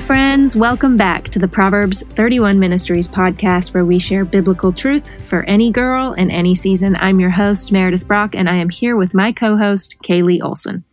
Friends. 0.00 0.56
Welcome 0.56 0.96
back 0.96 1.28
to 1.30 1.38
the 1.38 1.48
Proverbs 1.48 2.02
31 2.02 2.58
Ministries 2.58 3.08
podcast, 3.08 3.74
where 3.74 3.84
we 3.84 3.98
share 3.98 4.24
biblical 4.24 4.72
truth 4.72 5.22
for 5.22 5.42
any 5.44 5.70
girl 5.70 6.14
and 6.16 6.30
any 6.30 6.54
season. 6.54 6.96
I'm 7.00 7.20
your 7.20 7.30
host, 7.30 7.72
Meredith 7.72 8.06
Brock, 8.06 8.34
and 8.34 8.48
I 8.48 8.56
am 8.56 8.68
here 8.68 8.96
with 8.96 9.14
my 9.14 9.32
co 9.32 9.56
host, 9.56 9.96
Kaylee 10.02 10.42
Olson. 10.42 10.84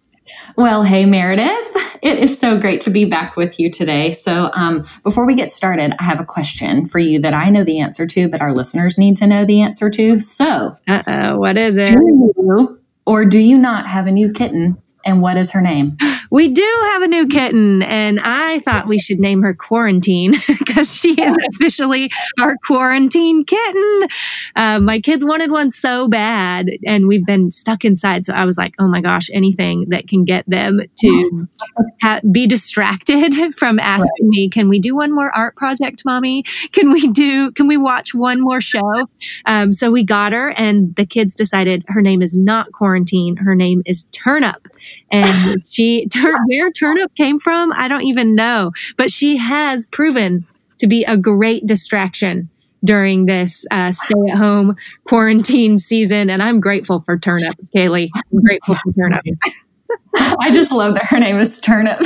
Well, 0.56 0.84
hey, 0.84 1.06
Meredith. 1.06 2.00
It 2.02 2.20
is 2.20 2.38
so 2.38 2.60
great 2.60 2.82
to 2.82 2.90
be 2.90 3.06
back 3.06 3.36
with 3.36 3.60
you 3.60 3.72
today. 3.72 4.12
So, 4.12 4.52
um, 4.54 4.86
before 5.04 5.26
we 5.26 5.36
get 5.36 5.52
started, 5.52 5.96
I 6.00 6.04
have 6.04 6.20
a 6.20 6.26
question 6.26 6.86
for 6.86 7.00
you 7.00 7.20
that 7.20 7.34
I 7.34 7.50
know 7.50 7.64
the 7.64 7.80
answer 7.80 8.06
to, 8.08 8.28
but 8.28 8.42
our 8.42 8.54
listeners 8.54 8.98
need 8.98 9.18
to 9.18 9.28
know 9.28 9.46
the 9.46 9.62
answer 9.62 9.90
to. 9.90 10.20
So, 10.20 10.78
uh 10.88 11.04
oh, 11.08 11.40
what 11.40 11.58
is 11.58 11.78
it? 11.78 11.90
Do 11.90 12.32
you 12.38 12.80
or 13.06 13.26
do 13.26 13.40
you 13.40 13.58
not 13.58 13.88
have 13.88 14.08
a 14.08 14.12
new 14.12 14.32
kitten 14.32 14.82
and 15.06 15.22
what 15.22 15.38
is 15.38 15.52
her 15.52 15.62
name? 15.62 15.98
We 16.32 16.50
do 16.50 16.88
have 16.92 17.04
a 17.04 17.08
new 17.08 17.28
kitten, 17.28 17.82
and 17.84 18.20
I 18.22 18.60
thought 18.62 18.88
we 18.88 18.98
should 18.98 19.20
name 19.20 19.42
her 19.42 19.54
Quarantine 19.54 20.32
because 20.48 20.94
she 20.94 21.14
is 21.14 21.38
officially 21.54 22.12
our 22.42 22.56
quarantine 22.66 23.46
kitten. 23.46 24.08
Uh, 24.56 24.80
my 24.80 25.00
kids 25.00 25.24
wanted 25.24 25.52
one 25.52 25.72
so 25.72 26.10
bad, 26.10 26.68
and 26.86 27.08
we've 27.08 27.26
been 27.26 27.52
stuck 27.52 27.86
inside. 27.86 28.26
So 28.26 28.34
I 28.34 28.44
was 28.44 28.58
like, 28.58 28.74
oh 28.80 28.88
my 28.88 29.02
gosh, 29.02 29.30
anything 29.34 29.86
that 29.90 30.10
can 30.10 30.26
get 30.26 30.50
them 30.50 30.82
to 31.00 31.48
ha- 32.02 32.22
be 32.30 32.48
distracted 32.48 33.56
from 33.56 33.80
asking 33.80 34.26
right. 34.26 34.30
me, 34.30 34.50
can 34.50 34.68
we 34.68 34.80
do 34.80 34.96
one 34.96 35.14
more 35.14 35.34
art 35.34 35.56
project, 35.56 36.04
mommy? 36.06 36.44
Can 36.72 36.92
we 36.92 37.08
do, 37.12 37.52
can 37.52 37.68
we 37.68 37.78
watch 37.78 38.14
one 38.14 38.42
more 38.42 38.60
show? 38.60 39.06
Um, 39.46 39.72
so 39.72 39.92
we 39.92 40.04
got 40.04 40.34
her, 40.34 40.50
and 40.50 40.94
the 40.96 41.06
kids 41.06 41.36
decided 41.36 41.86
her 41.88 42.02
name 42.02 42.22
is 42.22 42.38
not 42.38 42.72
Quarantine, 42.74 43.38
her 43.38 43.56
name 43.56 43.84
is 43.86 44.06
Turnip 44.12 44.68
and 45.12 45.64
she 45.70 46.08
tur- 46.08 46.38
where 46.48 46.72
turnip 46.72 47.14
came 47.16 47.40
from 47.40 47.72
i 47.74 47.88
don't 47.88 48.04
even 48.04 48.36
know. 48.36 48.72
But 48.98 49.12
she 49.12 49.38
has 49.38 49.88
proven 49.88 50.46
to 50.80 50.88
be 50.88 51.04
a 51.06 51.18
great 51.18 51.66
distraction 51.66 52.50
during 52.84 53.26
this 53.26 53.66
uh, 53.72 53.92
stay 53.92 54.14
at 54.32 54.38
home 54.38 54.76
quarantine 55.06 55.78
season. 55.78 56.30
And 56.30 56.44
i'm 56.44 56.60
grateful 56.60 57.02
for 57.02 57.18
turnip 57.18 57.54
kaylee. 57.76 58.10
I'm 58.16 58.42
grateful 58.42 58.76
for 58.76 58.94
turnip. 58.94 59.24
I 60.40 60.52
just 60.52 60.72
love 60.72 60.96
that 60.96 61.06
her 61.06 61.20
name 61.20 61.38
is 61.38 61.60
turnip. 61.60 62.00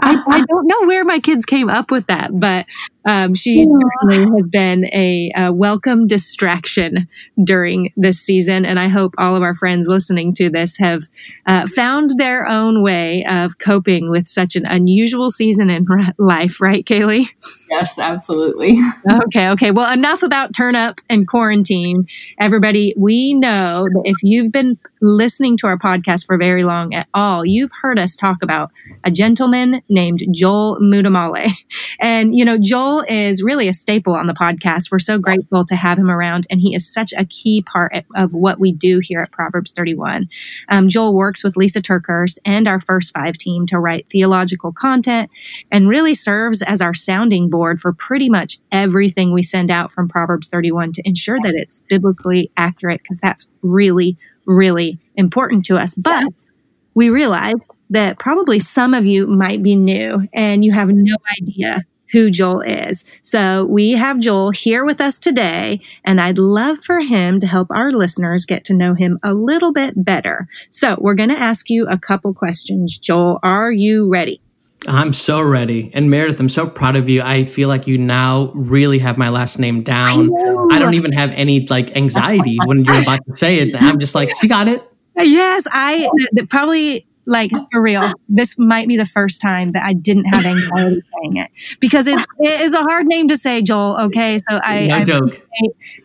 I, 0.00 0.22
I, 0.28 0.44
don't 0.44 0.66
know 0.66 0.86
where 0.86 1.04
my 1.04 1.20
kids 1.20 1.46
came 1.46 1.70
up 1.70 1.90
with 1.90 2.06
that, 2.08 2.38
but 2.38 2.66
um, 3.06 3.34
she 3.34 3.64
certainly 3.64 4.36
has 4.36 4.48
been 4.48 4.84
a, 4.86 5.30
a, 5.36 5.52
welcome 5.52 6.06
distraction 6.06 7.08
during 7.42 7.92
this 7.96 8.18
season. 8.18 8.66
And 8.66 8.80
I 8.80 8.88
hope 8.88 9.14
all 9.16 9.36
of 9.36 9.42
our 9.42 9.54
friends 9.54 9.86
listening 9.86 10.34
to 10.34 10.50
this 10.50 10.76
have 10.78 11.04
uh, 11.46 11.68
found 11.68 12.18
their 12.18 12.48
own 12.48 12.82
way 12.82 13.24
of 13.28 13.58
coping 13.58 14.10
with 14.10 14.26
such 14.26 14.56
an 14.56 14.66
unusual 14.66 15.30
season 15.30 15.70
in 15.70 15.86
life, 16.18 16.60
right, 16.60 16.84
Kaylee? 16.84 17.28
Yes, 17.70 17.98
absolutely. 17.98 18.76
okay, 19.26 19.50
okay. 19.50 19.70
Well, 19.70 19.90
enough 19.92 20.22
about 20.22 20.54
turnip 20.54 21.00
and 21.08 21.28
quarantine. 21.28 22.06
Everybody, 22.40 22.92
we 22.96 23.34
know 23.34 23.86
that 23.92 24.02
if 24.04 24.16
you've 24.22 24.52
been 24.52 24.78
listening 25.00 25.56
to 25.58 25.66
our 25.66 25.78
podcast 25.78 26.26
for 26.26 26.38
very 26.38 26.64
long 26.64 26.92
at 26.94 27.06
all, 27.14 27.44
you've 27.44 27.70
heard 27.82 27.98
us 27.98 28.16
talk 28.16 28.38
about 28.42 28.72
a 29.04 29.10
gentleman 29.10 29.80
named 29.88 30.24
Joel 30.32 30.78
Muddamalle. 30.80 31.52
And, 31.98 32.34
you 32.36 32.44
know, 32.44 32.58
Joel 32.58 32.95
is 33.02 33.42
really 33.42 33.68
a 33.68 33.74
staple 33.74 34.14
on 34.14 34.26
the 34.26 34.32
podcast. 34.32 34.90
We're 34.90 34.98
so 34.98 35.18
grateful 35.18 35.64
to 35.66 35.76
have 35.76 35.98
him 35.98 36.10
around, 36.10 36.46
and 36.50 36.60
he 36.60 36.74
is 36.74 36.92
such 36.92 37.12
a 37.12 37.24
key 37.24 37.62
part 37.62 37.92
of 38.14 38.34
what 38.34 38.58
we 38.58 38.72
do 38.72 39.00
here 39.02 39.20
at 39.20 39.32
Proverbs 39.32 39.72
31. 39.72 40.26
Um, 40.68 40.88
Joel 40.88 41.14
works 41.14 41.42
with 41.42 41.56
Lisa 41.56 41.80
TerKeurst 41.80 42.38
and 42.44 42.68
our 42.68 42.80
First 42.80 43.12
Five 43.12 43.38
team 43.38 43.66
to 43.66 43.78
write 43.78 44.06
theological 44.10 44.72
content 44.72 45.30
and 45.70 45.88
really 45.88 46.14
serves 46.14 46.62
as 46.62 46.80
our 46.80 46.94
sounding 46.94 47.50
board 47.50 47.80
for 47.80 47.92
pretty 47.92 48.28
much 48.28 48.58
everything 48.72 49.32
we 49.32 49.42
send 49.42 49.70
out 49.70 49.92
from 49.92 50.08
Proverbs 50.08 50.48
31 50.48 50.92
to 50.94 51.02
ensure 51.04 51.38
that 51.42 51.54
it's 51.54 51.80
biblically 51.88 52.50
accurate, 52.56 53.02
because 53.02 53.20
that's 53.20 53.50
really, 53.62 54.16
really 54.46 54.98
important 55.16 55.64
to 55.66 55.76
us. 55.76 55.94
But 55.94 56.24
yes. 56.24 56.50
we 56.94 57.10
realized 57.10 57.72
that 57.90 58.18
probably 58.18 58.60
some 58.60 58.94
of 58.94 59.06
you 59.06 59.26
might 59.26 59.62
be 59.62 59.76
new 59.76 60.28
and 60.32 60.64
you 60.64 60.72
have 60.72 60.88
no 60.88 61.16
idea 61.40 61.84
who 62.12 62.30
Joel 62.30 62.60
is. 62.62 63.04
So 63.22 63.64
we 63.66 63.92
have 63.92 64.20
Joel 64.20 64.50
here 64.50 64.84
with 64.84 65.00
us 65.00 65.18
today, 65.18 65.80
and 66.04 66.20
I'd 66.20 66.38
love 66.38 66.84
for 66.84 67.00
him 67.00 67.40
to 67.40 67.46
help 67.46 67.70
our 67.70 67.92
listeners 67.92 68.44
get 68.44 68.64
to 68.66 68.74
know 68.74 68.94
him 68.94 69.18
a 69.22 69.34
little 69.34 69.72
bit 69.72 70.04
better. 70.04 70.48
So 70.70 70.96
we're 71.00 71.14
going 71.14 71.30
to 71.30 71.38
ask 71.38 71.70
you 71.70 71.86
a 71.86 71.98
couple 71.98 72.32
questions. 72.34 72.98
Joel, 72.98 73.38
are 73.42 73.72
you 73.72 74.08
ready? 74.08 74.40
I'm 74.88 75.12
so 75.12 75.40
ready. 75.40 75.90
And 75.94 76.10
Meredith, 76.10 76.38
I'm 76.38 76.48
so 76.48 76.68
proud 76.68 76.96
of 76.96 77.08
you. 77.08 77.22
I 77.22 77.44
feel 77.44 77.68
like 77.68 77.86
you 77.86 77.98
now 77.98 78.52
really 78.54 78.98
have 78.98 79.18
my 79.18 79.30
last 79.30 79.58
name 79.58 79.82
down. 79.82 80.30
I, 80.70 80.76
I 80.76 80.78
don't 80.78 80.94
even 80.94 81.12
have 81.12 81.32
any 81.32 81.66
like 81.66 81.96
anxiety 81.96 82.58
when 82.64 82.84
you're 82.84 83.02
about 83.02 83.24
to 83.26 83.36
say 83.36 83.58
it. 83.58 83.82
I'm 83.82 83.98
just 83.98 84.14
like, 84.14 84.30
she 84.40 84.46
got 84.46 84.68
it. 84.68 84.82
Yes, 85.16 85.64
I 85.72 86.08
probably 86.50 87.06
like 87.26 87.50
oh. 87.54 87.66
for 87.72 87.82
real, 87.82 88.10
this 88.28 88.56
might 88.58 88.88
be 88.88 88.96
the 88.96 89.04
first 89.04 89.40
time 89.40 89.72
that 89.72 89.82
I 89.82 89.92
didn't 89.92 90.26
have 90.26 90.44
anxiety 90.44 91.02
saying 91.14 91.36
it 91.36 91.50
because 91.80 92.06
it's, 92.06 92.24
it 92.38 92.60
is 92.60 92.74
a 92.74 92.82
hard 92.82 93.06
name 93.06 93.28
to 93.28 93.36
say, 93.36 93.62
Joel. 93.62 93.98
Okay. 94.06 94.38
So 94.38 94.60
I, 94.62 94.86
no 94.86 94.94
I 94.94 95.00
appreciate 95.00 95.42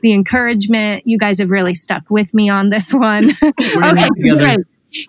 the 0.01 0.13
encouragement. 0.13 1.03
You 1.05 1.17
guys 1.17 1.39
have 1.39 1.49
really 1.49 1.75
stuck 1.75 2.09
with 2.09 2.33
me 2.33 2.49
on 2.49 2.69
this 2.69 2.93
one. 2.93 3.29
okay. 3.43 4.07
Great. 4.19 4.59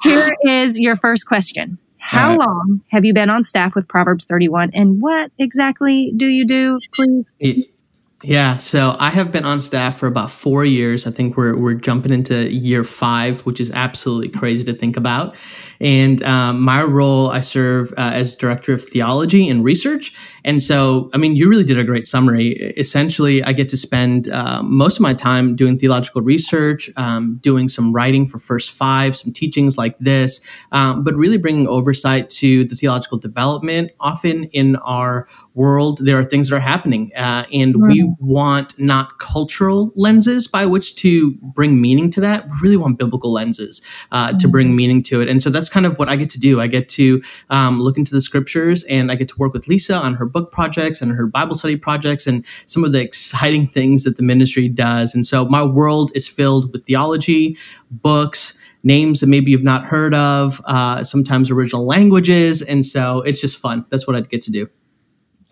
Here 0.02 0.30
is 0.46 0.78
your 0.78 0.96
first 0.96 1.26
question. 1.26 1.78
How 1.98 2.36
right. 2.36 2.46
long 2.46 2.84
have 2.88 3.04
you 3.04 3.14
been 3.14 3.30
on 3.30 3.44
staff 3.44 3.74
with 3.74 3.88
Proverbs 3.88 4.24
31 4.24 4.72
and 4.74 5.00
what 5.00 5.30
exactly 5.38 6.12
do 6.16 6.26
you 6.26 6.46
do, 6.46 6.78
please? 6.94 7.78
Yeah, 8.24 8.58
so 8.58 8.94
I 9.00 9.10
have 9.10 9.32
been 9.32 9.44
on 9.44 9.60
staff 9.60 9.98
for 9.98 10.06
about 10.06 10.30
four 10.30 10.64
years. 10.64 11.08
I 11.08 11.10
think 11.10 11.36
we're 11.36 11.56
we're 11.56 11.74
jumping 11.74 12.12
into 12.12 12.48
year 12.52 12.84
five, 12.84 13.40
which 13.40 13.60
is 13.60 13.72
absolutely 13.72 14.28
crazy 14.28 14.62
to 14.64 14.72
think 14.72 14.96
about. 14.96 15.34
And 15.80 16.22
um, 16.22 16.60
my 16.60 16.84
role, 16.84 17.30
I 17.30 17.40
serve 17.40 17.90
uh, 17.96 18.12
as 18.14 18.36
director 18.36 18.72
of 18.72 18.84
theology 18.84 19.48
and 19.48 19.64
research. 19.64 20.14
And 20.44 20.62
so, 20.62 21.10
I 21.12 21.18
mean, 21.18 21.34
you 21.34 21.48
really 21.48 21.64
did 21.64 21.76
a 21.76 21.82
great 21.82 22.06
summary. 22.06 22.50
Essentially, 22.76 23.42
I 23.42 23.52
get 23.52 23.68
to 23.70 23.76
spend 23.76 24.28
uh, 24.28 24.62
most 24.62 24.96
of 24.96 25.00
my 25.02 25.14
time 25.14 25.56
doing 25.56 25.76
theological 25.76 26.22
research, 26.22 26.88
um, 26.96 27.38
doing 27.42 27.68
some 27.68 27.92
writing 27.92 28.28
for 28.28 28.38
First 28.38 28.70
Five, 28.70 29.16
some 29.16 29.32
teachings 29.32 29.76
like 29.76 29.98
this, 29.98 30.40
um, 30.70 31.02
but 31.02 31.16
really 31.16 31.38
bringing 31.38 31.66
oversight 31.66 32.30
to 32.30 32.64
the 32.64 32.76
theological 32.76 33.18
development. 33.18 33.90
Often 33.98 34.44
in 34.44 34.76
our 34.76 35.26
world, 35.54 35.98
there 36.02 36.18
are 36.18 36.24
things 36.24 36.48
that 36.48 36.56
are 36.56 36.60
happening, 36.60 37.10
uh, 37.16 37.44
and 37.52 37.76
we 37.76 38.10
want 38.18 38.78
not 38.78 39.18
cultural 39.18 39.92
lenses 39.94 40.46
by 40.46 40.64
which 40.64 40.94
to 40.96 41.32
bring 41.54 41.80
meaning 41.80 42.10
to 42.10 42.20
that. 42.20 42.46
We 42.46 42.54
really 42.62 42.76
want 42.76 42.98
biblical 42.98 43.32
lenses 43.32 43.82
uh, 44.12 44.28
mm. 44.28 44.38
to 44.38 44.48
bring 44.48 44.68
mm-hmm. 44.68 44.76
meaning 44.76 45.02
to 45.04 45.20
it. 45.20 45.28
And 45.28 45.42
so 45.42 45.50
that's 45.50 45.68
kind 45.68 45.84
of 45.86 45.98
what 45.98 46.08
I 46.08 46.16
get 46.16 46.30
to 46.30 46.40
do. 46.40 46.60
I 46.60 46.66
get 46.66 46.88
to 46.90 47.22
um, 47.50 47.80
look 47.80 47.98
into 47.98 48.14
the 48.14 48.20
scriptures, 48.20 48.84
and 48.84 49.10
I 49.12 49.14
get 49.14 49.28
to 49.28 49.38
work 49.38 49.52
with 49.52 49.68
Lisa 49.68 49.94
on 49.94 50.14
her 50.14 50.26
book 50.26 50.50
projects 50.52 51.02
and 51.02 51.12
her 51.12 51.26
Bible 51.26 51.54
study 51.54 51.76
projects, 51.76 52.26
and 52.26 52.44
some 52.66 52.84
of 52.84 52.92
the 52.92 53.00
exciting 53.00 53.66
things 53.72 54.04
that 54.04 54.16
the 54.16 54.22
ministry 54.22 54.68
does. 54.68 55.14
And 55.14 55.26
so 55.26 55.44
my 55.46 55.64
world 55.64 56.12
is 56.14 56.26
filled 56.26 56.72
with 56.72 56.86
theology, 56.86 57.56
books 57.90 58.58
names 58.84 59.20
that 59.20 59.28
maybe 59.28 59.52
you've 59.52 59.62
not 59.62 59.84
heard 59.84 60.12
of, 60.12 60.60
uh, 60.64 61.04
sometimes 61.04 61.52
original 61.52 61.86
languages. 61.86 62.62
And 62.62 62.84
so 62.84 63.20
it's 63.20 63.40
just 63.40 63.56
fun. 63.56 63.86
That's 63.90 64.08
what 64.08 64.16
I'd 64.16 64.28
get 64.28 64.42
to 64.42 64.50
do 64.50 64.68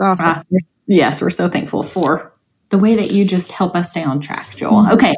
awesome. 0.00 0.28
Uh, 0.28 0.42
yes, 0.86 1.20
we're 1.20 1.30
so 1.30 1.48
thankful 1.48 1.82
for 1.82 2.32
the 2.70 2.78
way 2.78 2.94
that 2.94 3.10
you 3.10 3.24
just 3.24 3.52
help 3.52 3.74
us 3.74 3.90
stay 3.90 4.02
on 4.02 4.20
track, 4.20 4.56
Joel. 4.56 4.82
Mm-hmm. 4.82 4.92
Okay, 4.94 5.14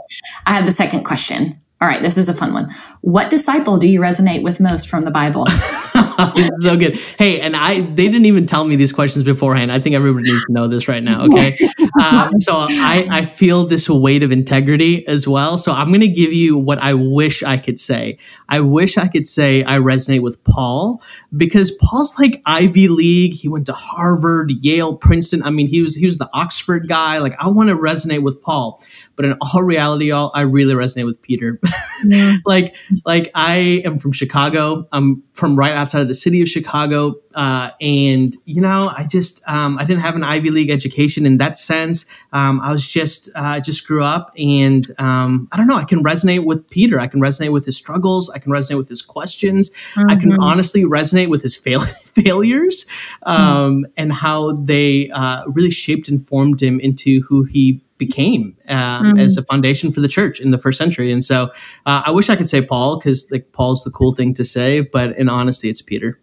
I 0.46 0.54
have 0.54 0.66
the 0.66 0.72
second 0.72 1.04
question. 1.04 1.60
All 1.82 1.88
right, 1.88 2.00
this 2.00 2.16
is 2.16 2.28
a 2.28 2.34
fun 2.34 2.52
one. 2.52 2.72
What 3.00 3.28
disciple 3.28 3.76
do 3.76 3.88
you 3.88 3.98
resonate 3.98 4.44
with 4.44 4.60
most 4.60 4.88
from 4.88 5.02
the 5.02 5.10
Bible? 5.10 5.46
this 6.36 6.48
is 6.48 6.64
so 6.64 6.76
good. 6.76 6.94
Hey, 7.18 7.40
and 7.40 7.56
I 7.56 7.80
they 7.80 8.06
didn't 8.06 8.26
even 8.26 8.46
tell 8.46 8.64
me 8.64 8.76
these 8.76 8.92
questions 8.92 9.24
beforehand. 9.24 9.72
I 9.72 9.80
think 9.80 9.96
everybody 9.96 10.30
needs 10.30 10.44
to 10.44 10.52
know 10.52 10.68
this 10.68 10.86
right 10.86 11.02
now. 11.02 11.24
Okay, 11.24 11.58
um, 12.00 12.38
so 12.38 12.52
I 12.54 13.08
I 13.10 13.24
feel 13.24 13.64
this 13.64 13.88
weight 13.88 14.22
of 14.22 14.30
integrity 14.30 15.04
as 15.08 15.26
well. 15.26 15.58
So 15.58 15.72
I'm 15.72 15.88
going 15.88 16.02
to 16.02 16.06
give 16.06 16.32
you 16.32 16.56
what 16.56 16.78
I 16.78 16.94
wish 16.94 17.42
I 17.42 17.56
could 17.56 17.80
say. 17.80 18.16
I 18.48 18.60
wish 18.60 18.96
I 18.96 19.08
could 19.08 19.26
say 19.26 19.64
I 19.64 19.78
resonate 19.78 20.22
with 20.22 20.42
Paul 20.44 21.02
because 21.36 21.72
Paul's 21.72 22.16
like 22.16 22.42
Ivy 22.46 22.86
League. 22.86 23.34
He 23.34 23.48
went 23.48 23.66
to 23.66 23.72
Harvard, 23.72 24.52
Yale, 24.52 24.96
Princeton. 24.96 25.42
I 25.42 25.50
mean, 25.50 25.66
he 25.66 25.82
was 25.82 25.96
he 25.96 26.06
was 26.06 26.18
the 26.18 26.30
Oxford 26.32 26.86
guy. 26.86 27.18
Like 27.18 27.34
I 27.40 27.48
want 27.48 27.70
to 27.70 27.76
resonate 27.76 28.22
with 28.22 28.40
Paul. 28.40 28.80
But 29.16 29.24
in 29.26 29.36
all 29.40 29.62
reality, 29.62 30.06
y'all, 30.06 30.30
I 30.34 30.42
really 30.42 30.74
resonate 30.74 31.06
with 31.06 31.20
Peter 31.22 31.60
Yeah. 32.04 32.36
like, 32.44 32.74
like 33.04 33.30
I 33.34 33.82
am 33.84 33.98
from 33.98 34.12
Chicago. 34.12 34.88
I'm 34.92 35.22
from 35.32 35.56
right 35.56 35.74
outside 35.74 36.00
of 36.00 36.08
the 36.08 36.14
city 36.14 36.42
of 36.42 36.48
Chicago. 36.48 37.14
Uh, 37.34 37.70
and 37.80 38.34
you 38.44 38.60
know, 38.60 38.92
I 38.94 39.06
just 39.08 39.42
um, 39.46 39.78
I 39.78 39.84
didn't 39.84 40.02
have 40.02 40.16
an 40.16 40.22
Ivy 40.22 40.50
League 40.50 40.70
education 40.70 41.26
in 41.26 41.38
that 41.38 41.56
sense. 41.56 42.04
Um, 42.32 42.60
I 42.60 42.72
was 42.72 42.86
just 42.86 43.28
uh, 43.34 43.60
just 43.60 43.86
grew 43.86 44.04
up, 44.04 44.32
and 44.36 44.86
um, 44.98 45.48
I 45.52 45.56
don't 45.56 45.66
know. 45.66 45.76
I 45.76 45.84
can 45.84 46.04
resonate 46.04 46.44
with 46.44 46.68
Peter. 46.68 47.00
I 47.00 47.06
can 47.06 47.20
resonate 47.20 47.52
with 47.52 47.64
his 47.64 47.76
struggles. 47.76 48.28
I 48.30 48.38
can 48.38 48.52
resonate 48.52 48.76
with 48.76 48.88
his 48.88 49.02
questions. 49.02 49.70
Mm-hmm. 49.70 50.10
I 50.10 50.16
can 50.16 50.30
mm-hmm. 50.30 50.42
honestly 50.42 50.84
resonate 50.84 51.28
with 51.28 51.42
his 51.42 51.56
fail- 51.56 51.80
failures 52.04 52.84
mm-hmm. 53.26 53.84
and 53.96 54.12
how 54.12 54.52
they 54.52 55.10
uh, 55.10 55.44
really 55.46 55.70
shaped 55.70 56.08
and 56.08 56.24
formed 56.24 56.62
him 56.62 56.80
into 56.80 57.22
who 57.22 57.44
he 57.44 57.82
became 58.06 58.56
um, 58.68 58.78
mm-hmm. 58.78 59.18
as 59.18 59.36
a 59.36 59.42
foundation 59.44 59.92
for 59.92 60.00
the 60.00 60.08
church 60.08 60.40
in 60.40 60.50
the 60.50 60.58
first 60.58 60.78
century. 60.78 61.12
And 61.12 61.24
so 61.24 61.50
uh, 61.86 62.02
I 62.06 62.10
wish 62.10 62.28
I 62.28 62.36
could 62.36 62.48
say 62.48 62.60
Paul 62.60 62.98
because 62.98 63.30
like 63.30 63.52
Paul's 63.52 63.84
the 63.84 63.90
cool 63.90 64.12
thing 64.12 64.34
to 64.34 64.44
say, 64.44 64.80
but 64.80 65.16
in 65.16 65.28
honesty, 65.28 65.68
it's 65.68 65.82
Peter. 65.82 66.18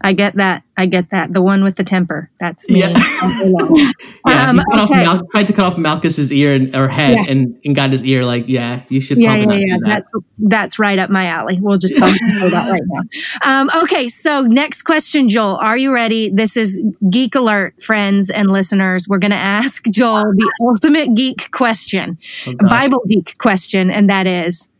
I 0.00 0.12
get 0.12 0.36
that. 0.36 0.64
I 0.76 0.86
get 0.86 1.10
that. 1.10 1.32
The 1.32 1.42
one 1.42 1.64
with 1.64 1.76
the 1.76 1.82
temper. 1.82 2.30
That's 2.38 2.68
me. 2.70 2.80
Yeah. 2.80 2.88
yeah 4.26 4.50
um, 4.50 4.62
cut 4.70 4.90
okay. 4.90 5.04
off 5.04 5.18
Mal- 5.18 5.26
tried 5.28 5.46
to 5.48 5.52
cut 5.52 5.64
off 5.64 5.78
Malchus's 5.78 6.32
ear 6.32 6.54
and, 6.54 6.74
or 6.74 6.88
head 6.88 7.16
yeah. 7.16 7.24
and, 7.28 7.58
and 7.64 7.74
got 7.74 7.90
his 7.90 8.04
ear 8.04 8.24
like, 8.24 8.46
yeah, 8.46 8.82
you 8.88 9.00
should 9.00 9.18
yeah, 9.18 9.34
probably 9.34 9.60
yeah, 9.60 9.66
yeah. 9.66 9.76
That. 9.84 10.04
That's, 10.12 10.24
that's 10.38 10.78
right 10.78 10.98
up 10.98 11.10
my 11.10 11.26
alley. 11.26 11.58
We'll 11.60 11.78
just 11.78 11.98
talk 11.98 12.14
about 12.14 12.50
that 12.52 12.70
right 12.70 12.82
now. 12.86 13.02
Um, 13.42 13.70
okay. 13.82 14.08
So 14.08 14.42
next 14.42 14.82
question, 14.82 15.28
Joel, 15.28 15.56
are 15.56 15.76
you 15.76 15.92
ready? 15.92 16.30
This 16.30 16.56
is 16.56 16.80
geek 17.10 17.34
alert, 17.34 17.82
friends 17.82 18.30
and 18.30 18.50
listeners. 18.50 19.08
We're 19.08 19.18
going 19.18 19.32
to 19.32 19.36
ask 19.36 19.84
Joel 19.86 20.32
the 20.32 20.52
ultimate 20.60 21.14
geek 21.16 21.50
question, 21.50 22.18
oh, 22.46 22.54
Bible 22.68 23.02
geek 23.08 23.36
question. 23.38 23.90
And 23.90 24.08
that 24.08 24.26
is, 24.26 24.70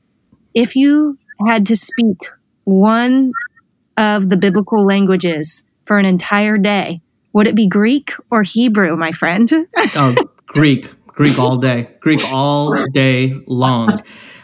if 0.54 0.76
you 0.76 1.18
had 1.46 1.66
to 1.66 1.76
speak 1.76 2.18
one 2.64 3.32
of 3.98 4.30
the 4.30 4.36
biblical 4.36 4.86
languages 4.86 5.64
for 5.84 5.98
an 5.98 6.06
entire 6.06 6.56
day, 6.56 7.02
would 7.34 7.46
it 7.46 7.54
be 7.54 7.68
Greek 7.68 8.12
or 8.30 8.42
Hebrew, 8.42 8.96
my 8.96 9.12
friend? 9.12 9.50
oh, 9.96 10.14
Greek. 10.46 10.88
Greek 11.08 11.38
all 11.38 11.56
day. 11.56 11.90
Greek 12.00 12.20
all 12.24 12.74
day 12.92 13.34
long. 13.48 14.00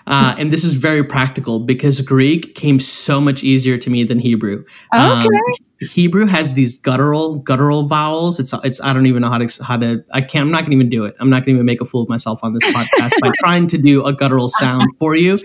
Uh, 0.07 0.35
and 0.39 0.51
this 0.51 0.65
is 0.65 0.73
very 0.73 1.05
practical 1.05 1.61
because 1.61 2.01
Greek 2.01 2.55
came 2.57 2.79
so 2.81 3.21
much 3.21 3.43
easier 3.43 3.79
to 3.79 3.89
me 3.89 4.05
than 4.05 4.19
Hebrew. 4.19 4.65
Um, 4.93 5.21
okay. 5.21 5.27
Um, 5.27 5.65
Hebrew 5.81 6.27
has 6.27 6.55
these 6.55 6.79
guttural 6.79 7.39
guttural 7.39 7.89
vowels. 7.89 8.39
It's 8.39 8.53
it's 8.65 8.81
I 8.81 8.93
don't 8.93 9.07
even 9.07 9.23
know 9.23 9.29
how 9.29 9.39
to 9.39 9.63
how 9.63 9.77
to 9.77 10.05
I 10.13 10.21
can't 10.21 10.45
I'm 10.45 10.51
not 10.51 10.63
gonna 10.63 10.75
even 10.75 10.89
do 10.89 11.05
it. 11.05 11.17
I'm 11.19 11.31
not 11.31 11.41
gonna 11.41 11.55
even 11.55 11.67
make 11.67 11.81
a 11.81 11.85
fool 11.85 12.03
of 12.03 12.09
myself 12.09 12.43
on 12.43 12.55
this 12.55 12.63
podcast 12.73 13.13
by 13.21 13.31
trying 13.41 13.67
to 13.69 13.79
do 13.79 14.05
a 14.05 14.13
guttural 14.13 14.49
sound 14.49 14.89
for 14.99 15.17
you. 15.17 15.39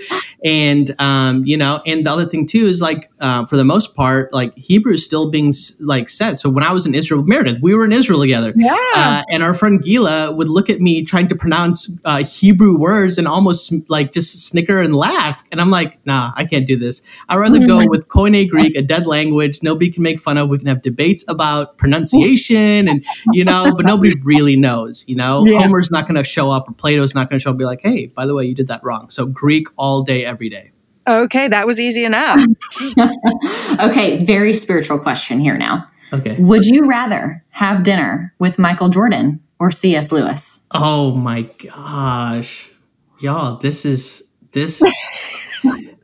And 0.45 0.93
um, 0.99 1.43
you 1.45 1.57
know, 1.57 1.81
and 1.85 2.05
the 2.05 2.11
other 2.11 2.25
thing 2.25 2.45
too 2.45 2.65
is 2.65 2.79
like 2.79 3.09
uh, 3.19 3.45
for 3.45 3.57
the 3.57 3.63
most 3.63 3.95
part, 3.95 4.33
like 4.33 4.55
Hebrew 4.55 4.93
is 4.93 5.03
still 5.03 5.29
being 5.29 5.53
like 5.79 6.09
said. 6.09 6.39
So 6.39 6.49
when 6.49 6.63
I 6.63 6.73
was 6.73 6.85
in 6.85 6.95
Israel, 6.95 7.21
with 7.21 7.29
Meredith, 7.29 7.59
we 7.61 7.73
were 7.73 7.85
in 7.85 7.91
Israel 7.91 8.21
together. 8.21 8.53
Yeah. 8.55 8.77
Uh, 8.95 9.23
and 9.31 9.43
our 9.43 9.53
friend 9.53 9.83
Gila 9.83 10.31
would 10.33 10.47
look 10.47 10.69
at 10.69 10.79
me 10.79 11.03
trying 11.03 11.27
to 11.29 11.35
pronounce 11.35 11.89
uh, 12.05 12.23
Hebrew 12.23 12.79
words 12.79 13.17
and 13.17 13.27
almost 13.27 13.73
like 13.89 14.11
just 14.11 14.47
snicker 14.47 14.79
and 14.79 14.95
laugh. 14.95 15.43
And 15.51 15.59
I'm 15.59 15.71
like, 15.71 16.05
nah, 16.05 16.31
I 16.35 16.45
can't 16.45 16.67
do 16.67 16.77
this. 16.77 17.01
I'd 17.27 17.37
rather 17.37 17.59
go 17.65 17.85
with 17.87 18.07
Koine 18.07 18.47
Greek, 18.49 18.75
a 18.75 18.81
dead 18.81 19.07
language. 19.07 19.61
Nobody 19.63 19.89
can 19.89 20.03
make 20.03 20.18
fun 20.19 20.37
of. 20.37 20.49
We 20.49 20.57
can 20.57 20.67
have 20.67 20.81
debates 20.81 21.23
about 21.27 21.77
pronunciation 21.77 22.87
and, 22.87 23.03
you 23.33 23.43
know, 23.43 23.73
but 23.75 23.85
nobody 23.85 24.15
really 24.23 24.55
knows, 24.55 25.03
you 25.07 25.15
know. 25.15 25.45
Yeah. 25.45 25.61
Homer's 25.61 25.89
not 25.89 26.07
going 26.07 26.15
to 26.15 26.23
show 26.23 26.51
up 26.51 26.69
or 26.69 26.73
Plato's 26.73 27.15
not 27.15 27.29
going 27.29 27.39
to 27.39 27.43
show 27.43 27.49
up 27.49 27.53
and 27.53 27.59
be 27.59 27.65
like, 27.65 27.81
hey, 27.81 28.07
by 28.07 28.25
the 28.25 28.35
way, 28.35 28.45
you 28.45 28.53
did 28.53 28.67
that 28.67 28.83
wrong. 28.83 29.09
So 29.09 29.25
Greek 29.25 29.67
all 29.77 30.03
day, 30.03 30.25
every 30.25 30.49
day. 30.49 30.71
Okay, 31.07 31.47
that 31.47 31.65
was 31.65 31.79
easy 31.79 32.05
enough. 32.05 32.39
okay, 33.79 34.23
very 34.23 34.53
spiritual 34.53 34.99
question 34.99 35.39
here 35.39 35.57
now. 35.57 35.87
Okay. 36.13 36.37
Would 36.39 36.65
you 36.65 36.87
rather 36.87 37.43
have 37.49 37.83
dinner 37.83 38.33
with 38.37 38.59
Michael 38.59 38.89
Jordan 38.89 39.41
or 39.59 39.71
C.S. 39.71 40.11
Lewis? 40.11 40.61
Oh 40.71 41.15
my 41.15 41.43
gosh. 41.63 42.69
Y'all, 43.19 43.57
this 43.57 43.85
is 43.85 44.23
this 44.51 44.81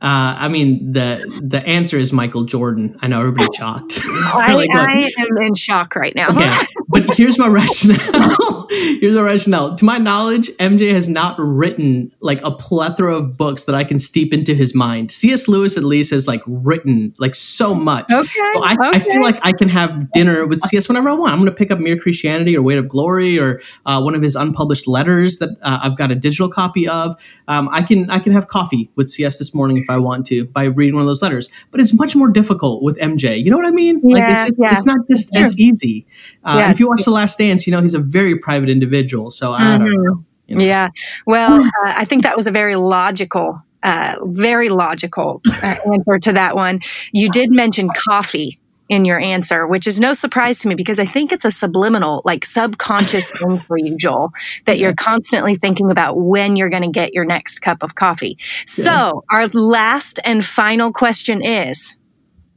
Uh, 0.06 0.36
I 0.38 0.46
mean, 0.46 0.92
the 0.92 1.40
the 1.42 1.66
answer 1.66 1.98
is 1.98 2.12
Michael 2.12 2.44
Jordan. 2.44 2.96
I 3.02 3.08
know 3.08 3.18
everybody 3.18 3.48
shocked. 3.56 3.98
I, 4.04 4.54
like, 4.54 4.70
I 4.72 5.10
am 5.18 5.36
in 5.38 5.56
shock 5.56 5.96
right 5.96 6.14
now. 6.14 6.28
okay, 6.30 6.64
but 6.88 7.12
here's 7.16 7.40
my 7.40 7.48
rationale. 7.48 8.68
here's 8.70 9.16
my 9.16 9.22
rationale. 9.22 9.74
To 9.74 9.84
my 9.84 9.98
knowledge, 9.98 10.48
MJ 10.58 10.92
has 10.92 11.08
not 11.08 11.34
written 11.40 12.12
like 12.20 12.40
a 12.44 12.52
plethora 12.52 13.16
of 13.16 13.36
books 13.36 13.64
that 13.64 13.74
I 13.74 13.82
can 13.82 13.98
steep 13.98 14.32
into 14.32 14.54
his 14.54 14.76
mind. 14.76 15.10
C.S. 15.10 15.48
Lewis 15.48 15.76
at 15.76 15.82
least 15.82 16.12
has 16.12 16.28
like 16.28 16.42
written 16.46 17.12
like 17.18 17.34
so 17.34 17.74
much. 17.74 18.04
Okay, 18.08 18.28
so 18.54 18.62
I, 18.62 18.74
okay. 18.74 18.90
I, 18.92 18.98
feel 19.00 19.22
like 19.22 19.40
I 19.42 19.50
can 19.50 19.68
have 19.68 20.12
dinner 20.12 20.46
with 20.46 20.60
C.S. 20.60 20.86
whenever 20.86 21.08
I 21.08 21.14
want. 21.14 21.32
I'm 21.32 21.40
going 21.40 21.50
to 21.50 21.56
pick 21.56 21.72
up 21.72 21.80
Mere 21.80 21.98
Christianity 21.98 22.56
or 22.56 22.62
Weight 22.62 22.78
of 22.78 22.88
Glory 22.88 23.40
or 23.40 23.60
uh, 23.86 24.00
one 24.00 24.14
of 24.14 24.22
his 24.22 24.36
unpublished 24.36 24.86
letters 24.86 25.38
that 25.38 25.50
uh, 25.62 25.80
I've 25.82 25.96
got 25.96 26.12
a 26.12 26.14
digital 26.14 26.48
copy 26.48 26.86
of. 26.86 27.16
Um, 27.48 27.68
I 27.72 27.82
can 27.82 28.08
I 28.08 28.20
can 28.20 28.30
have 28.30 28.46
coffee 28.46 28.88
with 28.94 29.10
C.S. 29.10 29.38
this 29.40 29.52
morning 29.52 29.78
if 29.78 29.90
I 29.90 29.95
want 29.98 30.26
to 30.26 30.44
by 30.46 30.64
reading 30.64 30.94
one 30.94 31.02
of 31.02 31.06
those 31.06 31.22
letters. 31.22 31.48
But 31.70 31.80
it's 31.80 31.92
much 31.92 32.16
more 32.16 32.28
difficult 32.28 32.82
with 32.82 32.98
MJ. 32.98 33.42
You 33.42 33.50
know 33.50 33.56
what 33.56 33.66
I 33.66 33.70
mean? 33.70 34.00
Yeah, 34.02 34.18
like 34.18 34.22
it's, 34.28 34.40
just, 34.40 34.54
yeah. 34.58 34.70
it's 34.72 34.86
not 34.86 34.98
just 35.10 35.36
as 35.36 35.58
easy. 35.58 36.06
Uh, 36.44 36.56
yeah. 36.58 36.70
If 36.70 36.80
you 36.80 36.88
watch 36.88 37.04
The 37.04 37.10
Last 37.10 37.38
Dance, 37.38 37.66
you 37.66 37.70
know 37.72 37.82
he's 37.82 37.94
a 37.94 38.00
very 38.00 38.38
private 38.38 38.68
individual. 38.68 39.30
So 39.30 39.52
mm-hmm. 39.52 39.84
don't 39.84 40.04
know. 40.04 40.24
You 40.46 40.56
know. 40.56 40.64
Yeah. 40.64 40.88
Well, 41.26 41.60
uh, 41.60 41.68
I 41.84 42.04
think 42.04 42.22
that 42.22 42.36
was 42.36 42.46
a 42.46 42.52
very 42.52 42.76
logical, 42.76 43.60
uh, 43.82 44.16
very 44.22 44.68
logical 44.68 45.42
uh, 45.62 45.76
answer 45.92 46.18
to 46.20 46.32
that 46.32 46.54
one. 46.54 46.80
You 47.12 47.30
did 47.30 47.50
mention 47.50 47.90
coffee 48.08 48.60
in 48.88 49.04
your 49.04 49.18
answer, 49.18 49.66
which 49.66 49.86
is 49.86 49.98
no 49.98 50.12
surprise 50.12 50.60
to 50.60 50.68
me 50.68 50.74
because 50.74 51.00
I 51.00 51.06
think 51.06 51.32
it's 51.32 51.44
a 51.44 51.50
subliminal, 51.50 52.22
like 52.24 52.44
subconscious 52.44 53.30
thing 53.30 53.56
for 53.56 53.76
you, 53.78 53.96
Joel, 53.96 54.32
that 54.64 54.78
you're 54.78 54.94
constantly 54.94 55.56
thinking 55.56 55.90
about 55.90 56.18
when 56.18 56.56
you're 56.56 56.70
going 56.70 56.82
to 56.82 56.90
get 56.90 57.12
your 57.12 57.24
next 57.24 57.60
cup 57.60 57.82
of 57.82 57.94
coffee. 57.94 58.38
Yeah. 58.76 58.84
So, 58.84 59.24
our 59.30 59.48
last 59.48 60.20
and 60.24 60.44
final 60.44 60.92
question 60.92 61.44
is 61.44 61.96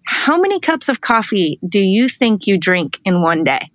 How 0.06 0.40
many 0.40 0.60
cups 0.60 0.90
of 0.90 1.02
coffee 1.02 1.60
do 1.68 1.80
you 1.80 2.10
think 2.10 2.46
you 2.46 2.58
drink 2.58 3.00
in 3.06 3.22
one 3.22 3.44
day? 3.44 3.72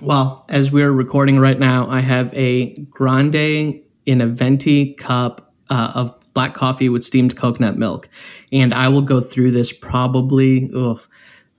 Well, 0.00 0.44
as 0.48 0.72
we're 0.72 0.90
recording 0.90 1.38
right 1.38 1.58
now, 1.58 1.86
I 1.88 2.00
have 2.00 2.34
a 2.34 2.74
grande 2.90 3.80
in 4.06 4.20
a 4.20 4.26
venti 4.26 4.94
cup 4.94 5.54
uh, 5.70 5.92
of 5.94 6.14
black 6.34 6.52
coffee 6.52 6.88
with 6.88 7.04
steamed 7.04 7.36
coconut 7.36 7.76
milk. 7.76 8.08
And 8.52 8.74
I 8.74 8.88
will 8.88 9.02
go 9.02 9.20
through 9.20 9.52
this 9.52 9.72
probably. 9.72 10.70
Ugh, 10.74 11.00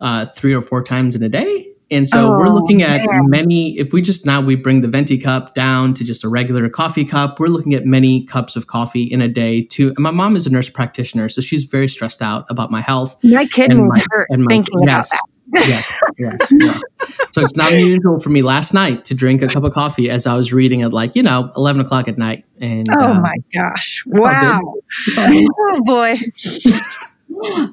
uh, 0.02 0.26
three 0.26 0.54
or 0.54 0.62
four 0.62 0.84
times 0.84 1.16
in 1.16 1.24
a 1.24 1.30
day. 1.30 1.72
And 1.92 2.10
so 2.10 2.34
oh, 2.34 2.38
we're 2.38 2.50
looking 2.50 2.82
at 2.82 3.02
many, 3.28 3.78
if 3.78 3.94
we 3.94 4.02
just 4.02 4.26
now 4.26 4.42
we 4.42 4.56
bring 4.56 4.82
the 4.82 4.88
venti 4.88 5.20
cup 5.20 5.54
down 5.54 5.94
to 5.94 6.04
just 6.04 6.24
a 6.24 6.30
regular 6.30 6.68
coffee 6.68 7.06
cup, 7.06 7.40
we're 7.40 7.48
looking 7.48 7.76
at 7.76 7.86
many 7.86 8.26
cups 8.26 8.56
of 8.56 8.66
coffee 8.66 9.04
in 9.04 9.22
a 9.22 9.28
day 9.28 9.62
too. 9.62 9.90
And 9.90 10.00
my 10.00 10.10
mom 10.10 10.36
is 10.36 10.48
a 10.48 10.50
nurse 10.50 10.70
practitioner, 10.70 11.30
so 11.30 11.42
she's 11.42 11.66
very 11.66 11.88
stressed 11.88 12.24
out 12.24 12.46
about 12.50 12.72
my 12.72 12.82
health. 12.82 13.16
My 13.24 13.46
kidneys 13.46 14.02
hurt 14.10 14.28
my, 14.32 14.46
thinking 14.48 14.82
yes, 14.84 15.12
about 15.12 15.22
that. 15.52 15.68
yes, 15.68 16.02
yes, 16.18 16.52
yes. 16.52 16.82
So 17.32 17.42
it's 17.42 17.56
not 17.56 17.72
unusual 17.72 18.20
for 18.20 18.30
me 18.30 18.42
last 18.42 18.74
night 18.74 19.06
to 19.06 19.14
drink 19.14 19.44
a 19.44 19.48
cup 19.48 19.64
of 19.64 19.74
coffee 19.74 20.10
as 20.10 20.26
I 20.26 20.36
was 20.36 20.52
reading 20.52 20.82
at 20.82 20.92
like, 20.92 21.16
you 21.16 21.22
know, 21.22 21.52
11 21.56 21.82
o'clock 21.82 22.08
at 22.08 22.18
night. 22.18 22.46
And 22.60 22.88
Oh 22.98 23.04
um, 23.04 23.22
my 23.22 23.36
gosh. 23.54 24.04
Wow. 24.08 24.62
oh 25.18 25.82
boy. 25.86 26.18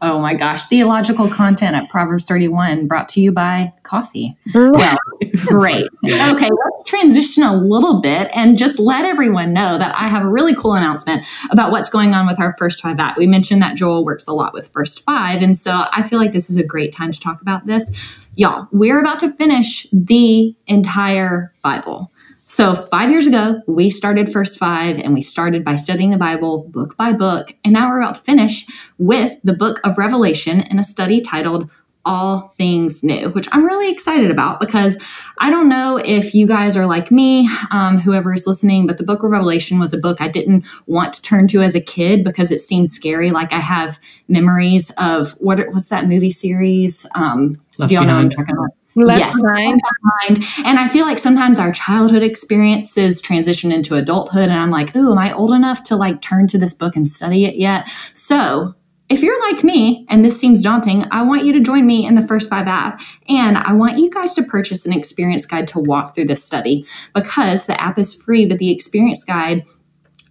Oh 0.03 0.19
my 0.21 0.35
gosh. 0.35 0.67
Theological 0.67 1.29
content 1.29 1.75
at 1.75 1.89
Proverbs 1.89 2.25
31 2.25 2.87
brought 2.87 3.09
to 3.11 3.21
you 3.21 3.33
by 3.33 3.73
coffee. 3.83 4.37
Well, 4.55 4.99
great. 5.47 5.89
Okay, 6.05 6.51
let's 6.51 6.91
transition 6.91 7.43
a 7.43 7.55
little 7.55 8.01
bit 8.01 8.31
and 8.35 8.59
just 8.59 8.79
let 8.79 9.05
everyone 9.05 9.53
know 9.53 9.79
that 9.79 9.95
I 9.95 10.09
have 10.09 10.25
a 10.25 10.29
really 10.29 10.55
cool 10.55 10.75
announcement 10.75 11.27
about 11.51 11.71
what's 11.73 11.89
going 11.89 12.15
on 12.15 12.27
with 12.27 12.41
our 12.41 12.55
First 12.59 12.83
Five 12.83 12.99
app. 12.99 13.17
We 13.17 13.27
mentioned 13.27 13.63
that 13.63 13.77
Joel 13.77 14.05
works 14.05 14.27
a 14.27 14.33
lot 14.33 14.53
with 14.53 14.69
First 14.69 15.03
Five, 15.05 15.43
and 15.43 15.57
so 15.57 15.87
I 15.93 16.03
feel 16.03 16.19
like 16.19 16.33
this 16.33 16.51
is 16.51 16.57
a 16.57 16.65
great 16.65 16.93
time 16.93 17.13
to 17.13 17.21
talk 17.21 17.41
about 17.41 17.67
this. 17.67 18.19
Y'all, 18.35 18.69
we're 18.73 19.01
about 19.01 19.21
to 19.21 19.31
finish 19.33 19.87
the 19.93 20.55
entire 20.67 21.53
Bible. 21.63 22.12
So, 22.53 22.75
five 22.75 23.11
years 23.11 23.27
ago, 23.27 23.63
we 23.67 23.89
started 23.89 24.31
First 24.31 24.59
Five 24.59 24.99
and 24.99 25.15
we 25.15 25.23
started 25.23 25.65
by 25.65 25.75
studying 25.75 26.11
the 26.11 26.19
Bible 26.19 26.65
book 26.69 26.95
by 26.99 27.15
book. 27.15 27.57
And 27.65 27.73
now 27.73 27.89
we're 27.89 28.03
about 28.03 28.17
to 28.17 28.21
finish 28.21 28.67
with 28.99 29.39
the 29.43 29.55
book 29.55 29.81
of 29.85 29.97
Revelation 29.97 30.61
in 30.61 30.79
a 30.79 30.85
study 30.85 31.23
titled 31.23 31.71
All 32.05 32.53
Things 32.59 33.03
New, 33.03 33.31
which 33.31 33.49
I'm 33.53 33.65
really 33.65 33.91
excited 33.91 34.31
about 34.31 34.61
because 34.61 35.03
I 35.39 35.49
don't 35.49 35.71
know 35.71 35.97
if 35.97 36.35
you 36.35 36.47
guys 36.47 36.77
are 36.77 36.85
like 36.85 37.11
me, 37.11 37.49
um, 37.71 37.97
whoever 37.97 38.35
is 38.35 38.47
listening, 38.47 38.87
but 38.87 38.99
the 38.99 39.05
book 39.05 39.23
of 39.23 39.31
Revelation 39.31 39.79
was 39.79 39.95
a 39.95 39.99
book 39.99 40.21
I 40.21 40.29
didn't 40.29 40.67
want 40.85 41.15
to 41.15 41.23
turn 41.23 41.49
to 41.49 41.63
as 41.63 41.75
a 41.75 41.81
kid 41.81 42.23
because 42.23 42.51
it 42.51 42.61
seemed 42.61 42.91
scary. 42.91 43.31
Like 43.31 43.55
I 43.55 43.61
have 43.61 43.99
memories 44.29 44.91
of 44.99 45.31
what 45.41 45.59
what's 45.71 45.89
that 45.89 46.07
movie 46.07 46.31
series? 46.31 47.07
Um, 47.15 47.59
do 47.79 47.95
y'all 47.95 48.05
know 48.05 48.17
what 48.17 48.25
I'm 48.25 48.29
talking 48.29 48.55
about? 48.59 48.73
Left 48.95 49.21
yes, 49.21 49.41
behind. 49.41 49.81
behind. 50.03 50.45
And 50.67 50.79
I 50.79 50.89
feel 50.89 51.07
like 51.07 51.19
sometimes 51.19 51.59
our 51.59 51.73
childhood 51.73 52.23
experiences 52.23 53.21
transition 53.21 53.73
into 53.73 53.95
adulthood, 53.95 54.49
and 54.49 54.59
I'm 54.59 54.71
like, 54.71 54.95
"Ooh, 54.95 55.13
am 55.13 55.19
I 55.19 55.33
old 55.33 55.53
enough 55.53 55.83
to 55.85 55.97
like 55.97 56.21
turn 56.21 56.47
to 56.49 56.59
this 56.59 56.75
book 56.75 56.97
and 56.97 57.09
study 57.09 57.45
it 57.45 57.57
yet?" 57.57 57.89
So 58.13 58.75
if 59.09 59.23
you're 59.23 59.41
like 59.53 59.63
me 59.63 60.07
and 60.09 60.25
this 60.25 60.39
seems 60.39 60.63
daunting, 60.63 61.05
I 61.11 61.23
want 61.23 61.45
you 61.45 61.53
to 61.53 61.61
join 61.61 61.87
me 61.87 62.07
in 62.07 62.15
the 62.15 62.27
First 62.27 62.49
Five 62.49 62.67
app. 62.67 63.01
And 63.29 63.59
I 63.59 63.75
want 63.75 63.99
you 63.99 64.11
guys 64.11 64.33
to 64.35 64.43
purchase 64.43 64.87
an 64.87 64.93
experience 64.93 65.45
guide 65.45 65.69
to 65.69 65.81
walk 65.81 66.15
through 66.15 66.27
this 66.27 66.43
study 66.43 66.87
because 67.15 67.67
the 67.67 67.79
app 67.79 67.99
is 67.99 68.15
free, 68.15 68.47
but 68.47 68.59
the 68.59 68.71
experience 68.71 69.23
guide 69.23 69.65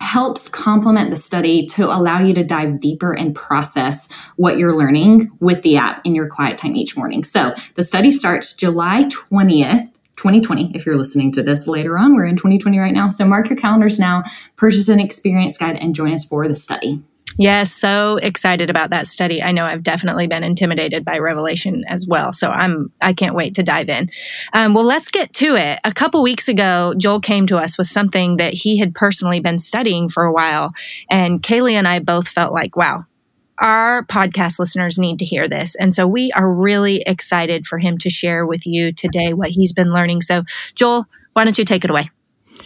helps 0.02 0.48
complement 0.48 1.10
the 1.10 1.16
study 1.16 1.68
to 1.68 1.86
allow 1.86 2.20
you 2.20 2.34
to 2.34 2.44
dive 2.44 2.80
deeper 2.80 3.14
and 3.14 3.36
process 3.36 4.12
what 4.36 4.58
you're 4.58 4.76
learning 4.76 5.32
with 5.40 5.62
the 5.62 5.78
app 5.78 6.02
in 6.06 6.16
your 6.16 6.28
quiet 6.28 6.58
time 6.58 6.76
each 6.76 6.98
morning. 6.98 7.24
So 7.24 7.54
the 7.76 7.84
study 7.84 8.12
starts 8.12 8.54
July 8.54 9.06
20th. 9.06 9.88
2020, 10.18 10.76
if 10.76 10.86
you're 10.86 10.98
listening 10.98 11.32
to 11.32 11.42
this 11.42 11.68
later 11.68 11.98
on, 11.98 12.16
we're 12.16 12.26
in 12.26 12.36
2020 12.36 12.78
right 12.78 12.94
now. 12.94 13.10
So 13.10 13.26
mark 13.26 13.50
your 13.50 13.58
calendars 13.58 13.98
now, 13.98 14.24
purchase 14.56 14.88
an 14.88 15.00
experience 15.00 15.58
guide, 15.58 15.78
and 15.78 15.96
join 15.96 16.14
us 16.14 16.26
for 16.26 16.48
the 16.48 16.54
study. 16.54 17.02
Yes, 17.38 17.72
so 17.72 18.18
excited 18.18 18.70
about 18.70 18.90
that 18.90 19.08
study. 19.08 19.42
I 19.42 19.52
know 19.52 19.66
I've 19.66 19.84
definitely 19.84 20.28
been 20.28 20.44
intimidated 20.44 21.06
by 21.06 21.18
Revelation 21.18 21.84
as 21.88 22.06
well, 22.08 22.34
so 22.34 22.50
I'm 22.50 22.92
I 23.02 23.14
can't 23.14 23.36
wait 23.36 23.56
to 23.56 23.64
dive 23.64 23.90
in. 23.90 24.10
Um, 24.54 24.74
well, 24.74 24.84
let's 24.84 25.10
get 25.12 25.34
to 25.36 25.56
it. 25.56 25.80
A 25.84 25.94
couple 25.94 26.22
weeks 26.24 26.48
ago, 26.48 26.94
Joel 26.98 27.22
came 27.22 27.48
to 27.48 27.58
us 27.58 27.78
with 27.78 27.88
something 27.88 28.38
that 28.38 28.54
he 28.54 28.78
had 28.78 28.94
personally 28.94 29.40
been 29.40 29.60
studying 29.60 30.10
for 30.10 30.24
a 30.24 30.34
while, 30.34 30.74
and 31.10 31.42
Kaylee 31.42 31.74
and 31.74 31.88
I 31.88 32.00
both 32.00 32.28
felt 32.28 32.54
like, 32.54 32.76
wow, 32.76 33.06
our 33.58 34.04
podcast 34.06 34.60
listeners 34.60 34.98
need 34.98 35.20
to 35.20 35.26
hear 35.26 35.48
this. 35.48 35.76
And 35.76 35.94
so 35.94 36.08
we 36.08 36.32
are 36.34 36.52
really 36.52 37.04
excited 37.06 37.68
for 37.68 37.78
him 37.80 37.98
to 38.00 38.10
share 38.10 38.46
with 38.46 38.66
you 38.66 38.92
today 38.92 39.34
what 39.34 39.52
he's 39.52 39.72
been 39.72 39.94
learning. 39.94 40.24
So, 40.24 40.44
Joel, 40.76 41.06
why 41.34 41.44
don't 41.44 41.58
you 41.58 41.66
take 41.66 41.84
it 41.86 41.92
away? 41.92 42.10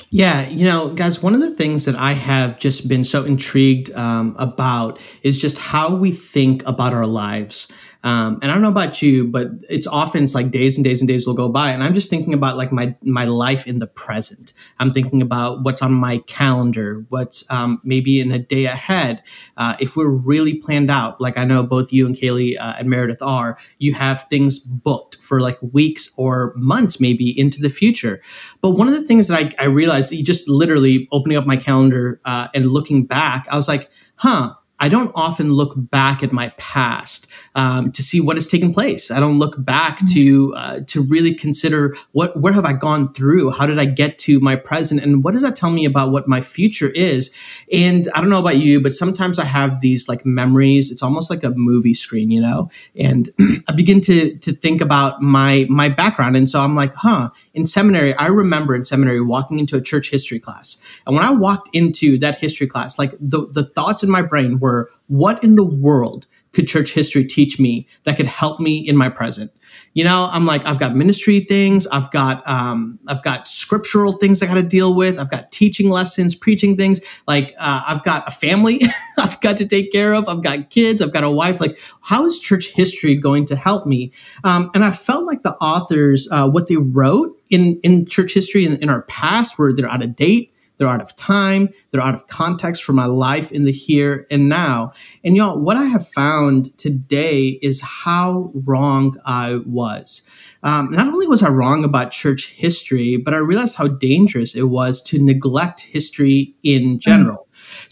Yeah, 0.09 0.47
you 0.49 0.65
know, 0.65 0.89
guys, 0.89 1.21
one 1.21 1.33
of 1.35 1.41
the 1.41 1.51
things 1.51 1.85
that 1.85 1.95
I 1.95 2.13
have 2.13 2.57
just 2.59 2.87
been 2.87 3.03
so 3.03 3.23
intrigued 3.23 3.91
um, 3.93 4.35
about 4.39 4.99
is 5.23 5.39
just 5.39 5.57
how 5.59 5.95
we 5.95 6.11
think 6.11 6.65
about 6.65 6.93
our 6.93 7.05
lives. 7.05 7.67
Um, 8.05 8.37
and 8.43 8.51
I 8.51 8.53
don't 8.53 8.61
know 8.61 8.69
about 8.69 9.01
you, 9.01 9.27
but 9.27 9.47
it's 9.67 9.87
often 9.87 10.23
it's 10.23 10.35
like 10.35 10.51
days 10.51 10.77
and 10.77 10.85
days 10.85 11.01
and 11.01 11.07
days 11.07 11.25
will 11.25 11.33
go 11.33 11.49
by, 11.49 11.71
and 11.71 11.81
I'm 11.81 11.95
just 11.95 12.07
thinking 12.07 12.35
about 12.35 12.55
like 12.55 12.71
my 12.71 12.95
my 13.01 13.25
life 13.25 13.65
in 13.65 13.79
the 13.79 13.87
present. 13.87 14.53
I'm 14.77 14.91
thinking 14.91 15.23
about 15.23 15.63
what's 15.63 15.81
on 15.81 15.91
my 15.91 16.19
calendar, 16.27 17.03
what's 17.09 17.49
um, 17.49 17.79
maybe 17.83 18.21
in 18.21 18.31
a 18.31 18.37
day 18.37 18.65
ahead. 18.65 19.23
Uh, 19.57 19.75
if 19.79 19.95
we're 19.97 20.11
really 20.11 20.53
planned 20.53 20.91
out, 20.91 21.19
like 21.19 21.35
I 21.35 21.45
know 21.45 21.63
both 21.63 21.91
you 21.91 22.05
and 22.05 22.15
Kaylee 22.15 22.57
uh, 22.59 22.75
and 22.77 22.91
Meredith 22.91 23.23
are, 23.23 23.57
you 23.79 23.95
have 23.95 24.25
things 24.25 24.59
booked 24.59 25.15
for 25.15 25.41
like 25.41 25.57
weeks 25.73 26.11
or 26.15 26.53
months, 26.55 26.99
maybe 26.99 27.37
into 27.37 27.59
the 27.59 27.71
future. 27.71 28.21
But 28.61 28.71
one 28.71 28.87
of 28.87 28.93
the 28.93 29.03
things 29.07 29.29
that 29.29 29.55
I, 29.59 29.63
I 29.63 29.65
realized, 29.65 30.13
just 30.23 30.47
literally 30.47 31.07
opening 31.11 31.39
up 31.39 31.47
my 31.47 31.57
calendar 31.57 32.21
uh, 32.23 32.49
and 32.53 32.67
looking 32.67 33.05
back, 33.05 33.47
I 33.49 33.55
was 33.57 33.67
like, 33.67 33.89
huh 34.17 34.53
I 34.79 34.89
don't 34.89 35.11
often 35.15 35.53
look 35.53 35.73
back 35.75 36.21
at 36.21 36.31
my 36.31 36.49
past 36.57 37.27
um, 37.55 37.91
to 37.93 38.03
see 38.03 38.19
what 38.19 38.35
has 38.35 38.45
taken 38.45 38.73
place. 38.73 39.09
I 39.09 39.19
don't 39.19 39.39
look 39.39 39.63
back 39.63 39.99
mm-hmm. 39.99 40.13
to 40.13 40.55
uh, 40.55 40.79
to 40.87 41.01
really 41.03 41.33
consider 41.33 41.95
what 42.11 42.39
where 42.39 42.53
have 42.53 42.65
I 42.65 42.73
gone 42.73 43.13
through? 43.13 43.51
How 43.51 43.65
did 43.65 43.79
I 43.79 43.85
get 43.85 44.17
to 44.19 44.39
my 44.39 44.55
present? 44.55 45.01
And 45.01 45.23
what 45.23 45.31
does 45.31 45.43
that 45.43 45.55
tell 45.55 45.71
me 45.71 45.85
about 45.85 46.11
what 46.11 46.27
my 46.27 46.41
future 46.41 46.89
is? 46.89 47.33
And 47.71 48.07
I 48.13 48.21
don't 48.21 48.29
know 48.29 48.39
about 48.39 48.57
you, 48.57 48.81
but 48.81 48.93
sometimes 48.93 49.39
I 49.39 49.45
have 49.45 49.79
these 49.79 50.09
like 50.09 50.25
memories. 50.25 50.91
It's 50.91 51.03
almost 51.03 51.29
like 51.29 51.43
a 51.43 51.51
movie 51.51 51.93
screen, 51.93 52.29
you 52.29 52.41
know. 52.41 52.69
And 52.97 53.29
I 53.67 53.71
begin 53.73 54.01
to 54.01 54.37
to 54.37 54.53
think 54.53 54.81
about 54.81 55.21
my 55.21 55.65
my 55.69 55.87
background, 55.89 56.35
and 56.35 56.49
so 56.49 56.59
I'm 56.59 56.75
like, 56.75 56.93
huh. 56.93 57.29
In 57.55 57.65
seminary, 57.65 58.13
I 58.15 58.27
remember 58.27 58.75
in 58.75 58.85
seminary 58.85 59.21
walking 59.21 59.59
into 59.59 59.77
a 59.77 59.81
church 59.81 60.09
history 60.09 60.39
class, 60.39 60.77
and 61.07 61.15
when 61.15 61.25
I 61.25 61.31
walked 61.31 61.69
into 61.73 62.17
that 62.19 62.37
history 62.37 62.67
class, 62.67 62.99
like 62.99 63.11
the 63.19 63.47
the 63.51 63.63
thoughts 63.63 64.03
in 64.03 64.09
my 64.09 64.21
brain 64.21 64.59
were, 64.59 64.91
what 65.07 65.43
in 65.43 65.55
the 65.55 65.63
world 65.63 66.27
could 66.51 66.67
church 66.67 66.91
history 66.91 67.25
teach 67.25 67.59
me 67.59 67.87
that 68.03 68.17
could 68.17 68.25
help 68.25 68.59
me 68.59 68.77
in 68.77 68.95
my 68.95 69.09
present? 69.09 69.51
You 69.93 70.03
know, 70.03 70.29
I'm 70.31 70.45
like, 70.45 70.65
I've 70.65 70.79
got 70.79 70.95
ministry 70.95 71.39
things, 71.41 71.87
I've 71.87 72.11
got, 72.11 72.45
um, 72.47 72.99
I've 73.07 73.23
got 73.23 73.47
scriptural 73.47 74.13
things 74.13 74.41
I 74.41 74.45
got 74.45 74.55
to 74.55 74.63
deal 74.63 74.93
with, 74.93 75.19
I've 75.19 75.31
got 75.31 75.51
teaching 75.51 75.89
lessons, 75.89 76.35
preaching 76.35 76.75
things. 76.75 76.99
Like, 77.27 77.55
uh, 77.57 77.83
I've 77.87 78.03
got 78.03 78.27
a 78.27 78.31
family 78.31 78.81
I've 79.17 79.39
got 79.41 79.57
to 79.57 79.67
take 79.67 79.91
care 79.91 80.13
of, 80.13 80.27
I've 80.27 80.43
got 80.43 80.69
kids, 80.69 81.01
I've 81.01 81.13
got 81.13 81.23
a 81.23 81.29
wife. 81.29 81.59
Like, 81.59 81.79
how 82.01 82.25
is 82.25 82.39
church 82.39 82.67
history 82.67 83.15
going 83.15 83.45
to 83.45 83.55
help 83.55 83.85
me? 83.85 84.11
Um, 84.43 84.71
and 84.73 84.83
I 84.83 84.91
felt 84.91 85.25
like 85.25 85.41
the 85.41 85.53
authors, 85.55 86.27
uh, 86.31 86.49
what 86.49 86.67
they 86.67 86.77
wrote 86.77 87.34
in 87.49 87.79
in 87.83 88.05
church 88.05 88.33
history 88.33 88.65
in, 88.65 88.77
in 88.77 88.89
our 88.89 89.03
past, 89.03 89.57
were 89.57 89.73
they're 89.73 89.89
out 89.89 90.03
of 90.03 90.15
date 90.15 90.51
they're 90.77 90.87
out 90.87 91.01
of 91.01 91.15
time. 91.15 91.69
They're 91.91 92.01
out 92.01 92.15
of 92.15 92.27
context 92.27 92.83
for 92.83 92.93
my 92.93 93.05
life 93.05 93.51
in 93.51 93.63
the 93.63 93.71
here 93.71 94.27
and 94.29 94.49
now. 94.49 94.93
And 95.23 95.35
y'all, 95.35 95.59
what 95.59 95.77
I 95.77 95.85
have 95.85 96.07
found 96.09 96.77
today 96.77 97.59
is 97.61 97.81
how 97.81 98.51
wrong 98.53 99.17
I 99.25 99.59
was. 99.65 100.27
Um, 100.63 100.91
not 100.91 101.07
only 101.07 101.27
was 101.27 101.43
I 101.43 101.49
wrong 101.49 101.83
about 101.83 102.11
church 102.11 102.51
history, 102.53 103.17
but 103.17 103.33
I 103.33 103.37
realized 103.37 103.75
how 103.75 103.87
dangerous 103.87 104.55
it 104.55 104.69
was 104.69 105.01
to 105.03 105.23
neglect 105.23 105.81
history 105.81 106.55
in 106.63 106.99
general. 106.99 107.44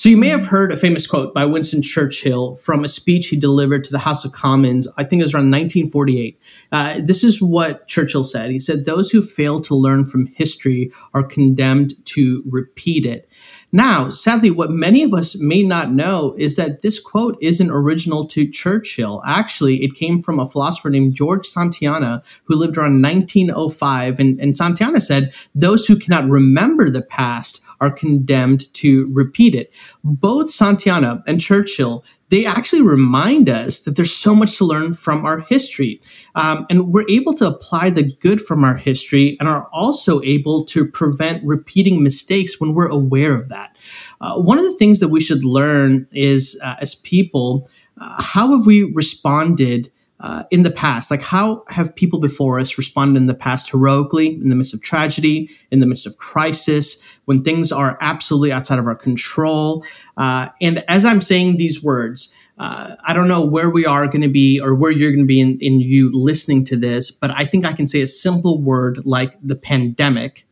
So 0.04 0.10
you 0.10 0.18
may 0.18 0.28
have 0.28 0.48
heard 0.48 0.74
a 0.74 0.76
famous 0.76 1.08
quote 1.08 1.34
by 1.34 1.46
Winston 1.46 1.82
Churchill 1.82 2.56
from 2.56 2.84
a 2.84 2.90
speech 2.90 3.30
he 3.30 3.38
delivered 3.38 3.86
to 3.86 3.92
the 3.94 4.00
House 4.00 4.26
of 4.26 4.34
Commons. 4.34 4.86
I 4.98 5.06
think 5.06 5.22
it 5.22 5.24
was 5.24 5.34
around 5.34 5.50
1948. 5.50 6.42
Uh, 6.74 7.00
this 7.02 7.24
is 7.24 7.42
what 7.42 7.88
Churchill 7.88 8.26
said. 8.26 8.52
He 8.52 8.60
said, 8.60 8.84
"Those 8.84 9.12
who 9.12 9.22
fail 9.22 9.62
to 9.62 9.74
learn 9.74 10.06
from 10.06 10.26
history 10.26 10.92
are 11.14 11.24
condemned 11.24 12.06
to 12.08 12.44
repeat 12.46 13.06
it." 13.06 13.30
Now, 13.72 14.10
sadly, 14.10 14.52
what 14.52 14.72
many 14.72 15.04
of 15.04 15.14
us 15.14 15.40
may 15.40 15.64
not 15.64 15.94
know 15.94 16.36
is 16.38 16.56
that 16.56 16.82
this 16.82 17.00
quote 17.00 17.38
isn't 17.42 17.72
original 17.72 18.28
to 18.28 18.46
Churchill. 18.46 19.22
Actually, 19.26 19.86
it 19.86 19.96
came 19.96 20.22
from 20.22 20.38
a 20.38 20.50
philosopher 20.50 20.90
named 20.90 21.16
George 21.16 21.48
Santayana, 21.48 22.24
who 22.44 22.58
lived 22.58 22.78
around 22.78 23.02
1905. 23.02 24.20
And, 24.20 24.38
and 24.42 24.54
Santayana 24.54 25.02
said, 25.02 25.34
Those 25.56 25.86
who 25.86 25.98
cannot 25.98 26.30
remember 26.30 26.90
the 26.90 27.02
past 27.02 27.62
are 27.84 27.92
condemned 27.92 28.74
to 28.76 29.12
repeat 29.12 29.54
it. 29.54 29.74
Both 30.06 30.50
Santayana 30.50 31.22
and 31.28 31.42
Churchill, 31.42 32.06
they 32.30 32.46
actually 32.46 32.82
remind 32.82 33.50
us 33.50 33.82
that 33.82 33.98
there's 33.98 34.16
so 34.16 34.34
much 34.34 34.58
to 34.58 34.66
learn 34.66 34.94
from 34.94 35.26
our 35.26 35.42
history. 35.42 36.02
Um, 36.36 36.66
and 36.70 36.94
we're 36.94 37.10
able 37.10 37.34
to 37.34 37.46
apply 37.46 37.90
the 37.90 38.10
good 38.22 38.40
from 38.40 38.64
our 38.64 38.78
history 38.78 39.36
and 39.40 39.50
are 39.50 39.68
also 39.74 40.22
able 40.22 40.64
to 40.66 40.88
prevent 40.88 41.44
repeating 41.44 42.02
mistakes 42.02 42.58
when 42.58 42.74
we're 42.74 42.88
aware 42.88 43.36
of 43.36 43.50
that. 43.50 43.76
Uh, 44.22 44.40
one 44.40 44.58
of 44.58 44.64
the 44.64 44.78
things 44.78 45.02
that 45.02 45.10
we 45.10 45.20
should 45.20 45.44
learn 45.44 46.08
is, 46.14 46.58
uh, 46.64 46.76
as 46.80 46.96
people, 46.96 47.70
uh, 48.00 48.22
how 48.22 48.58
have 48.58 48.66
we 48.66 48.84
responded 48.94 49.92
uh, 50.24 50.44
in 50.52 50.64
the 50.64 50.72
past? 50.72 51.12
Like, 51.12 51.22
how 51.22 51.64
have 51.68 51.94
people 51.94 52.20
before 52.20 52.60
us 52.60 52.78
responded 52.78 53.20
in 53.20 53.28
the 53.28 53.36
past 53.36 53.70
heroically, 53.70 54.36
in 54.36 54.50
the 54.50 54.56
midst 54.56 54.74
of 54.74 54.82
tragedy, 54.82 55.50
in 55.70 55.82
the 55.82 55.86
midst 55.86 56.08
of 56.08 56.18
crisis, 56.18 57.04
when 57.26 57.44
things 57.44 57.72
are 57.72 57.98
absolutely 58.00 58.52
outside 58.52 58.80
of 58.80 58.88
our 58.88 58.96
control? 58.96 59.86
Uh, 60.16 60.48
and 60.62 60.84
as 60.88 61.04
I'm 61.04 61.20
saying 61.20 61.58
these 61.58 61.84
words, 61.84 62.34
uh, 62.58 62.96
I 63.06 63.14
don't 63.14 63.28
know 63.28 63.46
where 63.46 63.70
we 63.70 63.86
are 63.86 64.08
going 64.08 64.22
to 64.22 64.30
be 64.30 64.62
or 64.62 64.74
where 64.76 64.92
you're 64.92 65.12
going 65.12 65.24
to 65.24 65.28
be 65.28 65.42
in, 65.42 65.60
in 65.60 65.82
you 65.82 66.10
listening 66.14 66.64
to 66.66 66.78
this, 66.78 67.12
but 67.12 67.32
I 67.32 67.44
think 67.44 67.66
I 67.66 67.74
can 67.74 67.88
say 67.88 68.02
a 68.02 68.08
simple 68.08 68.62
word 68.62 69.06
like 69.06 69.36
the 69.44 69.56
pandemic. 69.56 70.48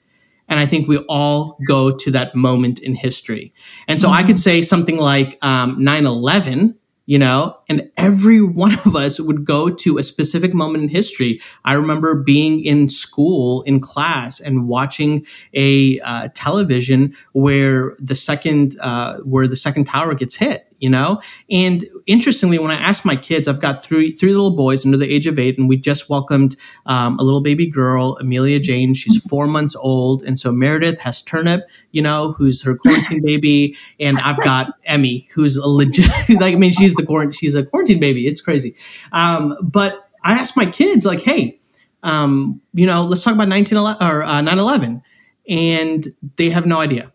And 0.50 0.60
I 0.60 0.66
think 0.66 0.90
we 0.90 0.98
all 1.08 1.58
go 1.66 1.96
to 1.96 2.12
that 2.12 2.36
moment 2.36 2.80
in 2.80 2.94
history. 2.94 3.54
And 3.88 4.01
so 4.01 4.08
mm-hmm. 4.08 4.18
I 4.18 4.24
could 4.24 4.38
say 4.38 4.62
something 4.63 4.98
like 4.98 5.38
um, 5.42 5.82
9 5.82 6.06
11 6.06 6.78
you 7.12 7.20
know, 7.20 7.58
and 7.68 7.91
every 7.98 8.41
one 8.41 8.72
of 8.86 8.96
us 8.96 9.20
would 9.20 9.44
go 9.44 9.70
to 9.70 9.98
a 9.98 10.03
specific 10.03 10.53
moment 10.53 10.82
in 10.82 10.89
history. 10.89 11.41
I 11.65 11.74
remember 11.74 12.15
being 12.15 12.63
in 12.63 12.88
school 12.88 13.63
in 13.63 13.82
class 13.82 14.39
and 14.39 14.70
watching 14.70 15.25
a 15.53 16.00
uh, 16.06 16.30
television 16.34 17.13
where 17.34 17.98
the 18.00 18.15
second 18.15 18.77
uh, 18.80 19.18
where 19.24 19.46
the 19.46 19.58
second 19.58 19.88
tower 19.88 20.15
gets 20.15 20.36
hit 20.36 20.71
you 20.82 20.90
know? 20.90 21.22
And 21.50 21.88
interestingly, 22.08 22.60
when 22.60 22.72
I 22.72 22.76
asked 22.76 23.06
my 23.06 23.16
kids, 23.16 23.48
I've 23.48 23.62
got 23.62 23.82
three 23.82 24.12
three 24.12 24.34
little 24.34 24.56
boys 24.56 24.86
under 24.86 24.98
the 24.98 25.10
age 25.10 25.28
of 25.28 25.40
eight, 25.40 25.58
and 25.58 25.70
we 25.70 25.78
just 25.78 26.10
welcomed 26.10 26.58
um, 26.88 27.18
a 27.20 27.24
little 27.24 27.40
baby 27.40 27.68
girl, 27.68 28.18
Amelia 28.20 28.60
Jane. 28.60 28.94
She's 28.94 29.22
four 29.28 29.48
months 29.48 29.76
old, 29.76 30.24
and 30.24 30.38
so 30.38 30.52
Meredith 30.52 31.00
has 31.00 31.22
Turnip, 31.22 31.62
you 31.92 32.02
know, 32.02 32.34
who's 32.34 32.62
her 32.64 32.76
quarantine 32.76 33.22
baby, 33.26 33.78
and 34.00 34.20
I've 34.20 34.44
got 34.44 34.74
Emmy, 34.86 35.30
who's 35.34 35.56
a 35.56 35.68
legit. 35.68 36.10
like, 36.42 36.56
I 36.56 36.58
mean, 36.58 36.74
she's 36.74 36.96
the 36.96 37.06
quarantine, 37.06 37.38
she's 37.38 37.56
a 37.56 37.64
quarantine 37.64 38.00
baby. 38.00 38.28
It's 38.28 38.42
crazy. 38.42 38.76
Um, 39.14 39.56
but 39.62 40.10
I 40.24 40.34
asked 40.34 40.58
my 40.58 40.66
kids, 40.66 41.06
like, 41.06 41.22
hey, 41.22 41.60
um, 42.04 42.60
you 42.74 42.88
know, 42.88 43.04
let's 43.04 43.24
talk 43.24 43.34
about 43.34 43.48
1911 43.50 44.08
or 44.08 44.24
uh, 44.24 44.42
9/11, 44.42 45.02
and 45.48 46.08
they 46.38 46.50
have 46.50 46.66
no 46.66 46.80
idea, 46.80 47.12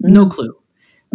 no 0.00 0.24
mm. 0.24 0.30
clue. 0.30 0.56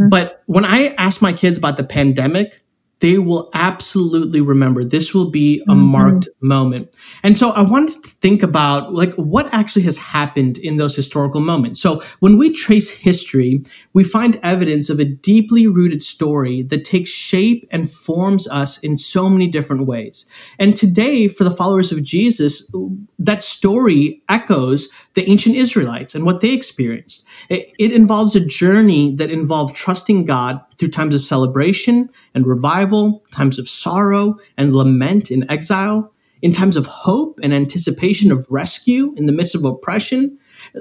But 0.07 0.43
when 0.45 0.63
I 0.63 0.93
ask 0.97 1.21
my 1.21 1.33
kids 1.33 1.57
about 1.57 1.75
the 1.77 1.83
pandemic, 1.83 2.61
they 2.99 3.17
will 3.17 3.49
absolutely 3.53 4.41
remember. 4.41 4.83
This 4.83 5.13
will 5.13 5.29
be 5.29 5.61
a 5.61 5.71
mm-hmm. 5.71 5.81
marked 5.81 6.29
moment. 6.41 6.95
And 7.23 7.37
so 7.37 7.51
I 7.51 7.61
wanted 7.61 8.03
to 8.03 8.09
think 8.09 8.43
about 8.43 8.93
like 8.93 9.13
what 9.15 9.51
actually 9.53 9.83
has 9.83 9.97
happened 9.97 10.57
in 10.57 10.77
those 10.77 10.95
historical 10.95 11.41
moments. 11.41 11.81
So 11.81 12.03
when 12.19 12.37
we 12.37 12.53
trace 12.53 12.89
history, 12.89 13.63
we 13.93 14.03
find 14.03 14.39
evidence 14.43 14.89
of 14.89 14.99
a 14.99 15.05
deeply 15.05 15.67
rooted 15.67 16.03
story 16.03 16.61
that 16.63 16.83
takes 16.83 17.09
shape 17.09 17.67
and 17.71 17.89
forms 17.89 18.47
us 18.49 18.77
in 18.79 18.97
so 18.97 19.29
many 19.29 19.47
different 19.47 19.85
ways. 19.85 20.27
And 20.57 20.75
today, 20.75 21.27
for 21.27 21.43
the 21.43 21.55
followers 21.55 21.91
of 21.91 22.03
Jesus, 22.03 22.73
that 23.17 23.43
story 23.43 24.21
echoes 24.29 24.89
the 25.13 25.29
ancient 25.29 25.55
Israelites 25.55 26.15
and 26.15 26.25
what 26.25 26.41
they 26.41 26.53
experienced. 26.53 27.25
It, 27.49 27.73
it 27.79 27.91
involves 27.91 28.35
a 28.35 28.45
journey 28.45 29.15
that 29.15 29.31
involved 29.31 29.75
trusting 29.75 30.25
God 30.25 30.61
through 30.77 30.89
times 30.89 31.13
of 31.13 31.21
celebration 31.21 32.09
and 32.33 32.47
revival, 32.47 32.88
times 33.31 33.59
of 33.59 33.69
sorrow 33.69 34.37
and 34.57 34.75
lament 34.75 35.31
in 35.31 35.49
exile, 35.49 36.13
in 36.41 36.51
times 36.51 36.75
of 36.75 36.85
hope 36.85 37.39
and 37.43 37.53
anticipation 37.53 38.31
of 38.31 38.47
rescue 38.49 39.13
in 39.17 39.25
the 39.25 39.31
midst 39.31 39.55
of 39.55 39.65
oppression. 39.65 40.37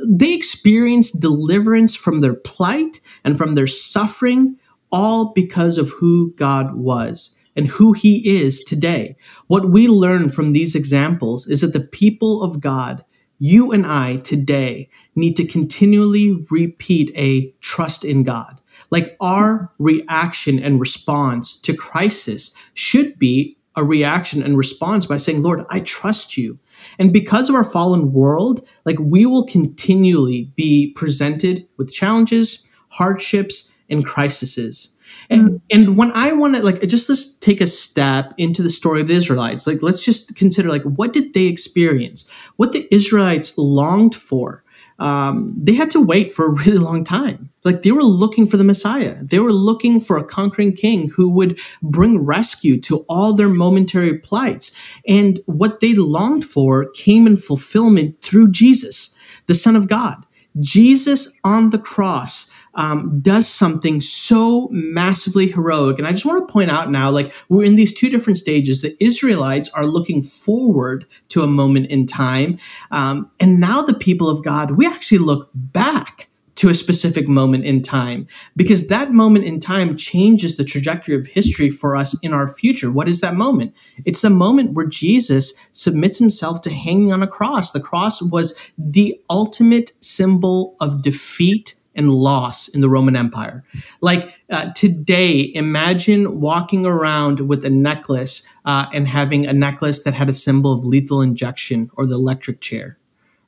They 0.06 0.34
experienced 0.34 1.20
deliverance 1.20 1.94
from 1.94 2.20
their 2.20 2.34
plight 2.34 3.00
and 3.24 3.36
from 3.36 3.54
their 3.54 3.66
suffering, 3.66 4.56
all 4.90 5.32
because 5.32 5.78
of 5.78 5.90
who 5.90 6.32
God 6.34 6.74
was 6.74 7.34
and 7.56 7.66
who 7.66 7.92
he 7.92 8.40
is 8.40 8.62
today. 8.62 9.16
What 9.48 9.70
we 9.70 9.88
learn 9.88 10.30
from 10.30 10.52
these 10.52 10.74
examples 10.74 11.46
is 11.48 11.60
that 11.60 11.72
the 11.72 11.80
people 11.80 12.42
of 12.42 12.60
God, 12.60 13.04
you 13.40 13.72
and 13.72 13.84
I 13.84 14.16
today, 14.18 14.88
need 15.16 15.36
to 15.36 15.46
continually 15.46 16.46
repeat 16.50 17.10
a 17.16 17.50
trust 17.60 18.04
in 18.04 18.22
God. 18.22 18.60
Like 18.90 19.16
our 19.20 19.70
reaction 19.78 20.58
and 20.58 20.80
response 20.80 21.56
to 21.58 21.74
crisis 21.74 22.54
should 22.74 23.18
be 23.18 23.56
a 23.76 23.84
reaction 23.84 24.42
and 24.42 24.58
response 24.58 25.06
by 25.06 25.18
saying, 25.18 25.42
Lord, 25.42 25.64
I 25.70 25.80
trust 25.80 26.36
you. 26.36 26.58
And 26.98 27.12
because 27.12 27.48
of 27.48 27.54
our 27.54 27.64
fallen 27.64 28.12
world, 28.12 28.66
like 28.84 28.98
we 28.98 29.24
will 29.24 29.46
continually 29.46 30.50
be 30.56 30.92
presented 30.96 31.66
with 31.76 31.92
challenges, 31.92 32.66
hardships, 32.88 33.70
and 33.88 34.04
crises. 34.04 34.94
And, 35.30 35.48
mm. 35.48 35.60
and 35.70 35.96
when 35.96 36.10
I 36.12 36.32
want 36.32 36.56
to 36.56 36.62
like 36.62 36.82
just 36.82 37.08
let's 37.08 37.34
take 37.38 37.60
a 37.60 37.66
step 37.66 38.34
into 38.36 38.62
the 38.62 38.70
story 38.70 39.00
of 39.00 39.08
the 39.08 39.14
Israelites. 39.14 39.66
Like 39.66 39.82
let's 39.82 40.00
just 40.00 40.34
consider 40.36 40.68
like 40.68 40.82
what 40.82 41.12
did 41.12 41.34
they 41.34 41.46
experience? 41.46 42.28
What 42.56 42.72
the 42.72 42.92
Israelites 42.94 43.56
longed 43.56 44.14
for 44.14 44.64
um, 44.98 45.54
they 45.56 45.74
had 45.74 45.90
to 45.92 46.00
wait 46.00 46.34
for 46.34 46.46
a 46.46 46.50
really 46.50 46.78
long 46.78 47.04
time. 47.04 47.50
Like 47.64 47.82
they 47.82 47.92
were 47.92 48.02
looking 48.02 48.46
for 48.46 48.56
the 48.56 48.64
Messiah. 48.64 49.16
They 49.22 49.38
were 49.38 49.52
looking 49.52 50.00
for 50.00 50.16
a 50.16 50.24
conquering 50.24 50.74
king 50.74 51.10
who 51.10 51.28
would 51.30 51.60
bring 51.82 52.24
rescue 52.24 52.80
to 52.82 53.04
all 53.08 53.32
their 53.32 53.48
momentary 53.48 54.18
plights. 54.18 54.72
And 55.06 55.40
what 55.46 55.80
they 55.80 55.94
longed 55.94 56.46
for 56.46 56.90
came 56.90 57.26
in 57.26 57.36
fulfillment 57.36 58.20
through 58.22 58.50
Jesus, 58.50 59.14
the 59.46 59.54
Son 59.54 59.76
of 59.76 59.88
God. 59.88 60.24
Jesus 60.60 61.38
on 61.44 61.70
the 61.70 61.78
cross 61.78 62.47
um, 62.78 63.18
does 63.20 63.48
something 63.48 64.00
so 64.00 64.68
massively 64.70 65.48
heroic. 65.48 65.98
And 65.98 66.06
I 66.06 66.12
just 66.12 66.24
want 66.24 66.46
to 66.46 66.52
point 66.52 66.70
out 66.70 66.90
now, 66.90 67.10
like 67.10 67.34
we're 67.48 67.64
in 67.64 67.74
these 67.74 67.92
two 67.92 68.08
different 68.08 68.38
stages. 68.38 68.80
The 68.80 68.96
Israelites 69.04 69.68
are 69.70 69.84
looking 69.84 70.22
forward 70.22 71.04
to 71.30 71.42
a 71.42 71.48
moment 71.48 71.86
in 71.86 72.06
time. 72.06 72.56
Um, 72.92 73.30
and 73.40 73.58
now 73.58 73.82
the 73.82 73.94
people 73.94 74.30
of 74.30 74.44
God, 74.44 74.72
we 74.72 74.86
actually 74.86 75.18
look 75.18 75.50
back 75.52 76.28
to 76.54 76.68
a 76.68 76.74
specific 76.74 77.28
moment 77.28 77.64
in 77.64 77.82
time 77.82 78.26
because 78.56 78.88
that 78.88 79.10
moment 79.10 79.44
in 79.44 79.58
time 79.58 79.96
changes 79.96 80.56
the 80.56 80.64
trajectory 80.64 81.16
of 81.16 81.26
history 81.26 81.70
for 81.70 81.96
us 81.96 82.18
in 82.20 82.32
our 82.32 82.48
future. 82.48 82.92
What 82.92 83.08
is 83.08 83.20
that 83.20 83.34
moment? 83.34 83.74
It's 84.04 84.20
the 84.20 84.30
moment 84.30 84.74
where 84.74 84.86
Jesus 84.86 85.52
submits 85.72 86.18
himself 86.18 86.62
to 86.62 86.70
hanging 86.70 87.12
on 87.12 87.24
a 87.24 87.28
cross. 87.28 87.72
The 87.72 87.80
cross 87.80 88.22
was 88.22 88.56
the 88.76 89.20
ultimate 89.30 89.92
symbol 90.00 90.76
of 90.80 91.02
defeat 91.02 91.74
and 91.98 92.10
loss 92.10 92.68
in 92.68 92.80
the 92.80 92.88
Roman 92.88 93.16
Empire. 93.16 93.64
Like 94.00 94.40
uh, 94.48 94.70
today, 94.74 95.50
imagine 95.54 96.40
walking 96.40 96.86
around 96.86 97.48
with 97.48 97.64
a 97.64 97.70
necklace 97.70 98.46
uh, 98.64 98.86
and 98.94 99.06
having 99.06 99.46
a 99.46 99.52
necklace 99.52 100.04
that 100.04 100.14
had 100.14 100.28
a 100.28 100.32
symbol 100.32 100.72
of 100.72 100.84
lethal 100.84 101.20
injection 101.20 101.90
or 101.94 102.06
the 102.06 102.14
electric 102.14 102.60
chair. 102.60 102.96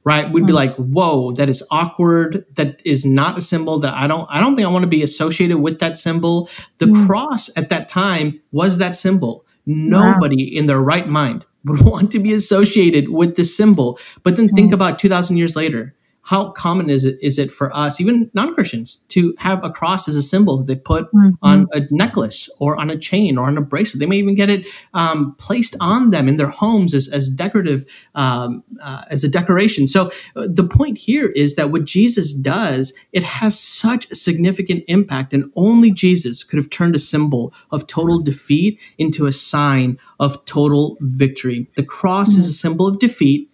Right, 0.02 0.32
we'd 0.32 0.46
be 0.46 0.52
hmm. 0.52 0.56
like, 0.56 0.76
"Whoa, 0.76 1.32
that 1.32 1.50
is 1.50 1.62
awkward. 1.70 2.46
That 2.54 2.80
is 2.86 3.04
not 3.04 3.36
a 3.36 3.42
symbol 3.42 3.78
that 3.80 3.92
I 3.92 4.06
don't. 4.06 4.26
I 4.30 4.40
don't 4.40 4.56
think 4.56 4.66
I 4.66 4.70
want 4.70 4.82
to 4.82 4.88
be 4.88 5.02
associated 5.02 5.58
with 5.58 5.78
that 5.80 5.98
symbol." 5.98 6.48
The 6.78 6.86
mm. 6.86 7.06
cross 7.06 7.50
at 7.54 7.68
that 7.68 7.86
time 7.86 8.40
was 8.50 8.78
that 8.78 8.96
symbol. 8.96 9.44
Nobody 9.66 10.54
wow. 10.54 10.58
in 10.58 10.66
their 10.66 10.80
right 10.80 11.06
mind 11.06 11.44
would 11.66 11.80
want 11.84 12.10
to 12.12 12.18
be 12.18 12.32
associated 12.32 13.10
with 13.10 13.36
this 13.36 13.54
symbol. 13.54 13.98
But 14.22 14.36
then 14.36 14.48
think 14.48 14.70
hmm. 14.70 14.74
about 14.74 14.98
2,000 14.98 15.36
years 15.36 15.54
later 15.54 15.94
how 16.30 16.52
common 16.52 16.88
is 16.88 17.04
it 17.04 17.18
is 17.20 17.40
it 17.40 17.50
for 17.50 17.74
us, 17.76 18.00
even 18.00 18.30
non-Christians, 18.34 19.04
to 19.08 19.34
have 19.38 19.64
a 19.64 19.70
cross 19.70 20.06
as 20.06 20.14
a 20.14 20.22
symbol 20.22 20.58
that 20.58 20.68
they 20.68 20.76
put 20.76 21.10
mm-hmm. 21.12 21.30
on 21.42 21.66
a 21.72 21.80
necklace 21.90 22.48
or 22.60 22.80
on 22.80 22.88
a 22.88 22.96
chain 22.96 23.36
or 23.36 23.48
on 23.48 23.58
a 23.58 23.62
bracelet? 23.62 23.98
They 23.98 24.06
may 24.06 24.18
even 24.18 24.36
get 24.36 24.48
it 24.48 24.64
um, 24.94 25.34
placed 25.40 25.74
on 25.80 26.12
them 26.12 26.28
in 26.28 26.36
their 26.36 26.46
homes 26.48 26.94
as, 26.94 27.08
as 27.08 27.28
decorative, 27.28 27.84
um, 28.14 28.62
uh, 28.80 29.02
as 29.10 29.24
a 29.24 29.28
decoration. 29.28 29.88
So 29.88 30.12
uh, 30.36 30.46
the 30.48 30.62
point 30.62 30.98
here 30.98 31.30
is 31.30 31.56
that 31.56 31.72
what 31.72 31.84
Jesus 31.84 32.32
does, 32.32 32.92
it 33.10 33.24
has 33.24 33.58
such 33.58 34.08
a 34.12 34.14
significant 34.14 34.84
impact, 34.86 35.34
and 35.34 35.50
only 35.56 35.90
Jesus 35.90 36.44
could 36.44 36.58
have 36.58 36.70
turned 36.70 36.94
a 36.94 37.00
symbol 37.00 37.52
of 37.72 37.88
total 37.88 38.20
defeat 38.20 38.78
into 38.98 39.26
a 39.26 39.32
sign 39.32 39.98
of 40.20 40.44
total 40.44 40.96
victory. 41.00 41.66
The 41.74 41.82
cross 41.82 42.30
mm-hmm. 42.30 42.38
is 42.38 42.48
a 42.48 42.52
symbol 42.52 42.86
of 42.86 43.00
defeat. 43.00 43.50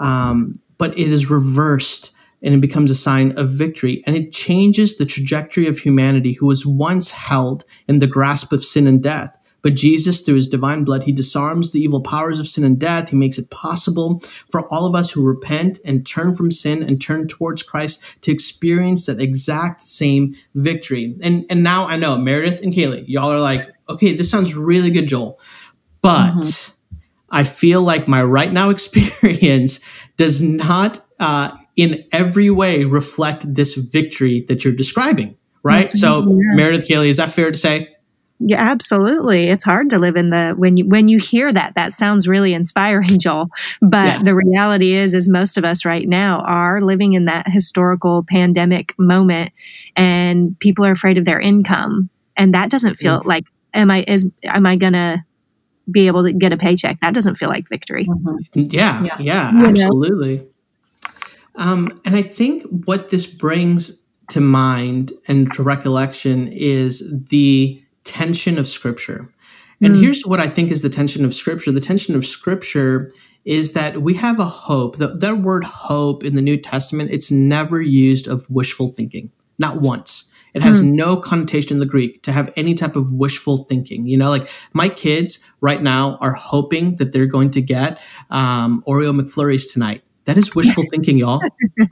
Um, 0.00 0.58
but 0.78 0.92
it 0.98 1.10
is 1.10 1.30
reversed 1.30 2.12
and 2.42 2.54
it 2.54 2.60
becomes 2.60 2.90
a 2.90 2.96
sign 2.96 3.36
of 3.38 3.50
victory. 3.50 4.02
And 4.06 4.16
it 4.16 4.32
changes 4.32 4.96
the 4.96 5.06
trajectory 5.06 5.66
of 5.66 5.78
humanity 5.78 6.34
who 6.34 6.46
was 6.46 6.66
once 6.66 7.10
held 7.10 7.64
in 7.88 7.98
the 7.98 8.06
grasp 8.06 8.52
of 8.52 8.64
sin 8.64 8.86
and 8.86 9.02
death. 9.02 9.36
But 9.62 9.74
Jesus, 9.74 10.20
through 10.20 10.36
his 10.36 10.48
divine 10.48 10.84
blood, 10.84 11.02
he 11.02 11.10
disarms 11.10 11.72
the 11.72 11.80
evil 11.80 12.00
powers 12.00 12.38
of 12.38 12.46
sin 12.46 12.62
and 12.62 12.78
death. 12.78 13.08
He 13.08 13.16
makes 13.16 13.36
it 13.36 13.50
possible 13.50 14.22
for 14.48 14.64
all 14.72 14.86
of 14.86 14.94
us 14.94 15.10
who 15.10 15.26
repent 15.26 15.80
and 15.84 16.06
turn 16.06 16.36
from 16.36 16.52
sin 16.52 16.84
and 16.84 17.02
turn 17.02 17.26
towards 17.26 17.64
Christ 17.64 18.00
to 18.20 18.30
experience 18.30 19.06
that 19.06 19.20
exact 19.20 19.82
same 19.82 20.36
victory. 20.54 21.16
And, 21.20 21.44
and 21.50 21.64
now 21.64 21.88
I 21.88 21.96
know 21.96 22.16
Meredith 22.16 22.62
and 22.62 22.72
Kaylee, 22.72 23.06
y'all 23.08 23.32
are 23.32 23.40
like, 23.40 23.68
okay, 23.88 24.14
this 24.14 24.30
sounds 24.30 24.54
really 24.54 24.92
good, 24.92 25.08
Joel. 25.08 25.40
But 26.00 26.34
mm-hmm. 26.34 26.98
I 27.30 27.42
feel 27.42 27.82
like 27.82 28.06
my 28.06 28.22
right 28.22 28.52
now 28.52 28.70
experience 28.70 29.80
does 30.16 30.40
not 30.40 31.00
uh, 31.18 31.56
in 31.76 32.04
every 32.12 32.50
way 32.50 32.84
reflect 32.84 33.54
this 33.54 33.74
victory 33.74 34.44
that 34.48 34.64
you're 34.64 34.74
describing, 34.74 35.36
right? 35.62 35.88
so, 35.90 36.20
yeah. 36.20 36.56
Meredith 36.56 36.88
Kaylee, 36.88 37.08
is 37.08 37.18
that 37.18 37.30
fair 37.30 37.50
to 37.50 37.58
say? 37.58 37.92
Yeah, 38.38 38.60
absolutely. 38.60 39.48
It's 39.48 39.64
hard 39.64 39.90
to 39.90 39.98
live 39.98 40.16
in 40.16 40.28
the 40.28 40.52
when 40.56 40.76
you 40.76 40.84
when 40.86 41.08
you 41.08 41.18
hear 41.18 41.50
that 41.50 41.74
that 41.74 41.94
sounds 41.94 42.28
really 42.28 42.52
inspiring, 42.52 43.08
Joel. 43.18 43.48
But 43.80 44.06
yeah. 44.06 44.22
the 44.22 44.34
reality 44.34 44.92
is 44.92 45.14
is 45.14 45.26
most 45.26 45.56
of 45.56 45.64
us 45.64 45.86
right 45.86 46.06
now 46.06 46.40
are 46.40 46.82
living 46.82 47.14
in 47.14 47.24
that 47.26 47.48
historical 47.48 48.24
pandemic 48.28 48.94
moment 48.98 49.52
and 49.96 50.58
people 50.58 50.84
are 50.84 50.92
afraid 50.92 51.16
of 51.16 51.24
their 51.24 51.40
income 51.40 52.10
and 52.36 52.52
that 52.52 52.68
doesn't 52.68 52.96
feel 52.96 53.20
mm-hmm. 53.20 53.28
like 53.28 53.44
am 53.72 53.90
I 53.90 54.04
is 54.06 54.30
am 54.44 54.66
I 54.66 54.76
going 54.76 54.92
to 54.92 55.24
be 55.90 56.06
able 56.06 56.24
to 56.24 56.32
get 56.32 56.52
a 56.52 56.56
paycheck. 56.56 57.00
That 57.00 57.14
doesn't 57.14 57.36
feel 57.36 57.48
like 57.48 57.68
victory. 57.68 58.06
Mm-hmm. 58.06 58.60
Yeah, 58.70 59.02
yeah, 59.02 59.16
yeah, 59.20 59.50
absolutely. 59.54 60.46
Um, 61.56 61.98
and 62.04 62.16
I 62.16 62.22
think 62.22 62.64
what 62.84 63.08
this 63.08 63.26
brings 63.26 64.04
to 64.30 64.40
mind 64.40 65.12
and 65.28 65.52
to 65.54 65.62
recollection 65.62 66.48
is 66.48 67.02
the 67.28 67.82
tension 68.04 68.58
of 68.58 68.66
Scripture. 68.68 69.32
And 69.80 69.94
mm. 69.94 70.00
here's 70.00 70.24
what 70.24 70.40
I 70.40 70.48
think 70.48 70.70
is 70.70 70.82
the 70.82 70.88
tension 70.88 71.24
of 71.24 71.34
Scripture. 71.34 71.70
The 71.70 71.80
tension 71.80 72.14
of 72.14 72.26
Scripture 72.26 73.12
is 73.44 73.72
that 73.72 74.02
we 74.02 74.14
have 74.14 74.40
a 74.40 74.44
hope. 74.44 74.96
The, 74.96 75.08
that 75.08 75.38
word 75.38 75.64
hope 75.64 76.24
in 76.24 76.34
the 76.34 76.42
New 76.42 76.56
Testament, 76.56 77.10
it's 77.10 77.30
never 77.30 77.80
used 77.80 78.26
of 78.26 78.48
wishful 78.50 78.88
thinking, 78.88 79.30
not 79.58 79.80
once. 79.80 80.32
It 80.54 80.62
has 80.62 80.80
mm. 80.80 80.92
no 80.92 81.16
connotation 81.18 81.72
in 81.72 81.80
the 81.80 81.86
Greek 81.86 82.22
to 82.22 82.32
have 82.32 82.50
any 82.56 82.74
type 82.74 82.96
of 82.96 83.12
wishful 83.12 83.64
thinking. 83.64 84.06
You 84.06 84.16
know, 84.16 84.30
like 84.30 84.48
my 84.72 84.88
kids 84.88 85.38
right 85.60 85.82
now 85.82 86.16
are 86.22 86.32
hoping 86.32 86.96
that 86.96 87.12
they're 87.12 87.26
going 87.26 87.50
to 87.50 87.60
get 87.60 88.00
um, 88.30 88.82
Oreo 88.88 89.18
McFlurries 89.18 89.70
tonight. 89.70 90.02
That 90.26 90.36
is 90.36 90.54
wishful 90.54 90.84
thinking, 90.90 91.16
y'all. 91.18 91.40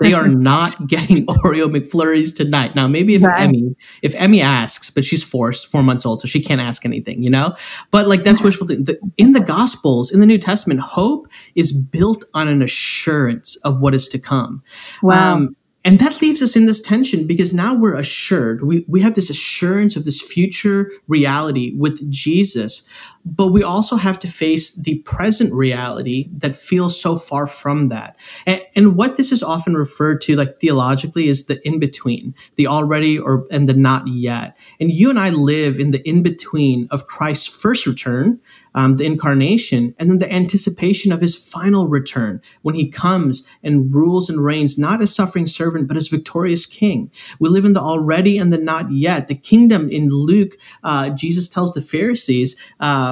They 0.00 0.12
are 0.12 0.28
not 0.28 0.86
getting 0.86 1.26
Oreo 1.44 1.66
McFlurries 1.66 2.36
tonight. 2.36 2.74
Now, 2.74 2.86
maybe 2.86 3.14
if 3.14 3.22
right. 3.22 3.42
Emmy, 3.42 3.74
if 4.02 4.14
Emmy 4.16 4.42
asks, 4.42 4.90
but 4.90 5.04
she's 5.04 5.22
forced, 5.22 5.66
four 5.66 5.82
months 5.82 6.04
old, 6.04 6.20
so 6.20 6.28
she 6.28 6.42
can't 6.42 6.60
ask 6.60 6.84
anything, 6.84 7.22
you 7.22 7.30
know. 7.30 7.54
But 7.90 8.06
like 8.06 8.22
that's 8.22 8.42
wishful 8.42 8.66
thinking. 8.66 8.96
In 9.16 9.32
the 9.32 9.40
Gospels, 9.40 10.10
in 10.10 10.20
the 10.20 10.26
New 10.26 10.38
Testament, 10.38 10.80
hope 10.80 11.28
is 11.54 11.72
built 11.72 12.24
on 12.34 12.48
an 12.48 12.60
assurance 12.60 13.56
of 13.64 13.80
what 13.80 13.94
is 13.94 14.08
to 14.08 14.18
come. 14.18 14.62
Wow. 15.02 15.34
Um, 15.34 15.56
and 15.86 15.98
that 15.98 16.22
leaves 16.22 16.40
us 16.40 16.56
in 16.56 16.64
this 16.64 16.80
tension 16.80 17.26
because 17.26 17.52
now 17.52 17.74
we're 17.74 17.94
assured. 17.94 18.64
We, 18.64 18.86
we 18.88 19.02
have 19.02 19.14
this 19.14 19.28
assurance 19.28 19.96
of 19.96 20.06
this 20.06 20.20
future 20.20 20.90
reality 21.08 21.74
with 21.76 22.10
Jesus, 22.10 22.82
but 23.24 23.48
we 23.48 23.62
also 23.62 23.96
have 23.96 24.18
to 24.20 24.28
face 24.28 24.74
the 24.74 24.98
present 25.00 25.52
reality 25.52 26.28
that 26.36 26.56
feels 26.56 27.00
so 27.00 27.16
far 27.16 27.46
from 27.46 27.88
that. 27.88 28.16
And, 28.46 28.62
and 28.76 28.96
what 28.96 29.16
this 29.16 29.32
is 29.32 29.42
often 29.42 29.76
referred 29.76 30.20
to, 30.22 30.36
like 30.36 30.60
theologically, 30.60 31.28
is 31.28 31.46
the 31.46 31.66
in 31.66 31.78
between, 31.78 32.34
the 32.56 32.66
already 32.66 33.18
or 33.18 33.46
and 33.50 33.68
the 33.68 33.74
not 33.74 34.06
yet. 34.06 34.56
And 34.78 34.90
you 34.90 35.08
and 35.10 35.18
I 35.18 35.30
live 35.30 35.80
in 35.80 35.90
the 35.90 36.06
in 36.08 36.22
between 36.22 36.86
of 36.90 37.06
Christ's 37.06 37.46
first 37.46 37.86
return 37.86 38.40
um, 38.74 38.96
the 38.96 39.04
incarnation, 39.04 39.94
and 39.98 40.10
then 40.10 40.18
the 40.18 40.32
anticipation 40.32 41.12
of 41.12 41.20
his 41.20 41.36
final 41.36 41.86
return 41.86 42.40
when 42.62 42.74
he 42.74 42.88
comes 42.88 43.46
and 43.62 43.94
rules 43.94 44.28
and 44.28 44.44
reigns, 44.44 44.76
not 44.76 45.00
as 45.00 45.14
suffering 45.14 45.46
servant, 45.46 45.86
but 45.86 45.96
as 45.96 46.08
victorious 46.08 46.66
king. 46.66 47.10
We 47.38 47.48
live 47.48 47.64
in 47.64 47.72
the 47.72 47.80
already 47.80 48.36
and 48.36 48.52
the 48.52 48.58
not 48.58 48.90
yet. 48.90 49.28
The 49.28 49.36
kingdom 49.36 49.88
in 49.88 50.08
Luke, 50.08 50.56
uh, 50.82 51.10
Jesus 51.10 51.48
tells 51.48 51.72
the 51.72 51.82
Pharisees 51.82 52.56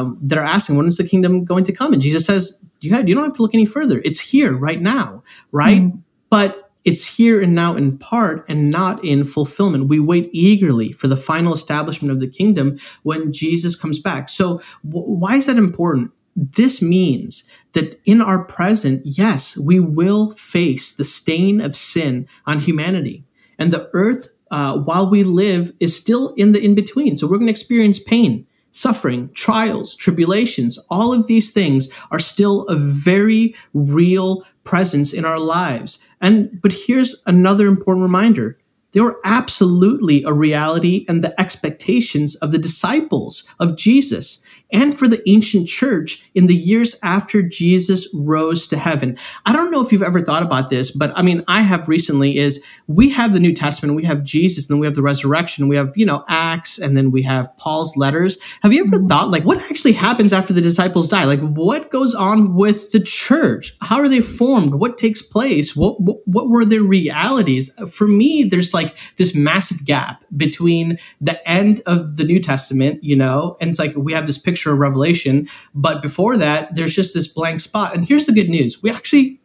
um, 0.03 0.19
that 0.23 0.39
are 0.39 0.45
asking, 0.45 0.77
when 0.77 0.87
is 0.87 0.97
the 0.97 1.07
kingdom 1.07 1.45
going 1.45 1.65
to 1.65 1.73
come? 1.73 1.93
And 1.93 2.03
Jesus 2.03 2.25
says, 2.25 2.59
you, 2.81 2.93
have, 2.95 3.09
you 3.09 3.15
don't 3.15 3.25
have 3.25 3.35
to 3.35 3.43
look 3.43 3.55
any 3.55 3.65
further. 3.65 4.01
It's 4.05 4.21
here 4.21 4.57
right 4.57 4.81
now, 4.81 5.23
right? 5.53 5.83
Mm-hmm. 5.83 5.99
But 6.31 6.71
it's 6.85 7.07
here 7.07 7.41
and 7.41 7.55
now 7.55 7.77
in 7.77 7.97
part 7.99 8.45
and 8.49 8.71
not 8.71 9.05
in 9.05 9.25
fulfillment. 9.25 9.89
We 9.89 10.01
wait 10.01 10.29
eagerly 10.33 10.93
for 10.93 11.07
the 11.07 11.17
final 11.17 11.55
establishment 11.55 12.11
of 12.11 12.21
the 12.21 12.27
kingdom 12.27 12.79
when 13.05 13.33
Jesus 13.33 13.77
comes 13.77 14.01
back. 14.01 14.29
So, 14.29 14.61
w- 14.85 15.19
why 15.19 15.37
is 15.37 15.47
that 15.47 15.57
important? 15.57 16.11
This 16.35 16.83
means 16.83 17.45
that 17.75 18.01
in 18.05 18.21
our 18.21 18.45
present, 18.45 19.03
yes, 19.05 19.57
we 19.57 19.79
will 19.79 20.33
face 20.33 20.93
the 20.93 21.05
stain 21.05 21.61
of 21.61 21.77
sin 21.77 22.27
on 22.47 22.61
humanity. 22.61 23.25
And 23.59 23.73
the 23.73 23.89
earth, 23.93 24.31
uh, 24.51 24.79
while 24.79 25.09
we 25.09 25.23
live, 25.23 25.73
is 25.79 25.97
still 25.97 26.35
in 26.35 26.53
the 26.53 26.65
in 26.65 26.75
between. 26.75 27.17
So, 27.17 27.27
we're 27.27 27.39
going 27.39 27.47
to 27.47 27.53
experience 27.53 28.03
pain 28.03 28.47
suffering, 28.73 29.31
trials, 29.35 29.95
tribulations, 29.95 30.79
all 30.91 31.13
of 31.13 31.27
these 31.27 31.51
things 31.51 31.89
are 32.11 32.19
still 32.19 32.67
a 32.67 32.77
very 32.77 33.55
real 33.75 34.45
presence 34.65 35.13
in 35.13 35.25
our 35.25 35.39
lives. 35.39 36.05
And, 36.21 36.61
but 36.61 36.73
here's 36.73 37.23
another 37.27 37.67
important 37.67 38.03
reminder. 38.03 38.59
They 38.93 39.01
were 39.01 39.21
absolutely 39.25 40.23
a 40.25 40.33
reality 40.33 41.07
and 41.09 41.23
the 41.23 41.39
expectations 41.41 42.35
of 42.37 42.53
the 42.53 42.59
disciples 42.59 43.45
of 43.59 43.77
Jesus 43.77 44.43
and 44.73 44.99
for 44.99 45.07
the 45.07 45.23
ancient 45.29 45.69
church 45.69 46.25
in 46.35 46.47
the 46.47 46.55
years 46.55 46.99
after 47.03 47.43
Jesus 47.43 48.09
rose 48.15 48.67
to 48.69 48.77
heaven. 48.77 49.19
I 49.47 49.53
don't 49.53 49.71
know 49.71 49.83
if 49.83 49.93
you've 49.93 50.03
ever 50.03 50.23
thought 50.23 50.43
about 50.43 50.71
this, 50.71 50.91
but 50.91 51.13
I 51.17 51.23
mean, 51.23 51.45
I 51.47 51.63
have 51.63 51.89
recently 51.89 52.39
is 52.39 52.63
we 52.87 53.11
have 53.11 53.33
the 53.33 53.41
New 53.41 53.53
Testament, 53.53 53.97
we 53.97 54.05
have 54.05 54.25
Jesus, 54.25 54.65
and 54.65 54.75
then 54.75 54.81
we 54.81 54.87
have 54.87 54.95
the 54.95 55.03
resurrection, 55.03 55.69
we 55.69 55.77
have, 55.77 55.93
you 55.95 56.07
know, 56.07 56.25
Acts, 56.29 56.79
and 56.79 56.97
then 56.97 57.11
we 57.11 57.23
have 57.23 57.55
Paul's 57.59 57.97
letters. 57.97 58.39
Have 58.63 58.73
you 58.73 58.85
ever 58.85 58.97
mm-hmm. 58.97 59.07
thought 59.07 59.31
like 59.31 59.45
what 59.45 59.59
actually 59.71 59.93
happens 59.93 60.33
after 60.33 60.53
the 60.53 60.61
disciples 60.61 61.09
die? 61.09 61.25
Like 61.25 61.41
what 61.41 61.91
goes 61.91 62.15
on 62.15 62.55
with 62.55 62.93
the 62.93 63.01
church? 63.01 63.77
How 63.83 63.99
are 63.99 64.09
they 64.09 64.21
formed? 64.21 64.75
What 64.75 64.99
takes 64.99 65.23
place? 65.23 65.77
What, 65.77 66.01
what, 66.01 66.19
what 66.25 66.49
were 66.49 66.65
their 66.65 66.83
realities? 66.83 67.73
For 67.91 68.09
me, 68.09 68.45
there's 68.45 68.73
like 68.73 68.97
this 69.17 69.35
massive 69.35 69.85
gap 69.85 70.25
between 70.37 70.99
the 71.21 71.47
end 71.49 71.83
of 71.87 72.17
the 72.17 72.25
New 72.25 72.41
Testament, 72.41 73.03
you 73.03 73.17
know, 73.17 73.57
and 73.61 73.71
it's 73.71 73.79
like 73.79 73.95
we 73.97 74.13
have 74.13 74.27
this 74.27 74.39
picture 74.39 74.62
picture 74.63 74.73
of 74.73 74.79
Revelation. 74.79 75.49
But 75.75 76.03
before 76.03 76.37
that, 76.37 76.75
there's 76.75 76.95
just 76.95 77.15
this 77.15 77.27
blank 77.27 77.61
spot. 77.61 77.95
And 77.95 78.07
here's 78.07 78.27
the 78.27 78.33
good 78.33 78.49
news 78.49 78.83
we 78.83 78.91
actually 78.91 79.41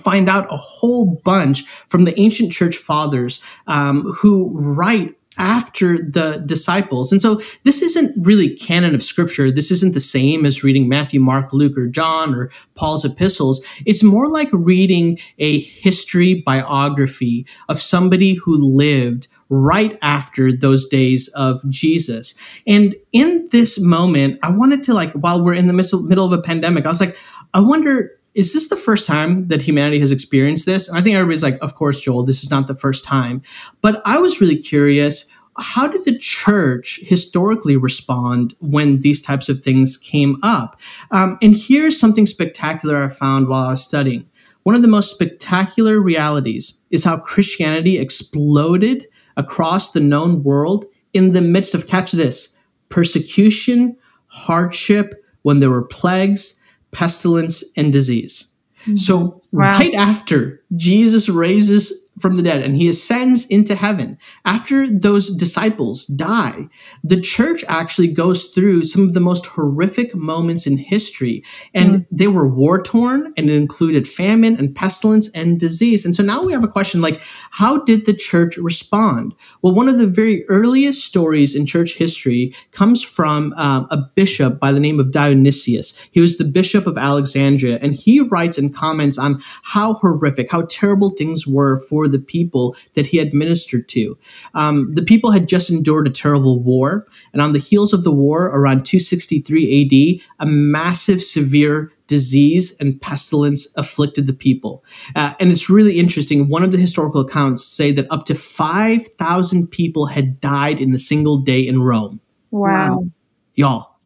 find 0.00 0.28
out 0.28 0.52
a 0.52 0.56
whole 0.56 1.20
bunch 1.24 1.66
from 1.66 2.04
the 2.04 2.18
ancient 2.18 2.52
church 2.52 2.76
fathers 2.76 3.42
um, 3.66 4.02
who 4.12 4.50
write 4.54 5.14
after 5.38 5.98
the 5.98 6.42
disciples. 6.46 7.12
And 7.12 7.22
so 7.22 7.40
this 7.64 7.80
isn't 7.80 8.26
really 8.26 8.56
canon 8.56 8.94
of 8.94 9.02
scripture. 9.02 9.52
This 9.52 9.70
isn't 9.70 9.94
the 9.94 10.00
same 10.00 10.44
as 10.44 10.64
reading 10.64 10.88
Matthew, 10.88 11.20
Mark, 11.20 11.52
Luke, 11.52 11.78
or 11.78 11.86
John, 11.86 12.34
or 12.34 12.50
Paul's 12.74 13.04
epistles. 13.04 13.64
It's 13.86 14.02
more 14.02 14.28
like 14.28 14.48
reading 14.52 15.18
a 15.38 15.60
history 15.60 16.42
biography 16.44 17.46
of 17.68 17.80
somebody 17.80 18.34
who 18.34 18.56
lived 18.56 19.28
right 19.50 19.98
after 20.02 20.52
those 20.52 20.88
days 20.88 21.28
of 21.28 21.68
Jesus. 21.70 22.34
And 22.66 22.94
in 23.12 23.48
this 23.50 23.78
moment, 23.78 24.38
I 24.42 24.50
wanted 24.50 24.82
to 24.84 24.94
like, 24.94 25.12
while 25.12 25.42
we're 25.42 25.54
in 25.54 25.66
the 25.66 25.72
middle 25.72 26.24
of 26.24 26.32
a 26.32 26.42
pandemic, 26.42 26.84
I 26.84 26.90
was 26.90 27.00
like, 27.00 27.16
I 27.54 27.60
wonder, 27.60 28.12
is 28.34 28.52
this 28.52 28.68
the 28.68 28.76
first 28.76 29.06
time 29.06 29.48
that 29.48 29.62
humanity 29.62 29.98
has 30.00 30.12
experienced 30.12 30.66
this? 30.66 30.88
And 30.88 30.98
I 30.98 31.00
think 31.00 31.16
everybody's 31.16 31.42
like, 31.42 31.58
of 31.60 31.74
course, 31.74 32.00
Joel, 32.00 32.24
this 32.24 32.42
is 32.42 32.50
not 32.50 32.66
the 32.66 32.74
first 32.74 33.04
time. 33.04 33.42
But 33.80 34.02
I 34.04 34.18
was 34.18 34.40
really 34.40 34.58
curious. 34.58 35.26
How 35.56 35.88
did 35.90 36.04
the 36.04 36.16
church 36.18 37.00
historically 37.02 37.76
respond 37.76 38.54
when 38.60 39.00
these 39.00 39.20
types 39.20 39.48
of 39.48 39.64
things 39.64 39.96
came 39.96 40.36
up? 40.42 40.78
Um, 41.10 41.36
and 41.42 41.56
here's 41.56 41.98
something 41.98 42.26
spectacular 42.26 43.02
I 43.02 43.08
found 43.08 43.48
while 43.48 43.66
I 43.66 43.70
was 43.70 43.82
studying. 43.82 44.24
One 44.62 44.76
of 44.76 44.82
the 44.82 44.88
most 44.88 45.12
spectacular 45.12 45.98
realities 45.98 46.74
is 46.90 47.02
how 47.02 47.18
Christianity 47.18 47.98
exploded 47.98 49.06
across 49.38 49.92
the 49.92 50.00
known 50.00 50.42
world 50.42 50.84
in 51.14 51.32
the 51.32 51.40
midst 51.40 51.74
of, 51.74 51.86
catch 51.86 52.12
this, 52.12 52.54
persecution, 52.90 53.96
hardship, 54.26 55.24
when 55.42 55.60
there 55.60 55.70
were 55.70 55.84
plagues, 55.84 56.60
pestilence, 56.90 57.64
and 57.76 57.90
disease. 57.92 58.52
Mm-hmm. 58.82 58.96
So, 58.96 59.40
wow. 59.52 59.78
right 59.78 59.94
after 59.94 60.62
Jesus 60.76 61.28
raises 61.28 62.08
from 62.20 62.36
the 62.36 62.42
dead 62.42 62.62
and 62.62 62.76
he 62.76 62.88
ascends 62.88 63.46
into 63.46 63.74
heaven. 63.74 64.18
After 64.44 64.90
those 64.90 65.34
disciples 65.34 66.06
die, 66.06 66.68
the 67.04 67.20
church 67.20 67.64
actually 67.68 68.08
goes 68.08 68.46
through 68.46 68.84
some 68.84 69.04
of 69.04 69.14
the 69.14 69.20
most 69.20 69.46
horrific 69.46 70.14
moments 70.14 70.66
in 70.66 70.78
history. 70.78 71.44
And 71.74 71.90
mm. 71.90 72.06
they 72.10 72.28
were 72.28 72.48
war 72.48 72.82
torn 72.82 73.32
and 73.36 73.48
it 73.48 73.54
included 73.54 74.08
famine 74.08 74.56
and 74.56 74.74
pestilence 74.74 75.30
and 75.30 75.60
disease. 75.60 76.04
And 76.04 76.14
so 76.14 76.22
now 76.22 76.44
we 76.44 76.52
have 76.52 76.64
a 76.64 76.68
question 76.68 77.00
like, 77.00 77.20
how 77.50 77.84
did 77.84 78.06
the 78.06 78.14
church 78.14 78.56
respond? 78.56 79.34
Well, 79.62 79.74
one 79.74 79.88
of 79.88 79.98
the 79.98 80.06
very 80.06 80.44
earliest 80.48 81.04
stories 81.04 81.54
in 81.54 81.66
church 81.66 81.94
history 81.94 82.54
comes 82.72 83.02
from 83.02 83.52
um, 83.54 83.86
a 83.90 83.96
bishop 83.96 84.58
by 84.58 84.72
the 84.72 84.80
name 84.80 85.00
of 85.00 85.12
Dionysius. 85.12 85.94
He 86.10 86.20
was 86.20 86.38
the 86.38 86.44
bishop 86.44 86.86
of 86.86 86.98
Alexandria 86.98 87.78
and 87.80 87.94
he 87.94 88.20
writes 88.20 88.58
and 88.58 88.74
comments 88.74 89.18
on 89.18 89.42
how 89.62 89.94
horrific, 89.94 90.50
how 90.50 90.57
terrible 90.62 91.10
things 91.10 91.46
were 91.46 91.80
for 91.80 92.08
the 92.08 92.18
people 92.18 92.76
that 92.94 93.06
he 93.06 93.18
had 93.18 93.34
ministered 93.34 93.88
to. 93.90 94.18
Um, 94.54 94.92
the 94.94 95.02
people 95.02 95.30
had 95.30 95.48
just 95.48 95.70
endured 95.70 96.06
a 96.06 96.12
terrible 96.12 96.62
war, 96.62 97.06
and 97.32 97.42
on 97.42 97.52
the 97.52 97.58
heels 97.58 97.92
of 97.92 98.04
the 98.04 98.12
war, 98.12 98.46
around 98.46 98.84
263 98.84 100.20
AD, 100.40 100.46
a 100.46 100.50
massive, 100.50 101.22
severe 101.22 101.92
disease 102.06 102.76
and 102.80 103.00
pestilence 103.00 103.72
afflicted 103.76 104.26
the 104.26 104.32
people. 104.32 104.82
Uh, 105.14 105.34
and 105.38 105.52
it's 105.52 105.70
really 105.70 105.98
interesting. 105.98 106.48
One 106.48 106.64
of 106.64 106.72
the 106.72 106.78
historical 106.78 107.20
accounts 107.20 107.64
say 107.64 107.92
that 107.92 108.06
up 108.10 108.24
to 108.26 108.34
5,000 108.34 109.68
people 109.68 110.06
had 110.06 110.40
died 110.40 110.80
in 110.80 110.92
a 110.94 110.98
single 110.98 111.36
day 111.36 111.60
in 111.60 111.82
Rome. 111.82 112.20
Wow. 112.50 113.06
Y'all, 113.54 113.98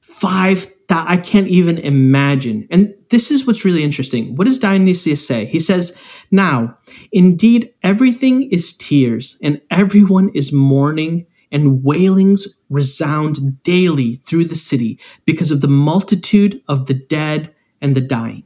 5,000 0.00 0.79
that 0.90 1.08
I 1.08 1.18
can't 1.18 1.46
even 1.46 1.78
imagine. 1.78 2.66
And 2.68 2.92
this 3.10 3.30
is 3.30 3.46
what's 3.46 3.64
really 3.64 3.84
interesting. 3.84 4.34
What 4.34 4.46
does 4.46 4.58
Dionysius 4.58 5.24
say? 5.24 5.44
He 5.44 5.60
says, 5.60 5.96
Now, 6.32 6.78
indeed, 7.12 7.72
everything 7.84 8.50
is 8.50 8.76
tears, 8.76 9.38
and 9.40 9.60
everyone 9.70 10.30
is 10.34 10.52
mourning, 10.52 11.26
and 11.52 11.84
wailings 11.84 12.48
resound 12.68 13.62
daily 13.62 14.16
through 14.16 14.46
the 14.46 14.56
city 14.56 14.98
because 15.24 15.52
of 15.52 15.60
the 15.60 15.68
multitude 15.68 16.60
of 16.66 16.86
the 16.86 16.94
dead 16.94 17.54
and 17.80 17.94
the 17.94 18.00
dying. 18.00 18.42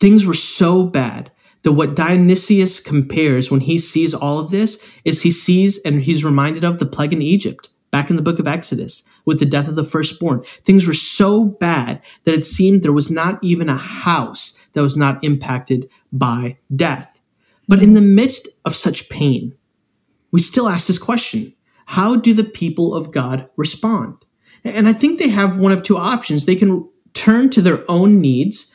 Things 0.00 0.26
were 0.26 0.34
so 0.34 0.88
bad 0.88 1.30
that 1.62 1.72
what 1.72 1.94
Dionysius 1.94 2.80
compares 2.80 3.48
when 3.48 3.60
he 3.60 3.78
sees 3.78 4.12
all 4.12 4.40
of 4.40 4.50
this 4.50 4.82
is 5.04 5.22
he 5.22 5.30
sees 5.30 5.80
and 5.84 6.02
he's 6.02 6.24
reminded 6.24 6.64
of 6.64 6.78
the 6.78 6.86
plague 6.86 7.12
in 7.12 7.22
Egypt 7.22 7.68
back 7.92 8.10
in 8.10 8.16
the 8.16 8.22
book 8.22 8.40
of 8.40 8.48
Exodus 8.48 9.04
with 9.28 9.38
the 9.38 9.46
death 9.46 9.68
of 9.68 9.76
the 9.76 9.84
firstborn. 9.84 10.42
Things 10.64 10.86
were 10.86 10.94
so 10.94 11.44
bad 11.44 12.02
that 12.24 12.34
it 12.34 12.46
seemed 12.46 12.82
there 12.82 12.94
was 12.94 13.10
not 13.10 13.38
even 13.44 13.68
a 13.68 13.76
house 13.76 14.58
that 14.72 14.80
was 14.80 14.96
not 14.96 15.22
impacted 15.22 15.88
by 16.10 16.56
death. 16.74 17.20
But 17.68 17.82
in 17.82 17.92
the 17.92 18.00
midst 18.00 18.48
of 18.64 18.74
such 18.74 19.10
pain, 19.10 19.54
we 20.32 20.40
still 20.40 20.66
ask 20.66 20.86
this 20.86 20.98
question 20.98 21.54
How 21.84 22.16
do 22.16 22.32
the 22.32 22.42
people 22.42 22.94
of 22.94 23.12
God 23.12 23.50
respond? 23.56 24.16
And 24.64 24.88
I 24.88 24.94
think 24.94 25.18
they 25.18 25.28
have 25.28 25.58
one 25.58 25.72
of 25.72 25.82
two 25.82 25.98
options. 25.98 26.46
They 26.46 26.56
can 26.56 26.88
turn 27.12 27.50
to 27.50 27.60
their 27.60 27.84
own 27.90 28.22
needs, 28.22 28.72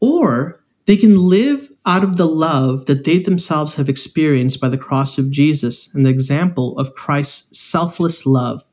or 0.00 0.64
they 0.86 0.96
can 0.96 1.28
live 1.28 1.70
out 1.84 2.02
of 2.02 2.16
the 2.16 2.26
love 2.26 2.86
that 2.86 3.04
they 3.04 3.18
themselves 3.18 3.74
have 3.74 3.90
experienced 3.90 4.58
by 4.58 4.70
the 4.70 4.78
cross 4.78 5.18
of 5.18 5.30
Jesus 5.30 5.94
and 5.94 6.06
the 6.06 6.10
example 6.10 6.78
of 6.78 6.94
Christ's 6.94 7.58
selfless 7.58 8.24
love 8.24 8.64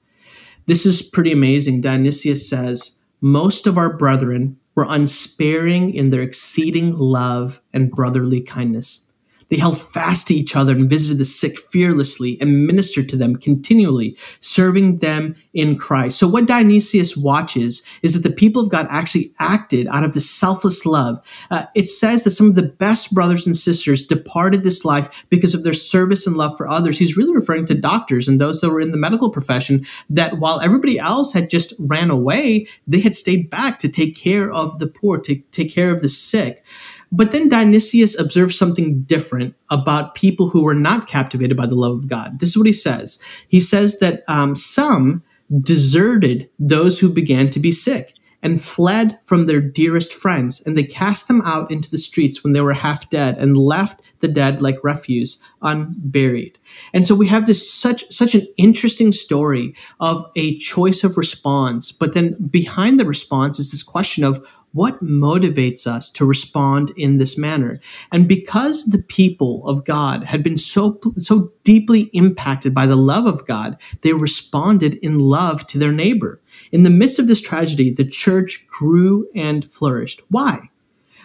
this 0.70 0.86
is 0.86 1.02
pretty 1.02 1.32
amazing. 1.32 1.82
Dionysius 1.82 2.48
says, 2.48 2.98
Most 3.22 3.68
of 3.68 3.78
our 3.78 3.96
brethren 3.96 4.58
were 4.76 4.86
unsparing 4.88 5.94
in 5.94 6.10
their 6.10 6.22
exceeding 6.22 6.98
love 6.98 7.60
and 7.74 7.92
brotherly 7.92 8.42
kindness. 8.42 9.06
They 9.50 9.58
held 9.58 9.82
fast 9.82 10.28
to 10.28 10.34
each 10.34 10.56
other 10.56 10.74
and 10.74 10.90
visited 10.90 11.18
the 11.18 11.26
sick 11.26 11.58
fearlessly 11.58 12.38
and 12.40 12.68
ministered 12.68 13.10
to 13.10 13.18
them 13.18 13.36
continually, 13.36 14.18
serving 14.42 14.98
them 14.98 15.36
in 15.54 15.78
Christ. 15.78 16.20
So 16.20 16.28
what 16.28 16.46
Dionysius 16.46 17.18
watches 17.18 17.84
is 18.04 18.14
that 18.14 18.28
the 18.28 18.36
people 18.36 18.62
of 18.62 18.70
God 18.70 18.88
actually 18.90 19.34
acted 19.40 19.88
out 19.88 20.04
of 20.04 20.14
this 20.14 20.30
selfless 20.30 20.86
love. 20.86 21.20
Uh, 21.50 21.66
it 21.76 21.88
says 21.88 22.24
that 22.24 22.32
some 22.32 22.48
of 22.48 22.56
the 22.56 22.64
best 22.64 23.14
brothers 23.14 23.46
and 23.46 23.58
sisters 23.58 24.06
departed 24.06 24.64
this 24.64 24.86
life 24.86 25.26
because 25.30 25.54
of 25.54 25.64
their 25.64 25.74
service 25.74 26.28
and 26.28 26.38
love 26.38 26.56
for 26.56 26.68
others. 26.68 27.00
He's 27.00 27.18
really 27.18 27.36
referring 27.36 27.66
to 27.66 27.76
doctors 27.76 28.28
and 28.28 28.40
those 28.40 28.62
that 28.62 28.70
were 28.70 28.82
in 28.82 28.92
the 28.92 28.98
medical 28.98 29.32
profession 29.32 29.86
that 30.10 30.40
while 30.40 30.62
everybody 30.62 31.00
else 31.00 31.34
had 31.34 31.50
just 31.50 31.74
ran 31.80 32.12
away, 32.12 32.68
they 32.88 33.00
had 33.00 33.16
stayed 33.16 33.50
back 33.50 33.80
to 33.80 33.90
take 33.90 34.16
care 34.16 34.52
of 34.52 34.78
the 34.80 34.88
poor, 34.88 35.18
to 35.20 35.36
take 35.52 35.74
care 35.74 35.92
of 35.92 36.02
the 36.02 36.10
sick. 36.10 36.64
But 37.12 37.32
then 37.32 37.50
Dionysius 37.50 38.18
observes 38.20 38.58
something 38.58 39.02
different 39.02 39.56
about 39.70 40.16
people 40.16 40.50
who 40.50 40.64
were 40.64 40.76
not 40.76 41.08
captivated 41.08 41.58
by 41.58 41.66
the 41.66 41.76
love 41.76 41.94
of 41.94 42.08
God. 42.08 42.40
This 42.40 42.50
is 42.50 42.58
what 42.58 42.68
he 42.68 42.74
says. 42.74 43.22
He 43.48 43.62
says 43.62 44.00
that 44.00 44.24
um, 44.28 44.56
some 44.56 45.24
deserted 45.62 46.50
those 46.60 47.00
who 47.00 47.10
began 47.10 47.50
to 47.50 47.60
be 47.60 47.72
sick 47.72 48.14
and 48.42 48.62
fled 48.62 49.20
from 49.24 49.46
their 49.46 49.62
dearest 49.62 50.14
friends, 50.14 50.62
and 50.66 50.78
they 50.78 50.84
cast 50.84 51.28
them 51.28 51.42
out 51.44 51.72
into 51.72 51.92
the 51.92 51.98
streets 51.98 52.44
when 52.44 52.54
they 52.54 52.62
were 52.62 52.74
half 52.74 53.10
dead 53.10 53.38
and 53.38 53.58
left 53.58 54.02
the 54.20 54.28
dead 54.28 54.62
like 54.62 54.84
refuse, 54.84 55.42
unburied. 55.62 56.58
And 56.94 57.06
so 57.06 57.16
we 57.16 57.28
have 57.28 57.46
this 57.46 57.72
such 57.72 58.10
such 58.12 58.36
an 58.36 58.48
interesting 58.58 59.12
story 59.12 59.76
of 60.00 60.26
a 60.36 60.58
choice 60.60 61.04
of 61.04 61.18
response, 61.18 61.92
but 61.92 62.14
then 62.14 62.36
behind 62.50 63.00
the 63.00 63.06
response 63.06 63.60
is 63.60 63.72
this 63.72 63.84
question 63.84 64.24
of 64.24 64.46
what 64.72 65.04
motivates 65.04 65.88
us 65.88 66.10
to 66.12 66.26
respond 66.26 66.92
in 66.96 67.18
this 67.18 67.38
manner? 67.38 67.80
And 68.12 68.28
because 68.28 68.86
the 68.86 69.02
people 69.02 69.68
of 69.68 69.84
God 69.86 70.24
had 70.24 70.44
been 70.44 70.58
so, 70.58 71.00
so 71.18 71.52
deeply 71.64 72.04
impacted 72.14 72.74
by 72.74 72.86
the 72.86 72.96
love 72.96 73.26
of 73.26 73.46
God, 73.48 73.78
they 74.02 74.14
responded 74.14 74.96
in 74.96 75.20
love 75.20 75.66
to 75.68 75.80
their 75.80 75.92
neighbor. 75.92 76.40
In 76.72 76.84
the 76.84 76.90
midst 76.90 77.20
of 77.20 77.28
this 77.28 77.42
tragedy, 77.42 77.92
the 77.92 78.06
church 78.06 78.66
grew 78.68 79.28
and 79.36 79.72
flourished. 79.72 80.22
Why? 80.30 80.70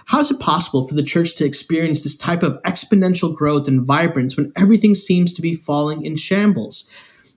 How 0.06 0.20
is 0.20 0.30
it 0.30 0.40
possible 0.40 0.86
for 0.86 0.94
the 0.94 1.02
church 1.02 1.34
to 1.36 1.44
experience 1.44 2.02
this 2.02 2.16
type 2.16 2.42
of 2.42 2.60
exponential 2.62 3.34
growth 3.34 3.66
and 3.66 3.86
vibrance 3.86 4.36
when 4.36 4.52
everything 4.56 4.94
seems 4.94 5.32
to 5.34 5.42
be 5.42 5.54
falling 5.54 6.04
in 6.04 6.16
shambles? 6.16 6.88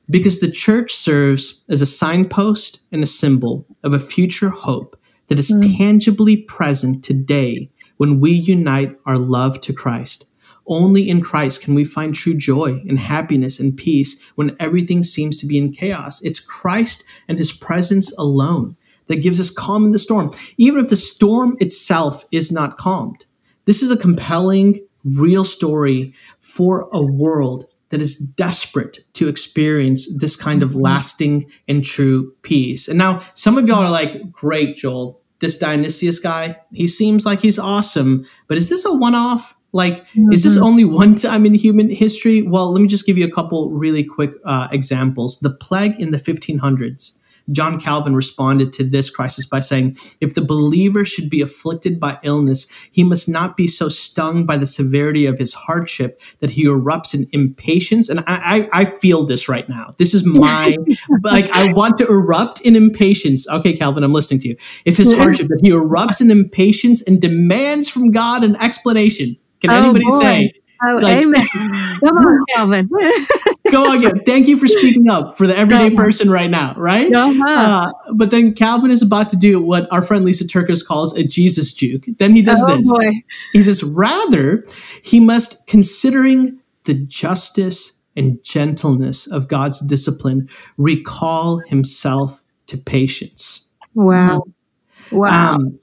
Because 0.09 0.39
the 0.39 0.51
church 0.51 0.93
serves 0.93 1.63
as 1.69 1.81
a 1.81 1.85
signpost 1.85 2.79
and 2.91 3.03
a 3.03 3.07
symbol 3.07 3.65
of 3.83 3.93
a 3.93 3.99
future 3.99 4.49
hope 4.49 4.99
that 5.27 5.39
is 5.39 5.51
mm. 5.51 5.77
tangibly 5.77 6.37
present 6.37 7.03
today 7.03 7.69
when 7.97 8.19
we 8.19 8.31
unite 8.31 8.97
our 9.05 9.17
love 9.17 9.59
to 9.61 9.73
Christ. 9.73 10.27
Only 10.67 11.09
in 11.09 11.21
Christ 11.21 11.61
can 11.61 11.73
we 11.73 11.85
find 11.85 12.13
true 12.13 12.35
joy 12.35 12.81
and 12.87 12.99
happiness 12.99 13.59
and 13.59 13.75
peace 13.75 14.21
when 14.35 14.55
everything 14.59 15.03
seems 15.03 15.37
to 15.37 15.47
be 15.47 15.57
in 15.57 15.71
chaos. 15.71 16.21
It's 16.21 16.39
Christ 16.39 17.03
and 17.27 17.37
his 17.37 17.51
presence 17.51 18.15
alone 18.17 18.75
that 19.07 19.23
gives 19.23 19.39
us 19.39 19.49
calm 19.49 19.85
in 19.85 19.91
the 19.91 19.99
storm, 19.99 20.31
even 20.57 20.83
if 20.83 20.89
the 20.89 20.97
storm 20.97 21.55
itself 21.59 22.25
is 22.31 22.51
not 22.51 22.77
calmed. 22.77 23.25
This 23.65 23.81
is 23.81 23.91
a 23.91 23.97
compelling, 23.97 24.85
real 25.03 25.45
story 25.45 26.13
for 26.41 26.89
a 26.91 27.01
world 27.01 27.65
that 27.89 28.01
is 28.01 28.17
desperate 28.17 28.99
to 29.13 29.29
experience 29.29 30.13
this 30.17 30.35
kind 30.35 30.61
of 30.61 30.71
mm-hmm. 30.71 30.81
lasting 30.81 31.51
and 31.67 31.85
true 31.85 32.33
peace. 32.41 32.87
And 32.87 32.97
now 32.97 33.23
some 33.33 33.57
of 33.57 33.67
y'all 33.67 33.85
are 33.85 33.91
like, 33.91 34.31
great, 34.31 34.75
Joel, 34.75 35.21
this 35.39 35.57
Dionysius 35.57 36.19
guy, 36.19 36.57
he 36.73 36.87
seems 36.87 37.25
like 37.25 37.39
he's 37.39 37.59
awesome, 37.59 38.25
but 38.47 38.57
is 38.57 38.69
this 38.69 38.85
a 38.85 38.93
one 38.93 39.15
off? 39.15 39.55
Like, 39.73 40.07
mm-hmm. 40.07 40.31
is 40.31 40.43
this 40.43 40.55
mm-hmm. 40.55 40.63
only 40.63 40.85
one 40.85 41.15
time 41.15 41.45
in 41.45 41.53
human 41.53 41.89
history? 41.89 42.41
Well, 42.41 42.71
let 42.71 42.81
me 42.81 42.87
just 42.87 43.05
give 43.05 43.17
you 43.17 43.25
a 43.25 43.31
couple 43.31 43.71
really 43.71 44.03
quick 44.03 44.31
uh, 44.45 44.67
examples. 44.71 45.39
The 45.39 45.51
plague 45.51 45.99
in 45.99 46.11
the 46.11 46.17
1500s 46.17 47.17
John 47.51 47.79
Calvin 47.79 48.15
responded 48.15 48.73
to 48.73 48.83
this 48.83 49.09
crisis 49.09 49.45
by 49.45 49.61
saying, 49.61 49.97
If 50.19 50.33
the 50.33 50.41
believer 50.41 51.05
should 51.05 51.29
be 51.29 51.41
afflicted 51.41 51.99
by 51.99 52.17
illness, 52.23 52.67
he 52.91 53.03
must 53.03 53.29
not 53.29 53.55
be 53.55 53.67
so 53.67 53.89
stung 53.89 54.45
by 54.45 54.57
the 54.57 54.67
severity 54.67 55.25
of 55.25 55.39
his 55.39 55.53
hardship 55.53 56.21
that 56.39 56.49
he 56.49 56.65
erupts 56.65 57.13
in 57.13 57.27
impatience. 57.31 58.09
And 58.09 58.19
I, 58.21 58.67
I, 58.73 58.81
I 58.81 58.85
feel 58.85 59.25
this 59.25 59.47
right 59.47 59.67
now. 59.69 59.95
This 59.97 60.13
is 60.13 60.25
my, 60.25 60.77
like, 61.23 61.49
I 61.51 61.71
want 61.71 61.97
to 61.99 62.07
erupt 62.07 62.61
in 62.61 62.75
impatience. 62.75 63.47
Okay, 63.47 63.73
Calvin, 63.73 64.03
I'm 64.03 64.13
listening 64.13 64.39
to 64.41 64.49
you. 64.49 64.57
If 64.85 64.97
his 64.97 65.15
hardship, 65.15 65.47
that 65.47 65.59
he 65.61 65.71
erupts 65.71 66.21
in 66.21 66.31
impatience 66.31 67.01
and 67.01 67.21
demands 67.21 67.87
from 67.87 68.11
God 68.11 68.43
an 68.43 68.55
explanation. 68.57 69.37
Can 69.61 69.71
oh, 69.71 69.75
anybody 69.75 70.05
boy. 70.05 70.19
say, 70.19 70.53
Oh, 70.83 70.95
like, 70.97 71.23
amen. 71.23 71.47
Come 71.99 72.17
on, 72.17 72.45
Calvin. 72.53 72.87
go 73.71 73.89
on, 73.89 73.97
again. 73.97 74.21
Thank 74.25 74.47
you 74.47 74.57
for 74.57 74.67
speaking 74.67 75.09
up 75.09 75.37
for 75.37 75.47
the 75.47 75.57
everyday 75.57 75.95
person 75.95 76.29
right 76.29 76.49
now, 76.49 76.75
right? 76.77 77.11
Uh-huh. 77.11 77.43
Uh, 77.47 78.13
but 78.13 78.29
then 78.31 78.53
Calvin 78.53 78.91
is 78.91 79.01
about 79.01 79.29
to 79.29 79.35
do 79.35 79.59
what 79.59 79.91
our 79.91 80.01
friend 80.01 80.23
Lisa 80.23 80.45
TerKeurst 80.45 80.85
calls 80.85 81.15
a 81.15 81.23
Jesus 81.23 81.73
juke. 81.73 82.05
Then 82.19 82.33
he 82.33 82.41
does 82.41 82.61
oh, 82.63 82.77
this. 82.77 82.89
Boy. 82.89 83.11
He 83.53 83.63
says, 83.63 83.83
rather, 83.83 84.63
he 85.01 85.19
must, 85.19 85.65
considering 85.65 86.59
the 86.83 86.93
justice 86.93 87.93
and 88.15 88.43
gentleness 88.43 89.27
of 89.27 89.47
God's 89.47 89.79
discipline, 89.79 90.47
recall 90.77 91.57
himself 91.59 92.41
to 92.67 92.77
patience. 92.77 93.67
Wow. 93.95 94.43
Wow. 95.11 95.55
Um, 95.55 95.79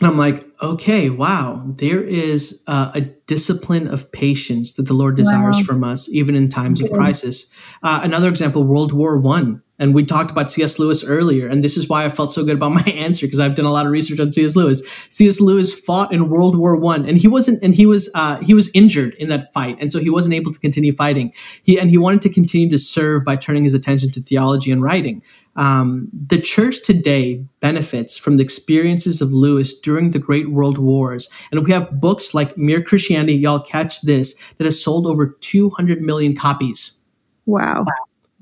and 0.00 0.08
I'm 0.08 0.18
like, 0.18 0.46
okay, 0.60 1.10
wow, 1.10 1.64
there 1.66 2.02
is 2.02 2.62
uh, 2.66 2.92
a 2.94 3.00
discipline 3.00 3.88
of 3.88 4.10
patience 4.12 4.74
that 4.74 4.84
the 4.84 4.94
Lord 4.94 5.16
desires 5.16 5.56
wow. 5.56 5.62
from 5.62 5.84
us, 5.84 6.08
even 6.10 6.34
in 6.34 6.48
times 6.48 6.80
of 6.80 6.90
crisis. 6.92 7.46
Uh, 7.82 8.00
another 8.02 8.28
example, 8.28 8.64
World 8.64 8.92
War 8.92 9.18
One, 9.18 9.62
and 9.78 9.94
we 9.94 10.04
talked 10.04 10.30
about 10.30 10.50
C.S. 10.50 10.78
Lewis 10.78 11.04
earlier, 11.04 11.46
and 11.46 11.62
this 11.62 11.76
is 11.76 11.88
why 11.88 12.04
I 12.04 12.08
felt 12.08 12.32
so 12.32 12.44
good 12.44 12.56
about 12.56 12.72
my 12.74 12.82
answer 12.82 13.26
because 13.26 13.38
I've 13.38 13.54
done 13.54 13.64
a 13.64 13.72
lot 13.72 13.86
of 13.86 13.92
research 13.92 14.20
on 14.20 14.32
C.S. 14.32 14.56
Lewis. 14.56 14.82
C.S. 15.10 15.40
Lewis 15.40 15.78
fought 15.78 16.12
in 16.12 16.28
World 16.28 16.56
War 16.56 16.76
One, 16.76 17.06
and 17.06 17.18
he 17.18 17.28
wasn't, 17.28 17.62
and 17.62 17.74
he 17.74 17.86
was, 17.86 18.10
uh, 18.14 18.38
he 18.38 18.54
was 18.54 18.70
injured 18.74 19.14
in 19.14 19.28
that 19.28 19.52
fight, 19.52 19.76
and 19.80 19.92
so 19.92 19.98
he 19.98 20.10
wasn't 20.10 20.34
able 20.34 20.52
to 20.52 20.60
continue 20.60 20.94
fighting. 20.94 21.32
He 21.62 21.78
and 21.78 21.90
he 21.90 21.98
wanted 21.98 22.22
to 22.22 22.28
continue 22.28 22.70
to 22.70 22.78
serve 22.78 23.24
by 23.24 23.36
turning 23.36 23.64
his 23.64 23.74
attention 23.74 24.10
to 24.12 24.20
theology 24.20 24.70
and 24.70 24.82
writing. 24.82 25.22
Um, 25.56 26.08
the 26.12 26.38
church 26.38 26.82
today 26.82 27.44
benefits 27.60 28.16
from 28.16 28.36
the 28.36 28.44
experiences 28.44 29.22
of 29.22 29.32
Lewis 29.32 29.78
during 29.80 30.10
the 30.10 30.18
Great 30.18 30.50
World 30.50 30.76
Wars. 30.76 31.30
And 31.50 31.64
we 31.64 31.72
have 31.72 31.98
books 31.98 32.34
like 32.34 32.58
Mere 32.58 32.82
Christianity, 32.82 33.34
y'all 33.34 33.60
catch 33.60 34.02
this, 34.02 34.34
that 34.58 34.66
has 34.66 34.82
sold 34.82 35.06
over 35.06 35.26
200 35.40 36.02
million 36.02 36.36
copies. 36.36 37.00
Wow. 37.46 37.86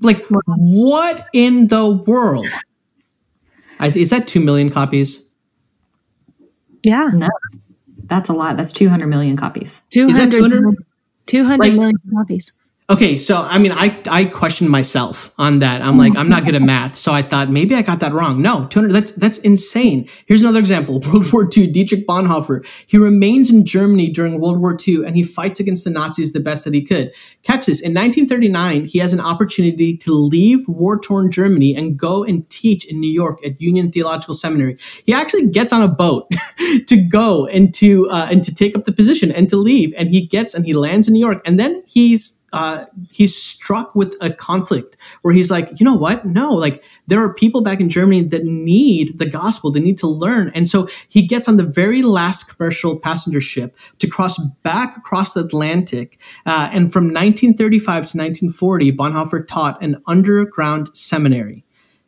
Like, 0.01 0.25
what 0.47 1.27
in 1.33 1.69
the 1.69 1.91
world? 1.91 2.47
I, 3.79 3.89
is 3.89 4.11
that 4.11 4.29
2 4.29 4.41
million 4.41 4.71
copies? 4.71 5.23
Yeah. 6.83 7.11
No, 7.13 7.29
that's 8.05 8.29
a 8.29 8.33
lot. 8.33 8.57
That's 8.57 8.73
200 8.73 9.07
million 9.07 9.37
copies. 9.37 9.83
200, 9.93 10.11
is 10.11 10.33
that 10.33 10.37
200? 10.37 10.77
200 11.27 11.59
like, 11.59 11.73
million 11.73 11.97
copies. 12.15 12.53
Okay, 12.91 13.17
so 13.17 13.37
I 13.37 13.57
mean, 13.57 13.73
I 13.73 13.99
I 14.11 14.27
questioned 14.27 14.69
myself 14.69 15.33
on 15.39 15.61
that. 15.61 15.81
I'm 15.81 15.97
like, 15.97 16.15
I'm 16.17 16.29
not 16.29 16.45
good 16.45 16.55
at 16.55 16.61
math, 16.61 16.97
so 16.97 17.13
I 17.13 17.23
thought 17.23 17.49
maybe 17.49 17.75
I 17.75 17.81
got 17.81 18.01
that 18.01 18.13
wrong. 18.13 18.43
No, 18.43 18.67
200. 18.67 18.93
That's 18.93 19.13
that's 19.13 19.39
insane. 19.39 20.07
Here's 20.27 20.43
another 20.43 20.59
example: 20.59 21.01
World 21.07 21.33
War 21.33 21.49
II. 21.57 21.69
Dietrich 21.69 22.07
Bonhoeffer. 22.07 22.63
He 22.87 22.99
remains 22.99 23.49
in 23.49 23.65
Germany 23.65 24.11
during 24.11 24.39
World 24.39 24.61
War 24.61 24.77
II, 24.87 25.07
and 25.07 25.17
he 25.17 25.23
fights 25.23 25.61
against 25.61 25.85
the 25.85 25.91
Nazis 25.91 26.35
the 26.35 26.41
best 26.41 26.67
that 26.67 26.75
he 26.75 26.85
could. 26.85 27.11
Catch 27.43 27.65
this: 27.65 27.81
in 27.81 27.95
1939, 27.95 28.85
he 28.85 28.99
has 28.99 29.15
an 29.15 29.21
opportunity 29.21 29.97
to 29.97 30.13
leave 30.13 30.69
war-torn 30.69 31.31
Germany 31.31 31.75
and 31.75 31.97
go 31.97 32.23
and 32.23 32.47
teach 32.51 32.85
in 32.85 33.01
New 33.01 33.11
York 33.11 33.43
at 33.47 33.59
Union 33.63 33.93
Theological 33.93 34.35
Seminary. 34.35 34.77
He 35.07 35.15
actually 35.15 35.49
gets 35.49 35.73
on 35.73 35.81
a 35.81 35.89
boat 35.89 36.31
to 36.87 36.97
go 37.09 37.47
and 37.47 37.73
to 37.77 38.11
uh, 38.11 38.29
and 38.31 38.45
to 38.45 38.55
take 38.55 38.77
up 38.77 38.85
the 38.85 38.93
position 38.93 39.33
and 39.33 39.49
to 39.49 39.57
leave, 39.57 39.95
and 39.97 40.11
he 40.11 40.27
gets 40.27 40.53
and 40.53 40.67
he 40.67 40.75
lands 40.75 41.09
in 41.09 41.15
New 41.15 41.21
York, 41.21 41.41
and 41.47 41.59
then 41.59 41.83
he's 41.87 42.43
uh, 42.55 42.87
he's 43.11 43.35
struck 43.37 43.97
with 43.97 44.15
a 44.21 44.33
conflict 44.33 44.97
where 45.23 45.35
he's 45.35 45.51
like, 45.51 45.69
you 45.81 45.85
know 45.85 45.97
what? 45.97 46.25
No, 46.25 46.53
like 46.53 46.85
there 47.09 47.21
are 47.21 47.35
people 47.35 47.63
back 47.63 47.81
in 47.81 47.89
Germany 47.89 48.23
that 48.23 48.45
need 48.45 49.19
the 49.19 49.27
gospel, 49.27 49.73
they 49.73 49.81
need 49.81 49.99
to 49.99 50.07
learn. 50.07 50.53
And 50.55 50.69
so 50.69 50.89
he 51.09 51.27
gets 51.27 51.49
on 51.49 51.57
the 51.57 51.65
very 51.65 52.03
last 52.03 52.45
commercial 52.45 52.97
passenger 52.97 53.41
ship 53.41 53.77
to 53.99 54.07
cross 54.07 54.39
back 54.63 54.97
across 54.97 55.33
the 55.33 55.41
Atlantic. 55.41 56.21
Uh, 56.47 56.71
and 56.73 56.93
from 56.93 57.07
1935 57.07 57.85
to 57.85 57.99
1940, 57.99 58.93
Bonhoeffer 58.93 59.45
taught 59.49 59.83
an 59.83 60.01
underground 60.07 60.97
seminary. 60.97 61.65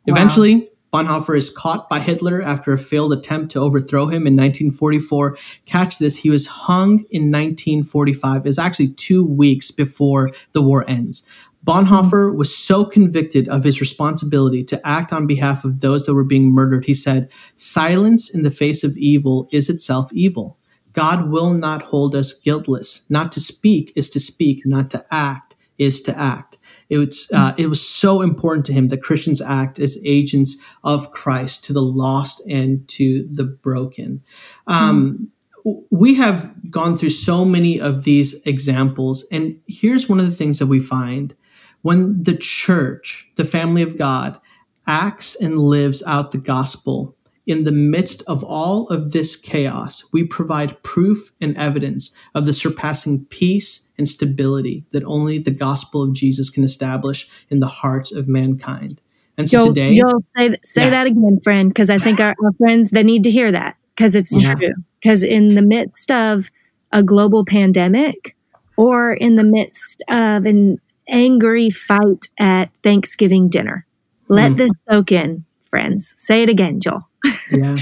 Wow. 0.07 0.15
Eventually, 0.15 0.69
Bonhoeffer 0.93 1.37
is 1.37 1.49
caught 1.49 1.89
by 1.89 1.99
Hitler 1.99 2.41
after 2.41 2.71
a 2.71 2.77
failed 2.77 3.11
attempt 3.11 3.51
to 3.51 3.59
overthrow 3.59 4.05
him 4.05 4.25
in 4.25 4.35
1944. 4.35 5.37
Catch 5.65 5.99
this, 5.99 6.15
he 6.15 6.29
was 6.29 6.47
hung 6.47 6.99
in 7.09 7.31
1945. 7.31 8.37
It 8.37 8.43
was 8.45 8.57
actually 8.57 8.89
two 8.89 9.25
weeks 9.25 9.69
before 9.69 10.31
the 10.53 10.61
war 10.61 10.85
ends. 10.87 11.23
Bonhoeffer 11.65 12.33
was 12.33 12.55
so 12.55 12.85
convicted 12.85 13.49
of 13.49 13.65
his 13.65 13.81
responsibility 13.81 14.63
to 14.63 14.87
act 14.87 15.11
on 15.11 15.27
behalf 15.27 15.65
of 15.65 15.81
those 15.81 16.05
that 16.05 16.13
were 16.13 16.23
being 16.23 16.49
murdered, 16.49 16.85
he 16.85 16.93
said, 16.93 17.29
Silence 17.57 18.29
in 18.33 18.43
the 18.43 18.51
face 18.51 18.85
of 18.85 18.95
evil 18.97 19.49
is 19.51 19.69
itself 19.69 20.11
evil. 20.13 20.57
God 20.93 21.29
will 21.29 21.53
not 21.53 21.81
hold 21.81 22.15
us 22.15 22.31
guiltless. 22.31 23.05
Not 23.09 23.33
to 23.33 23.41
speak 23.41 23.91
is 23.97 24.09
to 24.11 24.19
speak, 24.19 24.65
not 24.65 24.89
to 24.91 25.05
act 25.11 25.57
is 25.77 26.01
to 26.03 26.17
act. 26.17 26.46
It 26.89 26.97
was, 26.97 27.29
uh, 27.33 27.53
it 27.57 27.67
was 27.67 27.87
so 27.87 28.21
important 28.21 28.65
to 28.67 28.73
him 28.73 28.87
that 28.89 29.03
Christians 29.03 29.41
act 29.41 29.79
as 29.79 30.01
agents 30.05 30.57
of 30.83 31.11
Christ 31.11 31.63
to 31.65 31.73
the 31.73 31.81
lost 31.81 32.41
and 32.47 32.87
to 32.89 33.27
the 33.31 33.43
broken. 33.43 34.21
Um. 34.67 35.31
We 35.89 36.15
have 36.15 36.71
gone 36.71 36.95
through 36.95 37.09
so 37.09 37.43
many 37.43 37.81
of 37.81 38.05
these 38.05 38.41
examples, 38.43 39.25
and 39.33 39.59
here's 39.67 40.07
one 40.07 40.17
of 40.17 40.25
the 40.29 40.33
things 40.33 40.59
that 40.59 40.67
we 40.67 40.79
find 40.79 41.35
when 41.81 42.23
the 42.23 42.37
church, 42.37 43.29
the 43.35 43.43
family 43.43 43.81
of 43.81 43.97
God, 43.97 44.39
acts 44.85 45.35
and 45.35 45.59
lives 45.59 46.01
out 46.07 46.31
the 46.31 46.37
gospel 46.37 47.16
in 47.47 47.63
the 47.63 47.71
midst 47.71 48.21
of 48.27 48.43
all 48.43 48.89
of 48.89 49.13
this 49.13 49.37
chaos, 49.37 50.05
we 50.11 50.25
provide 50.25 50.83
proof 50.83 51.31
and 51.39 51.55
evidence 51.57 52.13
of 52.35 52.45
the 52.45 52.53
surpassing 52.53 53.25
peace 53.25 53.87
and 53.97 54.07
stability 54.07 54.85
that 54.91 55.03
only 55.05 55.39
the 55.39 55.51
gospel 55.51 56.03
of 56.03 56.13
Jesus 56.13 56.49
can 56.49 56.65
establish 56.65 57.27
in 57.49 57.59
the 57.59 57.67
hearts 57.67 58.11
of 58.11 58.27
mankind. 58.27 59.01
And 59.37 59.49
so 59.49 59.69
today, 59.69 59.93
you'll 59.93 60.23
say, 60.35 60.55
say 60.63 60.83
yeah. 60.83 60.89
that 60.89 61.07
again, 61.07 61.39
friend, 61.41 61.69
because 61.69 61.89
I 61.89 61.97
think 61.99 62.19
our, 62.19 62.35
our, 62.43 62.51
friends 62.57 62.89
they 62.89 63.03
need 63.03 63.23
to 63.23 63.31
hear 63.31 63.51
that 63.51 63.77
because 63.95 64.15
it's 64.15 64.35
yeah. 64.35 64.55
true. 64.55 64.73
Because 64.99 65.23
in 65.23 65.55
the 65.55 65.61
midst 65.61 66.11
of 66.11 66.49
a 66.91 67.01
global 67.01 67.45
pandemic, 67.45 68.35
or 68.77 69.13
in 69.13 69.35
the 69.35 69.43
midst 69.43 70.03
of 70.09 70.45
an 70.45 70.79
angry 71.07 71.69
fight 71.69 72.29
at 72.39 72.71
Thanksgiving 72.83 73.47
dinner, 73.47 73.85
let 74.27 74.51
mm. 74.51 74.57
this 74.57 74.71
soak 74.89 75.11
in, 75.11 75.45
friends. 75.69 76.13
Say 76.17 76.43
it 76.43 76.49
again, 76.49 76.79
Joel. 76.79 77.07
yeah. 77.51 77.77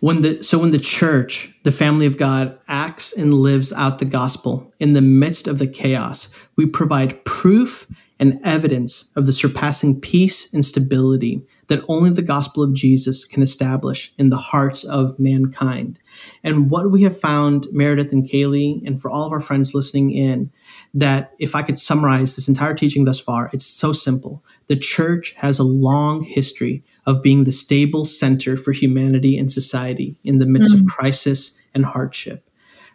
When 0.00 0.22
the 0.22 0.44
so 0.44 0.58
when 0.58 0.72
the 0.72 0.78
church, 0.78 1.54
the 1.62 1.72
family 1.72 2.06
of 2.06 2.18
God, 2.18 2.58
acts 2.68 3.12
and 3.12 3.34
lives 3.34 3.72
out 3.72 3.98
the 3.98 4.04
gospel 4.04 4.72
in 4.78 4.92
the 4.92 5.00
midst 5.00 5.48
of 5.48 5.58
the 5.58 5.66
chaos, 5.66 6.28
we 6.56 6.66
provide 6.66 7.24
proof 7.24 7.86
and 8.18 8.40
evidence 8.44 9.10
of 9.16 9.26
the 9.26 9.32
surpassing 9.32 10.00
peace 10.00 10.52
and 10.52 10.64
stability 10.64 11.42
that 11.68 11.82
only 11.88 12.10
the 12.10 12.22
gospel 12.22 12.62
of 12.62 12.74
Jesus 12.74 13.24
can 13.24 13.42
establish 13.42 14.12
in 14.18 14.30
the 14.30 14.36
hearts 14.36 14.84
of 14.84 15.18
mankind. 15.18 16.00
And 16.44 16.70
what 16.70 16.90
we 16.90 17.02
have 17.02 17.18
found, 17.18 17.66
Meredith 17.72 18.12
and 18.12 18.28
Kaylee, 18.28 18.86
and 18.86 19.00
for 19.00 19.10
all 19.10 19.26
of 19.26 19.32
our 19.32 19.40
friends 19.40 19.74
listening 19.74 20.12
in, 20.12 20.50
that 20.94 21.32
if 21.38 21.54
I 21.54 21.62
could 21.62 21.78
summarize 21.78 22.36
this 22.36 22.48
entire 22.48 22.74
teaching 22.74 23.04
thus 23.04 23.18
far, 23.18 23.50
it's 23.52 23.66
so 23.66 23.92
simple. 23.92 24.44
The 24.68 24.76
church 24.76 25.32
has 25.38 25.58
a 25.58 25.64
long 25.64 26.22
history 26.22 26.84
of 27.06 27.22
being 27.22 27.44
the 27.44 27.52
stable 27.52 28.04
center 28.04 28.56
for 28.56 28.72
humanity 28.72 29.38
and 29.38 29.50
society 29.50 30.16
in 30.24 30.38
the 30.38 30.46
midst 30.46 30.72
mm. 30.72 30.80
of 30.80 30.86
crisis 30.86 31.56
and 31.74 31.84
hardship. 31.84 32.45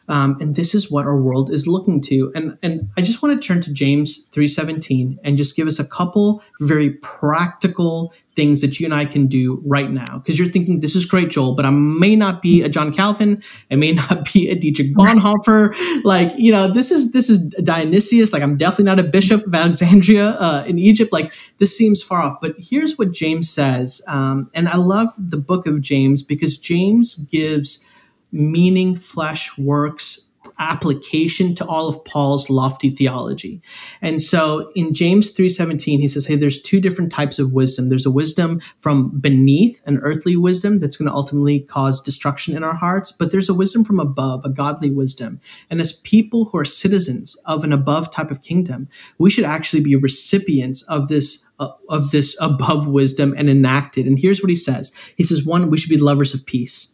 Um, 0.10 0.38
and 0.42 0.56
this 0.56 0.76
is 0.76 0.92
what 0.92 1.06
our 1.06 1.20
world 1.20 1.52
is 1.52 1.68
looking 1.68 2.02
to. 2.02 2.32
And, 2.36 2.58
and 2.62 2.90
I 2.98 3.02
just 3.02 3.22
want 3.22 3.40
to 3.40 3.48
turn 3.48 3.62
to 3.62 3.74
James 3.74 4.28
3.17 4.32 5.18
and 5.24 5.38
just 5.38 5.56
give 5.56 5.68
us 5.68 5.80
a 5.80 5.86
couple 5.86 6.44
very 6.60 6.92
practical 6.92 8.14
things 8.36 8.62
that 8.62 8.80
you 8.80 8.86
and 8.86 8.94
I 8.94 9.06
can 9.06 9.28
do 9.28 9.62
right 9.66 9.92
now. 9.92 10.20
Because 10.20 10.40
you're 10.40 10.50
thinking, 10.50 10.80
this 10.80 10.96
is 10.96 11.06
great, 11.06 11.30
Joel, 11.30 11.54
but 11.54 11.66
I 11.66 11.70
may 11.70 12.16
not 12.16 12.42
be 12.42 12.62
a 12.62 12.70
John 12.70 12.94
Calvin. 12.94 13.44
I 13.70 13.76
may 13.76 13.92
not 14.10 14.32
be 14.34 14.50
a 14.50 14.56
Dietrich 14.56 14.94
Bonhoeffer. 14.96 15.76
Like, 16.04 16.34
you 16.38 16.52
know, 16.52 16.68
this 16.68 16.92
is 16.92 17.12
this 17.12 17.30
is 17.30 17.40
Dionysius. 17.64 18.34
Like, 18.34 18.44
I'm 18.44 18.58
definitely 18.58 18.86
not 18.86 19.00
a 19.00 19.04
bishop 19.04 19.46
of 19.46 19.54
Alexandria 19.54 20.30
uh, 20.40 20.64
in 20.68 20.80
Egypt. 20.80 21.12
Like, 21.12 21.34
this 21.60 21.78
seems 21.78 22.02
far 22.02 22.22
off. 22.22 22.40
But 22.42 22.56
here's 22.58 22.98
what 22.98 23.12
James 23.12 23.50
says. 23.50 24.02
Um, 24.08 24.50
and 24.54 24.68
I 24.70 24.78
love 24.78 25.10
the 25.18 25.38
book 25.38 25.68
of 25.68 25.82
James 25.82 26.24
because 26.24 26.58
James 26.58 27.16
gives– 27.16 27.86
meaning 28.32 28.96
flesh 28.96 29.58
works 29.58 30.32
application 30.60 31.56
to 31.56 31.66
all 31.66 31.90
of 31.90 32.04
Paul's 32.06 32.50
lofty 32.50 32.90
theology. 32.90 33.62
And 34.02 34.22
so 34.22 34.72
in 34.76 34.94
James 34.94 35.34
3:17 35.34 36.00
he 36.00 36.08
says 36.08 36.26
hey 36.26 36.36
there's 36.36 36.62
two 36.62 36.80
different 36.80 37.12
types 37.12 37.40
of 37.40 37.52
wisdom. 37.52 37.90
There's 37.90 38.06
a 38.06 38.12
wisdom 38.12 38.62
from 38.78 39.20
beneath, 39.20 39.82
an 39.86 39.98
earthly 40.00 40.38
wisdom 40.38 40.80
that's 40.80 40.98
going 40.98 41.10
to 41.10 41.16
ultimately 41.16 41.62
cause 41.62 42.02
destruction 42.02 42.56
in 42.56 42.64
our 42.64 42.76
hearts, 42.76 43.12
but 43.12 43.32
there's 43.32 43.50
a 43.50 43.54
wisdom 43.54 43.84
from 43.84 44.00
above, 44.00 44.46
a 44.46 44.50
godly 44.50 44.92
wisdom. 44.92 45.40
And 45.70 45.82
as 45.82 45.94
people 45.94 46.46
who 46.46 46.58
are 46.60 46.66
citizens 46.66 47.36
of 47.46 47.64
an 47.64 47.74
above 47.74 48.12
type 48.12 48.32
of 48.32 48.44
kingdom, 48.44 48.88
we 49.18 49.30
should 49.30 49.46
actually 49.46 49.82
be 49.82 49.96
recipients 49.96 50.84
of 50.84 51.08
this 51.08 51.46
of 51.90 52.10
this 52.10 52.36
above 52.42 52.88
wisdom 52.88 53.36
and 53.38 53.48
enacted. 53.48 54.08
And 54.08 54.18
here's 54.18 54.42
what 54.42 54.50
he 54.50 54.56
says. 54.56 54.92
He 55.16 55.24
says 55.24 55.46
one 55.46 55.70
we 55.70 55.78
should 55.78 55.92
be 55.92 55.98
lovers 55.98 56.34
of 56.34 56.46
peace 56.46 56.91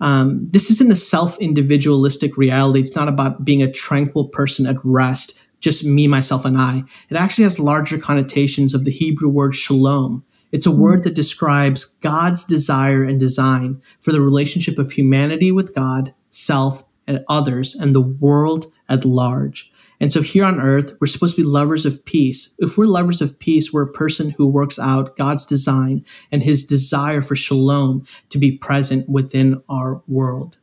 um, 0.00 0.48
this 0.48 0.70
isn't 0.70 0.92
a 0.92 0.96
self 0.96 1.38
individualistic 1.38 2.36
reality. 2.36 2.80
It's 2.80 2.96
not 2.96 3.08
about 3.08 3.44
being 3.44 3.62
a 3.62 3.70
tranquil 3.70 4.28
person 4.28 4.66
at 4.66 4.76
rest, 4.84 5.38
just 5.60 5.84
me, 5.84 6.06
myself, 6.06 6.44
and 6.44 6.56
I. 6.56 6.84
It 7.10 7.16
actually 7.16 7.44
has 7.44 7.58
larger 7.58 7.98
connotations 7.98 8.74
of 8.74 8.84
the 8.84 8.90
Hebrew 8.90 9.28
word 9.28 9.54
shalom. 9.54 10.24
It's 10.52 10.66
a 10.66 10.74
word 10.74 11.04
that 11.04 11.14
describes 11.14 11.84
God's 11.84 12.44
desire 12.44 13.04
and 13.04 13.20
design 13.20 13.80
for 14.00 14.10
the 14.10 14.20
relationship 14.20 14.78
of 14.78 14.90
humanity 14.90 15.52
with 15.52 15.74
God, 15.74 16.12
self, 16.30 16.84
and 17.06 17.24
others, 17.28 17.74
and 17.74 17.94
the 17.94 18.00
world 18.00 18.66
at 18.88 19.04
large. 19.04 19.69
And 20.00 20.12
so 20.12 20.22
here 20.22 20.44
on 20.44 20.60
earth, 20.60 20.96
we're 21.00 21.06
supposed 21.06 21.36
to 21.36 21.42
be 21.42 21.48
lovers 21.48 21.84
of 21.84 22.04
peace. 22.06 22.54
If 22.58 22.78
we're 22.78 22.86
lovers 22.86 23.20
of 23.20 23.38
peace, 23.38 23.72
we're 23.72 23.82
a 23.82 23.92
person 23.92 24.30
who 24.30 24.46
works 24.46 24.78
out 24.78 25.16
God's 25.16 25.44
design 25.44 26.04
and 26.32 26.42
his 26.42 26.66
desire 26.66 27.20
for 27.20 27.36
shalom 27.36 28.06
to 28.30 28.38
be 28.38 28.56
present 28.56 29.08
within 29.08 29.62
our 29.68 30.02
world. 30.08 30.56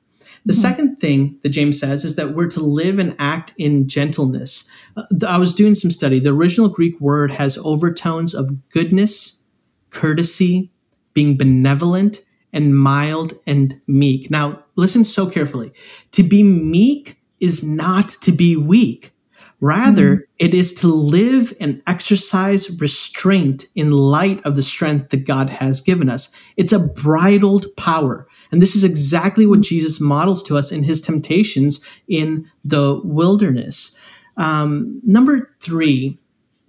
The 0.46 0.54
mm-hmm. 0.54 0.62
second 0.62 0.96
thing 0.96 1.38
that 1.44 1.50
James 1.50 1.80
says 1.80 2.04
is 2.04 2.16
that 2.16 2.34
we're 2.34 2.48
to 2.48 2.62
live 2.62 3.00
and 3.00 3.16
act 3.20 3.54
in 3.58 3.88
gentleness. 3.88 4.68
Uh, 4.96 5.04
I 5.28 5.38
was 5.38 5.54
doing 5.54 5.76
some 5.76 5.92
study. 5.92 6.20
The 6.20 6.34
original 6.34 6.70
Greek 6.70 7.00
word 7.00 7.32
has 7.32 7.58
overtones 7.60 8.34
of 8.34 8.70
goodness, 8.70 9.44
courtesy, 9.92 10.72
being 11.14 11.38
benevolent, 11.38 12.24
and 12.54 12.78
mild 12.78 13.34
and 13.46 13.80
meek. 13.88 14.32
Now, 14.32 14.64
listen 14.76 15.04
so 15.04 15.30
carefully. 15.30 15.72
To 16.14 16.24
be 16.24 16.44
meek 16.44 17.22
is 17.40 17.64
not 17.64 18.10
to 18.22 18.32
be 18.32 18.56
weak. 18.56 19.12
Rather, 19.60 20.16
mm-hmm. 20.16 20.24
it 20.38 20.54
is 20.54 20.74
to 20.76 20.88
live 20.88 21.54
and 21.60 21.82
exercise 21.88 22.80
restraint 22.80 23.66
in 23.74 23.90
light 23.92 24.46
of 24.46 24.56
the 24.56 24.62
strength 24.64 25.10
that 25.10 25.26
God 25.26 25.50
has 25.50 25.82
given 25.82 26.10
us. 26.10 26.32
It's 26.58 26.74
a 26.74 26.88
bridled 26.88 27.66
power. 27.76 28.28
And 28.52 28.62
this 28.62 28.76
is 28.76 28.84
exactly 28.84 29.46
what 29.46 29.62
Jesus 29.62 30.00
models 30.00 30.44
to 30.44 30.58
us 30.58 30.72
in 30.72 30.84
his 30.84 31.02
temptations 31.02 31.84
in 32.08 32.50
the 32.64 33.02
wilderness. 33.04 33.96
Um, 34.38 35.02
number 35.04 35.56
three, 35.60 36.20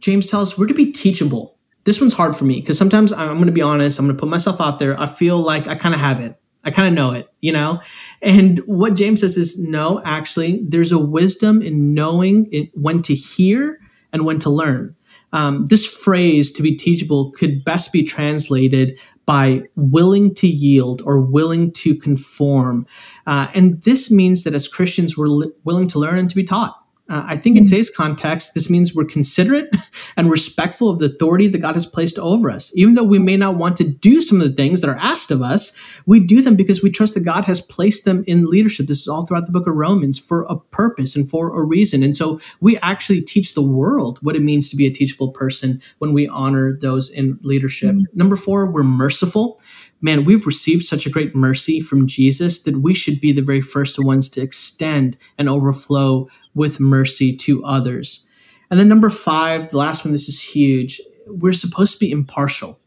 James 0.00 0.28
tells 0.28 0.52
us 0.52 0.58
we're 0.58 0.66
to 0.66 0.74
be 0.74 0.90
teachable. 0.90 1.58
This 1.84 2.00
one's 2.00 2.14
hard 2.14 2.36
for 2.36 2.44
me 2.44 2.60
because 2.60 2.78
sometimes 2.78 3.12
I'm 3.12 3.34
going 3.34 3.46
to 3.46 3.52
be 3.52 3.62
honest, 3.62 3.98
I'm 3.98 4.06
going 4.06 4.16
to 4.16 4.20
put 4.20 4.30
myself 4.30 4.60
out 4.60 4.78
there. 4.78 4.98
I 4.98 5.06
feel 5.06 5.38
like 5.38 5.68
I 5.68 5.74
kind 5.74 5.94
of 5.94 6.00
have 6.00 6.20
it. 6.20 6.37
I 6.64 6.70
kind 6.70 6.88
of 6.88 6.94
know 6.94 7.12
it, 7.12 7.28
you 7.40 7.52
know? 7.52 7.80
And 8.20 8.58
what 8.60 8.94
James 8.94 9.20
says 9.20 9.36
is 9.36 9.58
no, 9.58 10.02
actually, 10.04 10.64
there's 10.66 10.92
a 10.92 10.98
wisdom 10.98 11.62
in 11.62 11.94
knowing 11.94 12.48
it, 12.52 12.70
when 12.74 13.02
to 13.02 13.14
hear 13.14 13.78
and 14.12 14.24
when 14.26 14.38
to 14.40 14.50
learn. 14.50 14.96
Um, 15.32 15.66
this 15.66 15.86
phrase, 15.86 16.50
to 16.52 16.62
be 16.62 16.74
teachable, 16.74 17.30
could 17.32 17.64
best 17.64 17.92
be 17.92 18.02
translated 18.02 18.98
by 19.26 19.62
willing 19.76 20.34
to 20.34 20.46
yield 20.46 21.02
or 21.04 21.20
willing 21.20 21.70
to 21.72 21.94
conform. 21.94 22.86
Uh, 23.26 23.48
and 23.54 23.82
this 23.82 24.10
means 24.10 24.44
that 24.44 24.54
as 24.54 24.68
Christians, 24.68 25.18
we're 25.18 25.26
li- 25.26 25.52
willing 25.64 25.86
to 25.88 25.98
learn 25.98 26.18
and 26.18 26.30
to 26.30 26.36
be 26.36 26.44
taught. 26.44 26.74
Uh, 27.08 27.24
I 27.26 27.36
think 27.36 27.56
in 27.56 27.62
hmm. 27.62 27.70
today's 27.70 27.90
context, 27.90 28.54
this 28.54 28.68
means 28.68 28.94
we're 28.94 29.04
considerate 29.04 29.74
and 30.16 30.30
respectful 30.30 30.90
of 30.90 30.98
the 30.98 31.06
authority 31.06 31.46
that 31.48 31.58
God 31.58 31.74
has 31.74 31.86
placed 31.86 32.18
over 32.18 32.50
us. 32.50 32.70
Even 32.76 32.94
though 32.94 33.04
we 33.04 33.18
may 33.18 33.36
not 33.36 33.56
want 33.56 33.76
to 33.78 33.84
do 33.84 34.20
some 34.20 34.40
of 34.40 34.48
the 34.48 34.54
things 34.54 34.80
that 34.80 34.90
are 34.90 34.98
asked 34.98 35.30
of 35.30 35.42
us, 35.42 35.76
we 36.06 36.20
do 36.20 36.42
them 36.42 36.56
because 36.56 36.82
we 36.82 36.90
trust 36.90 37.14
that 37.14 37.24
God 37.24 37.44
has 37.44 37.60
placed 37.60 38.04
them 38.04 38.24
in 38.26 38.46
leadership. 38.46 38.86
This 38.86 39.00
is 39.00 39.08
all 39.08 39.26
throughout 39.26 39.46
the 39.46 39.52
book 39.52 39.66
of 39.66 39.74
Romans 39.74 40.18
for 40.18 40.44
a 40.48 40.56
purpose 40.56 41.16
and 41.16 41.28
for 41.28 41.58
a 41.58 41.64
reason. 41.64 42.02
And 42.02 42.16
so 42.16 42.40
we 42.60 42.78
actually 42.78 43.22
teach 43.22 43.54
the 43.54 43.62
world 43.62 44.18
what 44.20 44.36
it 44.36 44.42
means 44.42 44.68
to 44.70 44.76
be 44.76 44.86
a 44.86 44.90
teachable 44.90 45.32
person 45.32 45.80
when 45.98 46.12
we 46.12 46.28
honor 46.28 46.76
those 46.78 47.10
in 47.10 47.38
leadership. 47.42 47.94
Mm-hmm. 47.94 48.18
Number 48.18 48.36
four, 48.36 48.70
we're 48.70 48.82
merciful 48.82 49.60
man, 50.00 50.24
we've 50.24 50.46
received 50.46 50.84
such 50.84 51.06
a 51.06 51.10
great 51.10 51.34
mercy 51.34 51.80
from 51.80 52.06
Jesus 52.06 52.62
that 52.62 52.80
we 52.80 52.94
should 52.94 53.20
be 53.20 53.32
the 53.32 53.42
very 53.42 53.60
first 53.60 53.98
ones 53.98 54.28
to 54.30 54.40
extend 54.40 55.16
and 55.36 55.48
overflow 55.48 56.28
with 56.58 56.80
mercy 56.80 57.34
to 57.36 57.64
others. 57.64 58.26
And 58.70 58.78
then 58.78 58.88
number 58.88 59.08
five, 59.08 59.70
the 59.70 59.78
last 59.78 60.04
one, 60.04 60.12
this 60.12 60.28
is 60.28 60.42
huge. 60.42 61.00
We're 61.26 61.54
supposed 61.54 61.94
to 61.94 61.98
be 61.98 62.10
impartial. 62.10 62.78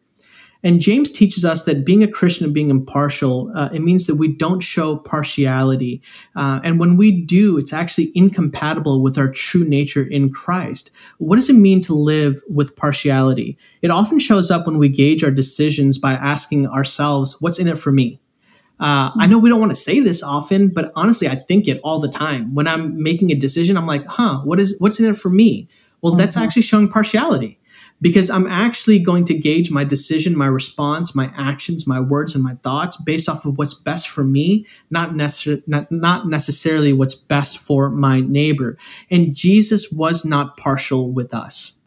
And 0.63 0.79
James 0.79 1.09
teaches 1.09 1.43
us 1.43 1.63
that 1.63 1.85
being 1.85 2.03
a 2.03 2.07
Christian 2.07 2.45
and 2.45 2.53
being 2.53 2.69
impartial, 2.69 3.51
uh, 3.55 3.69
it 3.73 3.81
means 3.81 4.05
that 4.05 4.15
we 4.15 4.27
don't 4.27 4.59
show 4.61 4.95
partiality. 4.95 6.03
Uh, 6.35 6.61
and 6.63 6.79
when 6.79 6.97
we 6.97 7.25
do, 7.25 7.57
it's 7.57 7.73
actually 7.73 8.11
incompatible 8.13 9.01
with 9.01 9.17
our 9.17 9.31
true 9.31 9.63
nature 9.63 10.03
in 10.03 10.31
Christ. 10.31 10.91
What 11.17 11.37
does 11.37 11.49
it 11.49 11.55
mean 11.55 11.81
to 11.81 11.95
live 11.95 12.43
with 12.47 12.75
partiality? 12.75 13.57
It 13.81 13.89
often 13.89 14.19
shows 14.19 14.51
up 14.51 14.67
when 14.67 14.77
we 14.77 14.89
gauge 14.89 15.23
our 15.23 15.31
decisions 15.31 15.97
by 15.97 16.13
asking 16.13 16.67
ourselves, 16.67 17.41
what's 17.41 17.57
in 17.57 17.67
it 17.67 17.79
for 17.79 17.91
me? 17.91 18.20
Uh, 18.81 19.11
I 19.19 19.27
know 19.27 19.37
we 19.37 19.49
don't 19.49 19.59
want 19.59 19.71
to 19.71 19.75
say 19.75 19.99
this 19.99 20.23
often, 20.23 20.69
but 20.69 20.91
honestly, 20.95 21.27
I 21.27 21.35
think 21.35 21.67
it 21.67 21.79
all 21.83 21.99
the 21.99 22.09
time. 22.09 22.55
When 22.55 22.67
I'm 22.67 23.01
making 23.01 23.31
a 23.31 23.35
decision, 23.35 23.77
I'm 23.77 23.85
like, 23.85 24.05
huh, 24.05 24.41
what 24.43 24.59
is 24.59 24.75
what's 24.79 24.99
in 24.99 25.05
it 25.05 25.15
for 25.15 25.29
me? 25.29 25.69
Well, 26.01 26.13
mm-hmm. 26.13 26.19
that's 26.19 26.35
actually 26.35 26.63
showing 26.63 26.89
partiality 26.89 27.59
because 28.01 28.31
I'm 28.31 28.47
actually 28.47 28.97
going 28.97 29.25
to 29.25 29.37
gauge 29.37 29.69
my 29.69 29.83
decision, 29.83 30.35
my 30.35 30.47
response, 30.47 31.13
my 31.13 31.31
actions, 31.37 31.85
my 31.85 31.99
words, 31.99 32.33
and 32.33 32.43
my 32.43 32.55
thoughts 32.55 32.97
based 32.97 33.29
off 33.29 33.45
of 33.45 33.59
what's 33.59 33.75
best 33.75 34.09
for 34.09 34.23
me, 34.23 34.65
not, 34.89 35.11
necessar- 35.11 35.61
not, 35.67 35.91
not 35.91 36.27
necessarily 36.27 36.91
what's 36.91 37.13
best 37.13 37.59
for 37.59 37.91
my 37.91 38.21
neighbor. 38.21 38.77
And 39.11 39.35
Jesus 39.35 39.91
was 39.91 40.25
not 40.25 40.57
partial 40.57 41.13
with 41.13 41.33
us. 41.33 41.77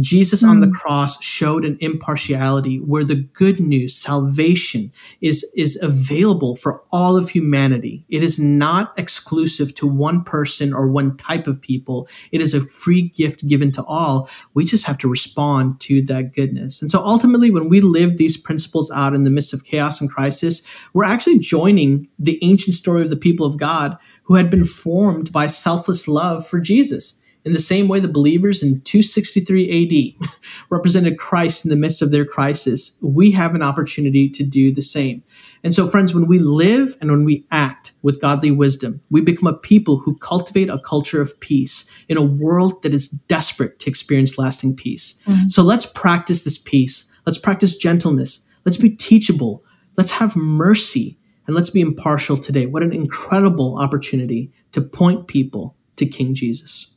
Jesus 0.00 0.42
mm. 0.42 0.48
on 0.48 0.60
the 0.60 0.66
hmm. 0.66 0.72
cross 0.72 1.22
showed 1.22 1.64
an 1.64 1.78
impartiality 1.80 2.78
where 2.78 3.04
the 3.04 3.14
good 3.14 3.60
news, 3.60 3.96
salvation, 3.96 4.92
is, 5.20 5.44
is 5.56 5.78
available 5.82 6.56
for 6.56 6.82
all 6.90 7.16
of 7.16 7.30
humanity. 7.30 8.04
It 8.08 8.22
is 8.22 8.38
not 8.38 8.92
exclusive 8.98 9.74
to 9.76 9.86
one 9.86 10.24
person 10.24 10.72
or 10.72 10.88
one 10.88 11.16
type 11.16 11.46
of 11.46 11.60
people. 11.60 12.08
It 12.32 12.40
is 12.40 12.54
a 12.54 12.60
free 12.60 13.02
gift 13.02 13.46
given 13.46 13.72
to 13.72 13.84
all. 13.84 14.28
We 14.54 14.64
just 14.64 14.84
have 14.84 14.98
to 14.98 15.08
respond 15.08 15.80
to 15.80 16.02
that 16.02 16.34
goodness. 16.34 16.82
And 16.82 16.90
so 16.90 17.02
ultimately, 17.02 17.50
when 17.50 17.68
we 17.68 17.80
live 17.80 18.16
these 18.16 18.36
principles 18.36 18.90
out 18.90 19.14
in 19.14 19.24
the 19.24 19.30
midst 19.30 19.52
of 19.52 19.64
chaos 19.64 20.00
and 20.00 20.10
crisis, 20.10 20.62
we're 20.92 21.04
actually 21.04 21.38
joining 21.38 22.08
the 22.18 22.38
ancient 22.42 22.74
story 22.76 23.02
of 23.02 23.10
the 23.10 23.16
people 23.16 23.46
of 23.46 23.56
God 23.56 23.96
who 24.24 24.34
had 24.34 24.50
been 24.50 24.64
formed 24.64 25.32
by 25.32 25.46
selfless 25.46 26.08
love 26.08 26.46
for 26.46 26.60
Jesus. 26.60 27.20
In 27.46 27.52
the 27.52 27.60
same 27.60 27.86
way, 27.86 28.00
the 28.00 28.08
believers 28.08 28.60
in 28.60 28.80
263 28.80 30.18
AD 30.20 30.28
represented 30.70 31.16
Christ 31.16 31.64
in 31.64 31.70
the 31.70 31.76
midst 31.76 32.02
of 32.02 32.10
their 32.10 32.24
crisis. 32.24 32.96
We 33.00 33.30
have 33.30 33.54
an 33.54 33.62
opportunity 33.62 34.28
to 34.30 34.42
do 34.42 34.72
the 34.72 34.82
same. 34.82 35.22
And 35.62 35.72
so, 35.72 35.86
friends, 35.86 36.12
when 36.12 36.26
we 36.26 36.40
live 36.40 36.96
and 37.00 37.08
when 37.08 37.24
we 37.24 37.46
act 37.52 37.92
with 38.02 38.20
godly 38.20 38.50
wisdom, 38.50 39.00
we 39.10 39.20
become 39.20 39.46
a 39.46 39.56
people 39.56 39.98
who 40.00 40.18
cultivate 40.18 40.68
a 40.68 40.80
culture 40.80 41.22
of 41.22 41.38
peace 41.38 41.88
in 42.08 42.16
a 42.16 42.22
world 42.22 42.82
that 42.82 42.92
is 42.92 43.06
desperate 43.08 43.78
to 43.78 43.90
experience 43.90 44.38
lasting 44.38 44.74
peace. 44.74 45.22
Mm-hmm. 45.26 45.44
So 45.48 45.62
let's 45.62 45.86
practice 45.86 46.42
this 46.42 46.58
peace. 46.58 47.08
Let's 47.26 47.38
practice 47.38 47.76
gentleness. 47.76 48.44
Let's 48.64 48.76
be 48.76 48.90
teachable. 48.90 49.64
Let's 49.96 50.10
have 50.10 50.34
mercy 50.34 51.16
and 51.46 51.54
let's 51.54 51.70
be 51.70 51.80
impartial 51.80 52.36
today. 52.36 52.66
What 52.66 52.82
an 52.82 52.92
incredible 52.92 53.78
opportunity 53.78 54.52
to 54.72 54.80
point 54.80 55.28
people 55.28 55.76
to 55.94 56.06
King 56.06 56.34
Jesus. 56.34 56.95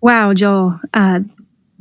Wow, 0.00 0.34
Joel. 0.34 0.80
Uh, 0.92 1.20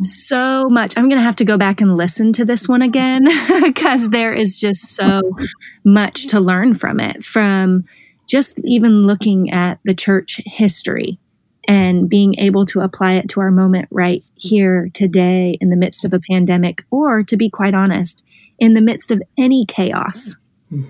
so 0.04 0.70
much. 0.70 0.98
I'm 0.98 1.08
going 1.10 1.20
to 1.20 1.24
have 1.24 1.38
to 1.38 1.46
go 1.46 1.58
back 1.58 1.82
and 1.82 1.96
listen 1.96 2.34
to 2.34 2.46
this 2.46 2.68
one 2.68 2.82
again 2.82 3.28
because 3.64 4.10
there 4.10 4.34
is 4.34 4.60
just 4.60 4.96
so 4.96 5.22
much 5.84 6.28
to 6.28 6.40
learn 6.40 6.74
from 6.74 7.00
it. 7.00 7.24
From 7.24 7.86
just 8.28 8.60
even 8.64 9.06
looking 9.06 9.52
at 9.52 9.80
the 9.86 9.94
church 9.94 10.42
history 10.46 11.20
and 11.68 12.10
being 12.10 12.38
able 12.38 12.66
to 12.66 12.82
apply 12.82 13.14
it 13.14 13.30
to 13.30 13.40
our 13.40 13.52
moment 13.52 13.88
right 13.92 14.24
here 14.36 14.88
today 14.94 15.58
in 15.62 15.70
the 15.70 15.76
midst 15.76 16.06
of 16.06 16.14
a 16.14 16.20
pandemic, 16.20 16.84
or 16.92 17.24
to 17.24 17.38
be 17.38 17.50
quite 17.50 17.74
honest, 17.74 18.24
in 18.60 18.74
the 18.74 18.82
midst 18.82 19.12
of 19.12 19.22
any 19.38 19.66
chaos 19.66 20.38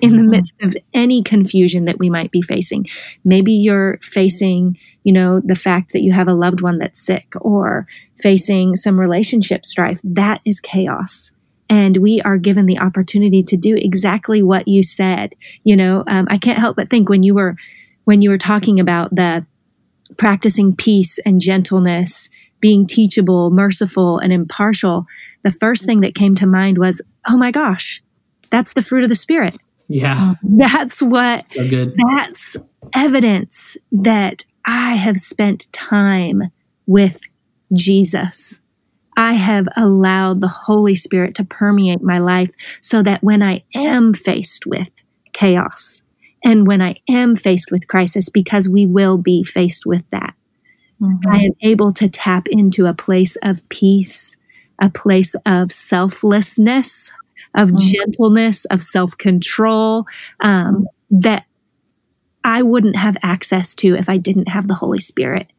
in 0.02 0.18
the 0.18 0.24
midst 0.24 0.56
of 0.62 0.76
any 0.94 1.22
confusion 1.22 1.86
that 1.86 2.00
we 2.00 2.10
might 2.10 2.32
be 2.32 2.42
facing. 2.42 2.88
Maybe 3.24 3.54
you're 3.54 4.00
facing, 4.02 4.78
you 5.06 5.14
know, 5.14 5.40
the 5.40 5.56
fact 5.56 5.94
that 5.94 6.02
you 6.02 6.12
have 6.12 6.28
a 6.28 6.34
loved 6.34 6.62
one 6.62 6.80
that's 6.80 7.00
sick 7.00 7.28
or 7.40 7.88
facing 8.22 8.76
some 8.76 9.00
relationship 9.00 9.64
strife. 9.64 10.00
That 10.04 10.42
is 10.46 10.60
chaos. 10.60 11.32
And 11.70 11.98
we 11.98 12.22
are 12.22 12.38
given 12.38 12.66
the 12.66 12.80
opportunity 12.80 13.44
to 13.44 13.56
do 13.56 13.76
exactly 13.76 14.42
what 14.42 14.68
you 14.68 14.82
said. 14.82 15.34
You 15.64 15.76
know, 15.76 16.04
um, 16.08 16.28
I 16.30 16.40
can't 16.40 16.58
help 16.58 16.76
but 16.76 16.90
think 16.90 17.08
when 17.08 17.22
you 17.22 17.36
were 17.36 17.56
when 18.06 18.24
you 18.24 18.32
were 18.32 18.40
talking 18.40 18.80
about 18.80 19.14
the 19.14 19.46
practicing 20.18 20.76
peace 20.76 21.20
and 21.20 21.40
gentleness, 21.40 22.30
being 22.60 22.88
teachable, 22.88 23.52
merciful, 23.52 24.18
and 24.18 24.34
impartial, 24.34 25.06
the 25.44 25.52
first 25.52 25.86
thing 25.86 26.02
that 26.02 26.16
came 26.16 26.34
to 26.36 26.48
mind 26.48 26.80
was, 26.80 27.02
oh 27.28 27.38
my 27.38 27.52
gosh, 27.52 28.02
that's 28.50 28.74
the 28.74 28.82
fruit 28.82 29.04
of 29.04 29.10
the 29.10 29.16
spirit. 29.16 29.56
Yeah. 29.88 30.36
That's 30.44 31.02
what, 31.02 31.46
so 31.54 31.68
good. 31.68 31.96
that's 32.10 32.58
evidence 32.94 33.78
that 33.92 34.46
I 34.66 34.96
have 34.96 35.18
spent 35.18 35.72
time 35.72 36.52
with 36.88 37.20
Jesus. 37.74 38.60
I 39.18 39.34
have 39.34 39.68
allowed 39.78 40.42
the 40.42 40.48
Holy 40.48 40.96
Spirit 40.96 41.36
to 41.36 41.46
permeate 41.46 42.02
my 42.02 42.20
life 42.20 42.50
so 42.82 43.02
that 43.04 43.24
when 43.24 43.42
I 43.42 43.64
am 43.74 44.14
faced 44.14 44.66
with 44.66 44.90
chaos 45.34 46.02
and 46.44 46.68
when 46.68 46.82
I 46.82 46.96
am 47.08 47.36
faced 47.36 47.72
with 47.72 47.88
crisis, 47.88 48.30
because 48.30 48.68
we 48.68 48.86
will 48.86 49.18
be 49.18 49.44
faced 49.44 49.86
with 49.86 50.04
that, 50.12 50.34
mm-hmm. 51.02 51.30
I 51.30 51.38
am 51.38 51.54
able 51.62 51.94
to 51.94 52.10
tap 52.10 52.48
into 52.50 52.88
a 52.88 52.94
place 52.94 53.38
of 53.42 53.68
peace, 53.70 54.38
a 54.82 54.90
place 54.90 55.36
of 55.46 55.72
selflessness, 55.72 57.12
of 57.56 57.72
mm. 57.72 57.80
gentleness, 57.80 58.66
of 58.66 58.84
self 58.84 59.18
control 59.18 60.06
um, 60.42 60.88
that 61.10 61.46
I 62.46 62.62
wouldn't 62.62 62.96
have 62.96 63.18
access 63.24 63.74
to 63.76 63.96
if 63.96 64.08
I 64.08 64.18
didn't 64.18 64.50
have 64.50 64.68
the 64.68 64.76
Holy 64.76 65.00
Spirit 65.00 65.52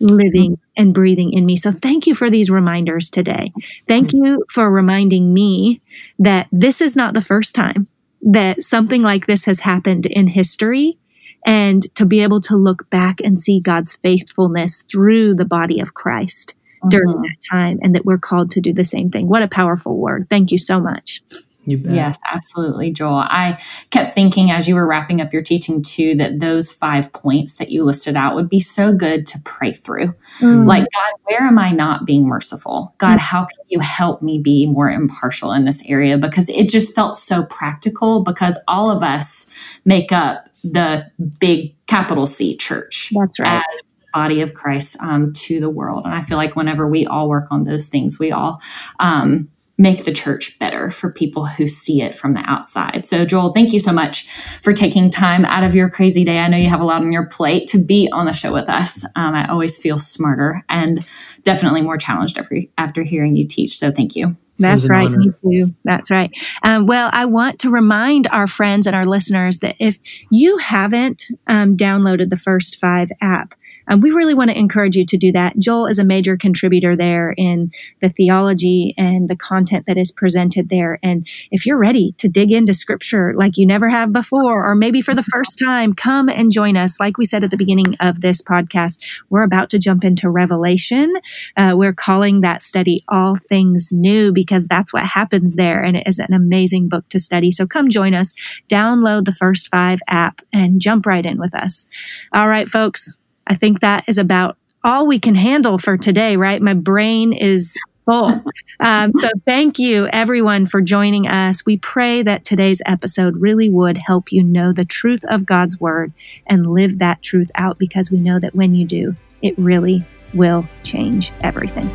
living 0.00 0.58
and 0.76 0.92
breathing 0.92 1.32
in 1.32 1.46
me. 1.46 1.56
So 1.56 1.70
thank 1.70 2.08
you 2.08 2.16
for 2.16 2.28
these 2.28 2.50
reminders 2.50 3.08
today. 3.08 3.52
Thank 3.86 4.12
you 4.12 4.44
for 4.50 4.68
reminding 4.68 5.32
me 5.32 5.80
that 6.18 6.48
this 6.50 6.80
is 6.80 6.96
not 6.96 7.14
the 7.14 7.22
first 7.22 7.54
time 7.54 7.86
that 8.20 8.62
something 8.62 9.02
like 9.02 9.26
this 9.26 9.44
has 9.44 9.60
happened 9.60 10.06
in 10.06 10.26
history 10.26 10.98
and 11.46 11.82
to 11.94 12.04
be 12.04 12.20
able 12.20 12.40
to 12.40 12.56
look 12.56 12.90
back 12.90 13.20
and 13.20 13.38
see 13.38 13.60
God's 13.60 13.94
faithfulness 13.94 14.84
through 14.90 15.34
the 15.34 15.44
body 15.44 15.78
of 15.78 15.94
Christ 15.94 16.56
during 16.88 17.14
mm-hmm. 17.14 17.22
that 17.22 17.36
time 17.48 17.78
and 17.82 17.94
that 17.94 18.04
we're 18.04 18.18
called 18.18 18.50
to 18.52 18.60
do 18.60 18.72
the 18.72 18.84
same 18.84 19.10
thing. 19.10 19.28
What 19.28 19.42
a 19.42 19.48
powerful 19.48 19.96
word. 19.96 20.28
Thank 20.28 20.50
you 20.50 20.58
so 20.58 20.80
much. 20.80 21.22
Yes, 21.64 22.18
absolutely, 22.30 22.92
Joel. 22.92 23.14
I 23.14 23.62
kept 23.90 24.12
thinking 24.12 24.50
as 24.50 24.66
you 24.66 24.74
were 24.74 24.86
wrapping 24.86 25.20
up 25.20 25.32
your 25.32 25.42
teaching 25.42 25.82
too 25.82 26.14
that 26.16 26.40
those 26.40 26.72
five 26.72 27.12
points 27.12 27.54
that 27.54 27.70
you 27.70 27.84
listed 27.84 28.16
out 28.16 28.34
would 28.34 28.48
be 28.48 28.60
so 28.60 28.92
good 28.92 29.26
to 29.26 29.40
pray 29.44 29.72
through. 29.72 30.14
Mm. 30.40 30.66
Like, 30.66 30.86
God, 30.92 31.12
where 31.24 31.42
am 31.42 31.58
I 31.58 31.70
not 31.70 32.04
being 32.04 32.26
merciful? 32.26 32.94
God, 32.98 33.18
mm. 33.18 33.20
how 33.20 33.40
can 33.44 33.64
you 33.68 33.80
help 33.80 34.22
me 34.22 34.38
be 34.38 34.66
more 34.66 34.90
impartial 34.90 35.52
in 35.52 35.64
this 35.64 35.82
area? 35.86 36.18
Because 36.18 36.48
it 36.48 36.68
just 36.68 36.94
felt 36.94 37.16
so 37.16 37.44
practical 37.44 38.24
because 38.24 38.58
all 38.66 38.90
of 38.90 39.02
us 39.02 39.48
make 39.84 40.10
up 40.10 40.48
the 40.64 41.10
big 41.38 41.74
capital 41.86 42.26
C 42.26 42.56
church. 42.56 43.12
That's 43.14 43.38
right. 43.38 43.62
As 43.72 43.82
body 44.12 44.42
of 44.42 44.54
Christ 44.54 44.96
um, 45.00 45.32
to 45.32 45.58
the 45.58 45.70
world. 45.70 46.04
And 46.04 46.14
I 46.14 46.22
feel 46.22 46.36
like 46.36 46.54
whenever 46.54 46.88
we 46.88 47.06
all 47.06 47.28
work 47.28 47.46
on 47.50 47.64
those 47.64 47.88
things, 47.88 48.18
we 48.18 48.30
all 48.30 48.60
um, 49.00 49.48
make 49.82 50.04
the 50.04 50.12
church 50.12 50.58
better 50.58 50.90
for 50.90 51.10
people 51.10 51.44
who 51.44 51.66
see 51.66 52.00
it 52.00 52.14
from 52.14 52.34
the 52.34 52.42
outside. 52.46 53.04
So, 53.04 53.24
Joel, 53.24 53.52
thank 53.52 53.72
you 53.72 53.80
so 53.80 53.92
much 53.92 54.28
for 54.62 54.72
taking 54.72 55.10
time 55.10 55.44
out 55.44 55.64
of 55.64 55.74
your 55.74 55.90
crazy 55.90 56.24
day. 56.24 56.38
I 56.38 56.48
know 56.48 56.56
you 56.56 56.68
have 56.68 56.80
a 56.80 56.84
lot 56.84 57.02
on 57.02 57.12
your 57.12 57.26
plate 57.26 57.68
to 57.70 57.78
be 57.78 58.08
on 58.12 58.26
the 58.26 58.32
show 58.32 58.52
with 58.52 58.70
us. 58.70 59.04
Um, 59.16 59.34
I 59.34 59.48
always 59.48 59.76
feel 59.76 59.98
smarter 59.98 60.64
and 60.68 61.06
definitely 61.42 61.82
more 61.82 61.98
challenged 61.98 62.38
every, 62.38 62.70
after 62.78 63.02
hearing 63.02 63.36
you 63.36 63.46
teach. 63.46 63.76
So, 63.76 63.90
thank 63.90 64.16
you. 64.16 64.36
That's 64.58 64.88
right. 64.88 65.06
Honor. 65.06 65.18
Me 65.18 65.32
too. 65.42 65.74
That's 65.84 66.10
right. 66.10 66.30
Um, 66.62 66.86
well, 66.86 67.10
I 67.12 67.24
want 67.24 67.58
to 67.60 67.70
remind 67.70 68.28
our 68.28 68.46
friends 68.46 68.86
and 68.86 68.94
our 68.94 69.06
listeners 69.06 69.58
that 69.58 69.76
if 69.80 69.98
you 70.30 70.58
haven't 70.58 71.24
um, 71.48 71.76
downloaded 71.76 72.30
the 72.30 72.36
First 72.36 72.78
Five 72.78 73.10
app, 73.20 73.54
um, 73.88 74.00
we 74.00 74.10
really 74.10 74.34
want 74.34 74.50
to 74.50 74.58
encourage 74.58 74.96
you 74.96 75.04
to 75.06 75.16
do 75.16 75.32
that. 75.32 75.58
Joel 75.58 75.86
is 75.86 75.98
a 75.98 76.04
major 76.04 76.36
contributor 76.36 76.96
there 76.96 77.34
in 77.36 77.70
the 78.00 78.08
theology 78.08 78.94
and 78.96 79.28
the 79.28 79.36
content 79.36 79.84
that 79.86 79.98
is 79.98 80.12
presented 80.12 80.68
there. 80.68 80.98
And 81.02 81.26
if 81.50 81.66
you're 81.66 81.78
ready 81.78 82.14
to 82.18 82.28
dig 82.28 82.52
into 82.52 82.74
scripture 82.74 83.34
like 83.36 83.56
you 83.56 83.66
never 83.66 83.88
have 83.88 84.12
before, 84.12 84.64
or 84.64 84.74
maybe 84.74 85.02
for 85.02 85.14
the 85.14 85.22
first 85.22 85.58
time, 85.58 85.94
come 85.94 86.28
and 86.28 86.52
join 86.52 86.76
us. 86.76 87.00
Like 87.00 87.18
we 87.18 87.24
said 87.24 87.44
at 87.44 87.50
the 87.50 87.56
beginning 87.56 87.96
of 88.00 88.20
this 88.20 88.42
podcast, 88.42 88.98
we're 89.30 89.42
about 89.42 89.70
to 89.70 89.78
jump 89.78 90.04
into 90.04 90.30
Revelation. 90.30 91.12
Uh, 91.56 91.72
we're 91.74 91.92
calling 91.92 92.40
that 92.40 92.62
study 92.62 93.04
All 93.08 93.36
Things 93.48 93.90
New 93.92 94.32
because 94.32 94.66
that's 94.66 94.92
what 94.92 95.04
happens 95.04 95.56
there. 95.56 95.82
And 95.82 95.96
it 95.96 96.06
is 96.06 96.18
an 96.18 96.32
amazing 96.32 96.88
book 96.88 97.08
to 97.10 97.18
study. 97.18 97.50
So 97.50 97.66
come 97.66 97.90
join 97.90 98.14
us, 98.14 98.34
download 98.68 99.24
the 99.24 99.32
First 99.32 99.68
Five 99.68 100.00
app, 100.08 100.42
and 100.52 100.80
jump 100.80 101.06
right 101.06 101.24
in 101.24 101.38
with 101.38 101.54
us. 101.54 101.86
All 102.32 102.48
right, 102.48 102.68
folks. 102.68 103.18
I 103.46 103.54
think 103.54 103.80
that 103.80 104.04
is 104.08 104.18
about 104.18 104.56
all 104.84 105.06
we 105.06 105.18
can 105.18 105.34
handle 105.34 105.78
for 105.78 105.96
today, 105.96 106.36
right? 106.36 106.60
My 106.60 106.74
brain 106.74 107.32
is 107.32 107.76
full. 108.04 108.42
Um, 108.80 109.12
so 109.14 109.28
thank 109.46 109.78
you 109.78 110.08
everyone 110.08 110.66
for 110.66 110.80
joining 110.80 111.28
us. 111.28 111.64
We 111.64 111.76
pray 111.76 112.24
that 112.24 112.44
today's 112.44 112.82
episode 112.84 113.36
really 113.36 113.70
would 113.70 113.96
help 113.96 114.32
you 114.32 114.42
know 114.42 114.72
the 114.72 114.84
truth 114.84 115.24
of 115.28 115.46
God's 115.46 115.80
word 115.80 116.12
and 116.48 116.66
live 116.66 116.98
that 116.98 117.22
truth 117.22 117.52
out 117.54 117.78
because 117.78 118.10
we 118.10 118.18
know 118.18 118.40
that 118.40 118.56
when 118.56 118.74
you 118.74 118.84
do, 118.84 119.14
it 119.40 119.56
really 119.56 120.04
will 120.34 120.66
change 120.82 121.30
everything. 121.42 121.88